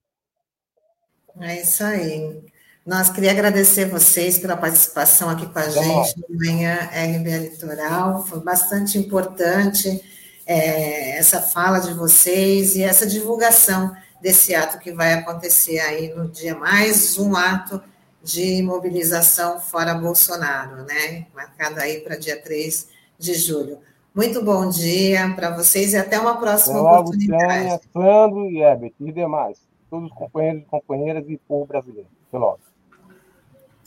É 1.39 1.61
isso 1.61 1.83
aí. 1.85 2.43
Nós 2.85 3.11
queria 3.11 3.29
agradecer 3.29 3.85
vocês 3.85 4.39
pela 4.39 4.57
participação 4.57 5.29
aqui 5.29 5.45
com 5.45 5.59
a 5.59 5.69
gente 5.69 6.15
no 6.27 6.35
Manhã 6.35 6.89
RBA 6.91 7.37
Litoral. 7.37 8.25
Foi 8.25 8.39
bastante 8.39 8.97
importante 8.97 10.03
é, 10.47 11.15
essa 11.19 11.39
fala 11.39 11.77
de 11.77 11.93
vocês 11.93 12.75
e 12.75 12.81
essa 12.81 13.05
divulgação 13.05 13.95
desse 14.19 14.55
ato 14.55 14.79
que 14.79 14.91
vai 14.91 15.13
acontecer 15.13 15.79
aí 15.79 16.11
no 16.15 16.27
dia 16.27 16.55
mais 16.55 17.19
um 17.19 17.35
ato 17.35 17.79
de 18.23 18.63
mobilização 18.63 19.59
fora 19.59 19.93
Bolsonaro, 19.93 20.77
né? 20.83 21.27
Marcado 21.35 21.79
aí 21.79 21.99
para 21.99 22.17
dia 22.17 22.41
3 22.41 22.89
de 23.19 23.35
julho. 23.35 23.77
Muito 24.13 24.43
bom 24.43 24.67
dia 24.67 25.31
para 25.35 25.55
vocês 25.55 25.93
e 25.93 25.97
até 25.97 26.19
uma 26.19 26.39
próxima 26.39 26.79
até 26.79 26.81
logo, 26.81 26.99
oportunidade. 27.01 27.47
Tânia, 27.47 27.81
Sandro 27.93 28.49
e 28.49 28.59
Herbert 28.59 28.93
e 28.99 29.11
demais, 29.11 29.59
todos 29.87 30.09
os 30.09 30.17
companheiros 30.17 30.63
e 30.63 30.65
companheiras 30.65 31.23
e 31.29 31.37
povo 31.47 31.67
brasileiro. 31.67 32.09
Até 32.27 32.39
logo. 32.39 32.70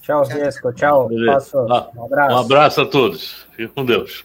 Tchau, 0.04 0.22
Vesco. 0.26 0.70
Tchau. 0.74 1.08
Tchau. 1.08 1.90
Um 1.96 2.04
abraço. 2.04 2.34
Um 2.34 2.38
abraço 2.38 2.80
a 2.82 2.86
todos. 2.86 3.46
Fique 3.56 3.68
com 3.68 3.86
Deus. 3.86 4.22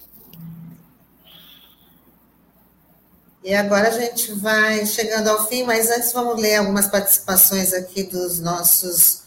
E 3.41 3.55
agora 3.55 3.87
a 3.87 3.91
gente 3.91 4.33
vai 4.33 4.85
chegando 4.85 5.29
ao 5.29 5.47
fim, 5.47 5.63
mas 5.63 5.89
antes 5.89 6.11
vamos 6.11 6.39
ler 6.41 6.57
algumas 6.57 6.87
participações 6.87 7.73
aqui 7.73 8.03
dos 8.03 8.41
nossos 8.41 9.23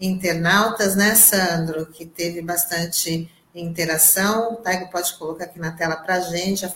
internautas, 0.00 0.96
né, 0.96 1.14
Sandro? 1.14 1.86
Que 1.86 2.04
teve 2.04 2.42
bastante 2.42 3.30
interação. 3.54 4.54
O 4.54 4.56
Taigo 4.56 4.90
pode 4.90 5.16
colocar 5.16 5.44
aqui 5.44 5.60
na 5.60 5.70
tela 5.70 5.94
para 5.94 6.16
a 6.16 6.20
gente. 6.20 6.68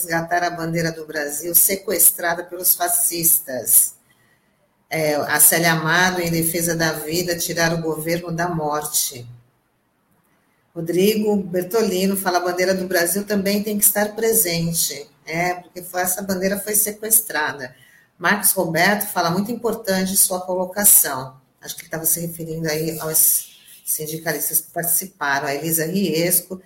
Resgatar 0.00 0.42
a 0.42 0.50
bandeira 0.50 0.90
do 0.90 1.06
Brasil 1.06 1.54
sequestrada 1.54 2.44
pelos 2.44 2.74
fascistas. 2.74 3.97
É, 4.90 5.16
a 5.16 5.38
Célia 5.38 5.72
Amado, 5.72 6.20
em 6.22 6.30
defesa 6.30 6.74
da 6.74 6.92
vida, 6.92 7.36
tirar 7.36 7.74
o 7.74 7.82
governo 7.82 8.32
da 8.32 8.48
morte. 8.48 9.26
Rodrigo 10.74 11.36
Bertolino 11.36 12.16
fala: 12.16 12.38
a 12.38 12.42
bandeira 12.42 12.74
do 12.74 12.86
Brasil 12.86 13.24
também 13.24 13.62
tem 13.62 13.78
que 13.78 13.84
estar 13.84 14.14
presente. 14.14 15.08
É, 15.26 15.54
porque 15.54 15.82
foi, 15.82 16.00
essa 16.00 16.22
bandeira 16.22 16.58
foi 16.58 16.74
sequestrada. 16.74 17.74
Marcos 18.18 18.52
Roberto 18.52 19.06
fala 19.06 19.30
muito 19.30 19.52
importante 19.52 20.16
sua 20.16 20.40
colocação. 20.40 21.36
Acho 21.60 21.74
que 21.74 21.82
ele 21.82 21.88
estava 21.88 22.06
se 22.06 22.20
referindo 22.20 22.68
aí 22.68 22.98
aos 23.00 23.60
sindicalistas 23.84 24.60
que 24.60 24.70
participaram. 24.70 25.46
A 25.48 25.54
Elisa 25.54 25.84
Riesco, 25.84 26.60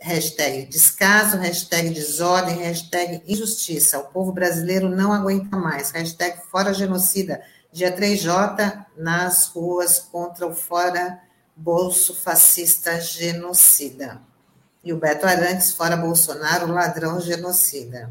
hashtag 0.00 0.66
descaso, 0.66 1.36
hashtag 1.36 1.90
desordem, 1.90 2.56
hashtag 2.56 3.22
injustiça. 3.26 3.98
O 3.98 4.04
povo 4.04 4.32
brasileiro 4.32 4.88
não 4.88 5.12
aguenta 5.12 5.56
mais. 5.56 5.90
Hashtag 5.90 6.40
fora 6.50 6.72
genocida. 6.72 7.42
Dia 7.76 7.94
3J 7.94 8.86
nas 8.96 9.48
ruas 9.48 9.98
contra 9.98 10.46
o 10.46 10.54
fora 10.54 11.20
bolso 11.54 12.14
fascista 12.14 12.98
genocida. 12.98 14.18
E 14.82 14.94
o 14.94 14.96
Beto 14.96 15.26
Arantes, 15.26 15.72
fora 15.72 15.94
Bolsonaro, 15.94 16.72
ladrão 16.72 17.20
genocida. 17.20 18.10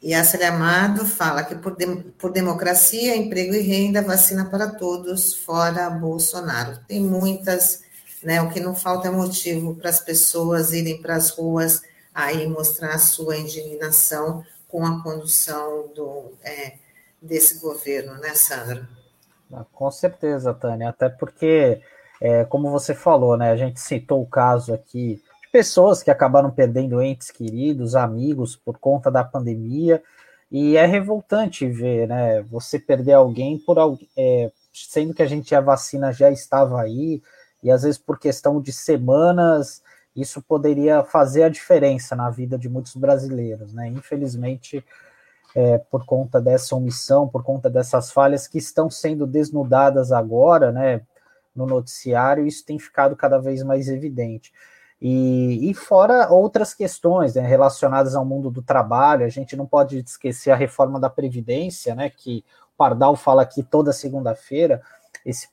E 0.00 0.14
a 0.14 0.22
Amado 0.48 1.04
fala 1.04 1.44
que 1.44 1.54
por, 1.54 1.76
por 2.16 2.32
democracia, 2.32 3.14
emprego 3.14 3.54
e 3.54 3.60
renda, 3.60 4.00
vacina 4.00 4.46
para 4.46 4.70
todos, 4.70 5.34
fora 5.34 5.90
Bolsonaro. 5.90 6.78
Tem 6.88 7.02
muitas, 7.02 7.82
né? 8.22 8.40
O 8.40 8.48
que 8.48 8.60
não 8.60 8.74
falta 8.74 9.08
é 9.08 9.10
motivo 9.10 9.74
para 9.74 9.90
as 9.90 10.00
pessoas 10.00 10.72
irem 10.72 11.02
para 11.02 11.16
as 11.16 11.28
ruas 11.28 11.82
aí 12.14 12.48
mostrar 12.48 12.94
a 12.94 12.98
sua 12.98 13.36
indignação 13.36 14.42
com 14.66 14.86
a 14.86 15.02
condução 15.02 15.92
do, 15.94 16.32
é, 16.42 16.76
desse 17.22 17.60
governo, 17.60 18.14
né, 18.18 18.34
Sandra? 18.34 18.88
Ah, 19.52 19.64
com 19.72 19.90
certeza, 19.90 20.52
Tânia, 20.52 20.88
até 20.88 21.08
porque 21.08 21.80
é, 22.20 22.44
como 22.44 22.70
você 22.70 22.94
falou, 22.94 23.36
né? 23.36 23.50
A 23.50 23.56
gente 23.56 23.80
citou 23.80 24.22
o 24.22 24.26
caso 24.26 24.72
aqui 24.72 25.20
de 25.42 25.50
pessoas 25.50 26.02
que 26.02 26.10
acabaram 26.10 26.50
perdendo 26.50 27.02
entes 27.02 27.30
queridos, 27.30 27.94
amigos 27.96 28.54
por 28.56 28.78
conta 28.78 29.10
da 29.10 29.24
pandemia, 29.24 30.02
e 30.50 30.76
é 30.76 30.86
revoltante 30.86 31.66
ver, 31.66 32.06
né? 32.06 32.42
Você 32.42 32.78
perder 32.78 33.14
alguém 33.14 33.58
por 33.58 33.98
é, 34.16 34.52
sendo 34.72 35.12
que 35.12 35.22
a 35.22 35.26
gente 35.26 35.54
a 35.54 35.60
vacina 35.60 36.12
já 36.12 36.30
estava 36.30 36.80
aí, 36.80 37.20
e 37.62 37.70
às 37.70 37.82
vezes 37.82 37.98
por 37.98 38.18
questão 38.18 38.60
de 38.60 38.72
semanas 38.72 39.82
isso 40.14 40.42
poderia 40.42 41.02
fazer 41.02 41.42
a 41.42 41.48
diferença 41.48 42.14
na 42.14 42.30
vida 42.30 42.58
de 42.58 42.68
muitos 42.68 42.94
brasileiros, 42.94 43.72
né? 43.72 43.88
Infelizmente, 43.88 44.84
é, 45.54 45.78
por 45.78 46.04
conta 46.04 46.40
dessa 46.40 46.74
omissão, 46.74 47.28
por 47.28 47.42
conta 47.42 47.68
dessas 47.68 48.10
falhas 48.10 48.46
que 48.48 48.58
estão 48.58 48.88
sendo 48.90 49.26
desnudadas 49.26 50.12
agora, 50.12 50.72
né? 50.72 51.02
no 51.54 51.66
noticiário, 51.66 52.46
isso 52.46 52.64
tem 52.64 52.78
ficado 52.78 53.14
cada 53.14 53.38
vez 53.38 53.62
mais 53.62 53.88
evidente. 53.88 54.52
E, 55.00 55.68
e 55.70 55.74
fora 55.74 56.30
outras 56.30 56.72
questões 56.72 57.34
né, 57.34 57.42
relacionadas 57.42 58.14
ao 58.14 58.24
mundo 58.24 58.50
do 58.50 58.62
trabalho, 58.62 59.26
a 59.26 59.28
gente 59.28 59.56
não 59.56 59.66
pode 59.66 59.98
esquecer 59.98 60.50
a 60.50 60.56
reforma 60.56 60.98
da 60.98 61.10
Previdência, 61.10 61.94
né, 61.94 62.08
que 62.08 62.44
o 62.72 62.76
Pardal 62.76 63.16
fala 63.16 63.42
aqui 63.42 63.62
toda 63.62 63.92
segunda-feira, 63.92 64.80
esse 65.26 65.48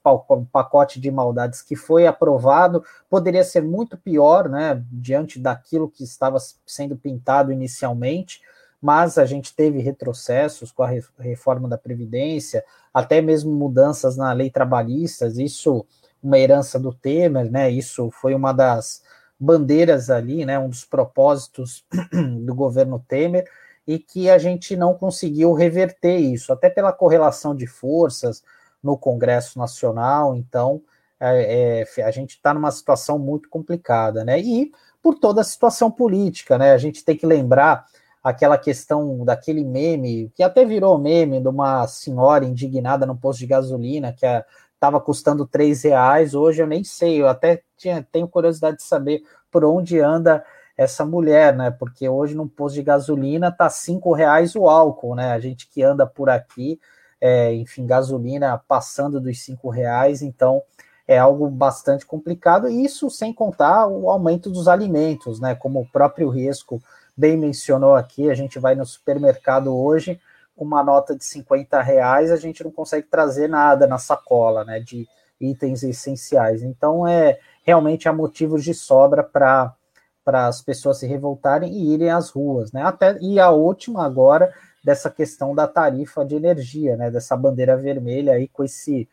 pacote 0.52 1.00
de 1.00 1.12
maldades 1.12 1.62
que 1.62 1.76
foi 1.76 2.08
aprovado 2.08 2.84
poderia 3.10 3.43
ser 3.43 3.62
muito 3.62 3.97
pior, 3.97 4.47
né, 4.47 4.84
diante 4.91 5.39
daquilo 5.39 5.89
que 5.89 6.04
estava 6.04 6.38
sendo 6.66 6.95
pintado 6.95 7.52
inicialmente, 7.52 8.41
mas 8.82 9.18
a 9.18 9.26
gente 9.26 9.54
teve 9.54 9.80
retrocessos 9.80 10.72
com 10.72 10.84
a 10.84 10.90
reforma 11.20 11.68
da 11.68 11.78
Previdência, 11.78 12.64
até 12.94 13.22
mesmo 13.22 13.52
mudanças 13.52 14.16
na 14.16 14.32
lei 14.32 14.50
trabalhista, 14.50 15.28
isso 15.28 15.86
uma 16.22 16.38
herança 16.38 16.80
do 16.80 16.93
Temer, 16.93 17.50
né? 17.50 17.70
Isso 17.70 18.10
foi 18.12 18.36
uma 18.36 18.51
das 18.51 19.01
bandeiras 19.39 20.10
ali, 20.10 20.46
né? 20.46 20.60
Um 20.60 20.70
dos 20.70 20.84
propósitos 20.84 21.86
do 22.46 22.54
governo 22.54 23.04
Temer 23.08 23.46
e 23.88 23.97
que 23.97 24.30
a 24.30 24.38
gente 24.38 24.76
não 24.76 24.93
conseguiu 24.93 25.54
reverter 25.54 26.18
isso, 26.18 26.54
até 26.54 26.70
pela 26.70 26.93
correlação 26.93 27.56
de 27.56 27.66
forças 27.66 28.43
no 28.84 28.97
Congresso 28.97 29.58
Nacional. 29.58 30.36
Então, 30.36 30.82
é, 31.20 31.86
é, 31.97 32.04
a 32.04 32.12
gente 32.12 32.32
está 32.32 32.54
numa 32.54 32.72
situação 32.72 33.18
muito 33.18 33.50
complicada, 33.50 34.24
né? 34.24 34.39
E 34.39 34.72
por 35.01 35.16
toda 35.16 35.42
a 35.42 35.46
situação 35.46 35.89
política, 35.89 36.58
né? 36.58 36.74
A 36.74 36.78
gente 36.78 37.04
tem 37.04 37.16
que 37.16 37.26
lembrar 37.26 37.86
aquela 38.24 38.58
questão 38.58 39.24
daquele 39.24 39.63
meme, 39.63 40.32
que 40.36 40.43
até 40.43 40.66
virou 40.66 40.97
meme 40.97 41.39
de 41.39 41.47
uma 41.47 41.87
senhora 41.87 42.46
indignada 42.46 43.05
no 43.05 43.17
posto 43.17 43.39
de 43.39 43.47
gasolina, 43.47 44.13
que 44.13 44.25
estava 44.74 45.00
custando 45.00 45.46
três 45.46 45.83
reais, 45.83 46.33
hoje 46.33 46.62
eu 46.62 46.67
nem 46.67 46.83
sei, 46.83 47.21
eu 47.21 47.28
até 47.28 47.62
tinha, 47.78 48.05
tenho 48.12 48.28
curiosidade 48.28 48.78
de 48.78 48.83
saber 48.83 49.21
por 49.51 49.66
onde 49.66 50.00
anda 50.00 50.43
essa 50.78 51.05
mulher, 51.05 51.54
né? 51.55 51.71
Porque 51.71 52.08
hoje 52.08 52.36
num 52.36 52.47
posto 52.47 52.75
de 52.75 52.83
gasolina 52.83 53.51
tá 53.51 53.70
cinco 53.70 54.13
reais 54.13 54.55
o 54.55 54.70
álcool, 54.70 55.16
né? 55.16 55.32
A 55.33 55.39
gente 55.39 55.67
que 55.70 55.83
anda 55.83 56.08
por 56.08 56.29
aqui, 56.29 56.79
é, 57.20 57.54
enfim, 57.54 57.86
gasolina 57.86 58.58
passando 58.66 59.20
dos 59.20 59.43
cinco 59.43 59.70
reais, 59.70 60.21
então 60.21 60.62
é 61.05 61.17
algo 61.17 61.50
bastante 61.50 62.05
complicado, 62.05 62.70
e 62.70 62.86
isso 62.86 63.09
sem 63.09 63.33
contar 63.33 63.87
o 63.87 64.09
aumento 64.09 64.50
dos 64.50 64.67
alimentos, 64.67 65.39
né? 65.41 65.55
Como 65.55 65.82
o 65.82 65.89
próprio 65.91 66.29
risco 66.29 66.82
bem 67.20 67.36
mencionou 67.36 67.96
aqui, 67.96 68.29
a 68.29 68.33
gente 68.33 68.58
vai 68.58 68.75
no 68.75 68.86
supermercado 68.86 69.75
hoje, 69.75 70.17
uma 70.55 70.82
nota 70.82 71.13
de 71.13 71.25
50 71.25 71.82
reais, 71.82 72.32
a 72.32 72.37
gente 72.37 72.63
não 72.63 72.71
consegue 72.71 73.08
trazer 73.08 73.50
nada 73.50 73.86
na 73.86 73.97
sacola, 73.97 74.63
né, 74.63 74.79
de 74.79 75.05
itens 75.39 75.83
essenciais. 75.83 76.63
Então, 76.63 77.05
é 77.05 77.37
realmente 77.63 78.08
há 78.08 78.13
motivos 78.13 78.63
de 78.63 78.74
sobra 78.74 79.21
para 79.21 79.75
para 80.24 80.46
as 80.46 80.62
pessoas 80.62 81.00
se 81.00 81.08
revoltarem 81.08 81.71
e 81.74 81.93
irem 81.93 82.12
às 82.12 82.29
ruas, 82.29 82.71
né? 82.71 82.83
Até 82.83 83.17
e 83.20 83.39
a 83.39 83.50
última 83.50 84.05
agora 84.05 84.54
dessa 84.83 85.09
questão 85.09 85.55
da 85.55 85.67
tarifa 85.67 86.24
de 86.24 86.36
energia, 86.36 86.96
né? 86.96 87.09
Dessa 87.09 87.36
bandeira 87.36 87.75
vermelha 87.75 88.33
aí 88.33 88.47
com 88.47 88.63
esse 88.63 89.09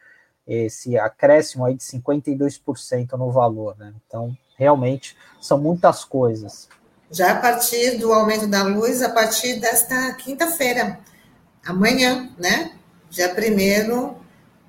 esse 0.46 0.98
acréscimo 0.98 1.64
aí 1.64 1.74
de 1.74 1.82
52% 1.82 3.12
no 3.12 3.30
valor, 3.30 3.76
né? 3.78 3.94
Então, 4.06 4.36
realmente 4.58 5.16
são 5.40 5.58
muitas 5.58 6.04
coisas 6.04 6.68
já 7.10 7.32
a 7.32 7.36
partir 7.36 7.98
do 7.98 8.12
aumento 8.12 8.46
da 8.46 8.62
luz, 8.62 9.02
a 9.02 9.08
partir 9.08 9.60
desta 9.60 10.12
quinta-feira, 10.14 10.98
amanhã, 11.64 12.30
né? 12.38 12.72
Dia 13.10 13.28
primeiro, 13.28 14.16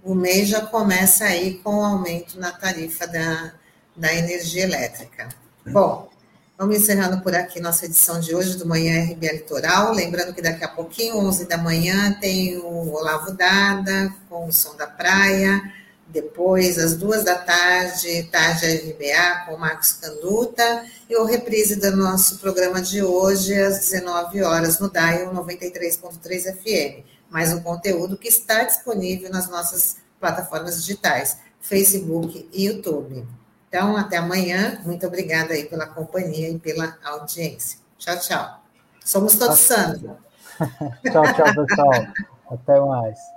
o 0.04 0.14
mês 0.14 0.48
já 0.48 0.62
começa 0.62 1.26
aí 1.26 1.56
com 1.64 1.78
o 1.78 1.84
aumento 1.84 2.40
na 2.40 2.52
tarifa 2.52 3.08
da, 3.08 3.54
da 3.96 4.14
energia 4.14 4.64
elétrica. 4.64 5.30
Bom, 5.66 6.10
Vamos 6.58 6.78
encerrando 6.78 7.22
por 7.22 7.36
aqui 7.36 7.60
nossa 7.60 7.86
edição 7.86 8.20
de 8.20 8.34
hoje 8.34 8.58
do 8.58 8.66
Manhã 8.66 9.04
RBA 9.04 9.32
Litoral. 9.32 9.94
Lembrando 9.94 10.34
que 10.34 10.42
daqui 10.42 10.66
a 10.66 10.68
pouquinho, 10.68 11.16
11 11.18 11.46
da 11.46 11.56
manhã, 11.56 12.18
tem 12.20 12.58
o 12.58 12.94
Olavo 12.96 13.32
Dada 13.32 14.12
com 14.28 14.48
o 14.48 14.52
Som 14.52 14.76
da 14.76 14.88
Praia. 14.88 15.62
Depois, 16.10 16.78
às 16.80 16.96
duas 16.96 17.26
da 17.26 17.36
tarde, 17.36 18.24
tarde 18.32 18.66
RBA 18.66 19.46
com 19.46 19.56
o 19.56 19.60
Marcos 19.60 19.92
Canduta. 19.94 20.86
E 21.10 21.16
o 21.18 21.26
reprise 21.26 21.76
do 21.76 21.96
nosso 21.96 22.40
programa 22.40 22.82
de 22.82 23.04
hoje, 23.04 23.54
às 23.54 23.80
19 23.80 24.42
horas, 24.42 24.80
no 24.80 24.90
DAIO 24.90 25.32
93.3 25.34 26.56
FM. 26.56 27.06
Mais 27.30 27.52
um 27.54 27.62
conteúdo 27.62 28.18
que 28.18 28.30
está 28.30 28.64
disponível 28.64 29.30
nas 29.30 29.50
nossas 29.50 29.98
plataformas 30.20 30.78
digitais, 30.78 31.40
Facebook 31.60 32.50
e 32.54 32.68
YouTube. 32.68 33.28
Então, 33.68 33.98
até 33.98 34.18
amanhã. 34.18 34.82
Muito 34.86 35.06
obrigada 35.06 35.54
aí 35.54 35.66
pela 35.66 35.88
companhia 35.88 36.50
e 36.50 36.58
pela 36.58 36.98
audiência. 37.04 37.80
Tchau, 37.98 38.18
tchau. 38.18 38.64
Somos 39.04 39.36
todos 39.36 39.60
Sandra. 39.60 40.18
tchau, 41.12 41.24
tchau, 41.34 41.66
pessoal. 41.66 42.08
Até 42.50 42.80
mais. 42.80 43.37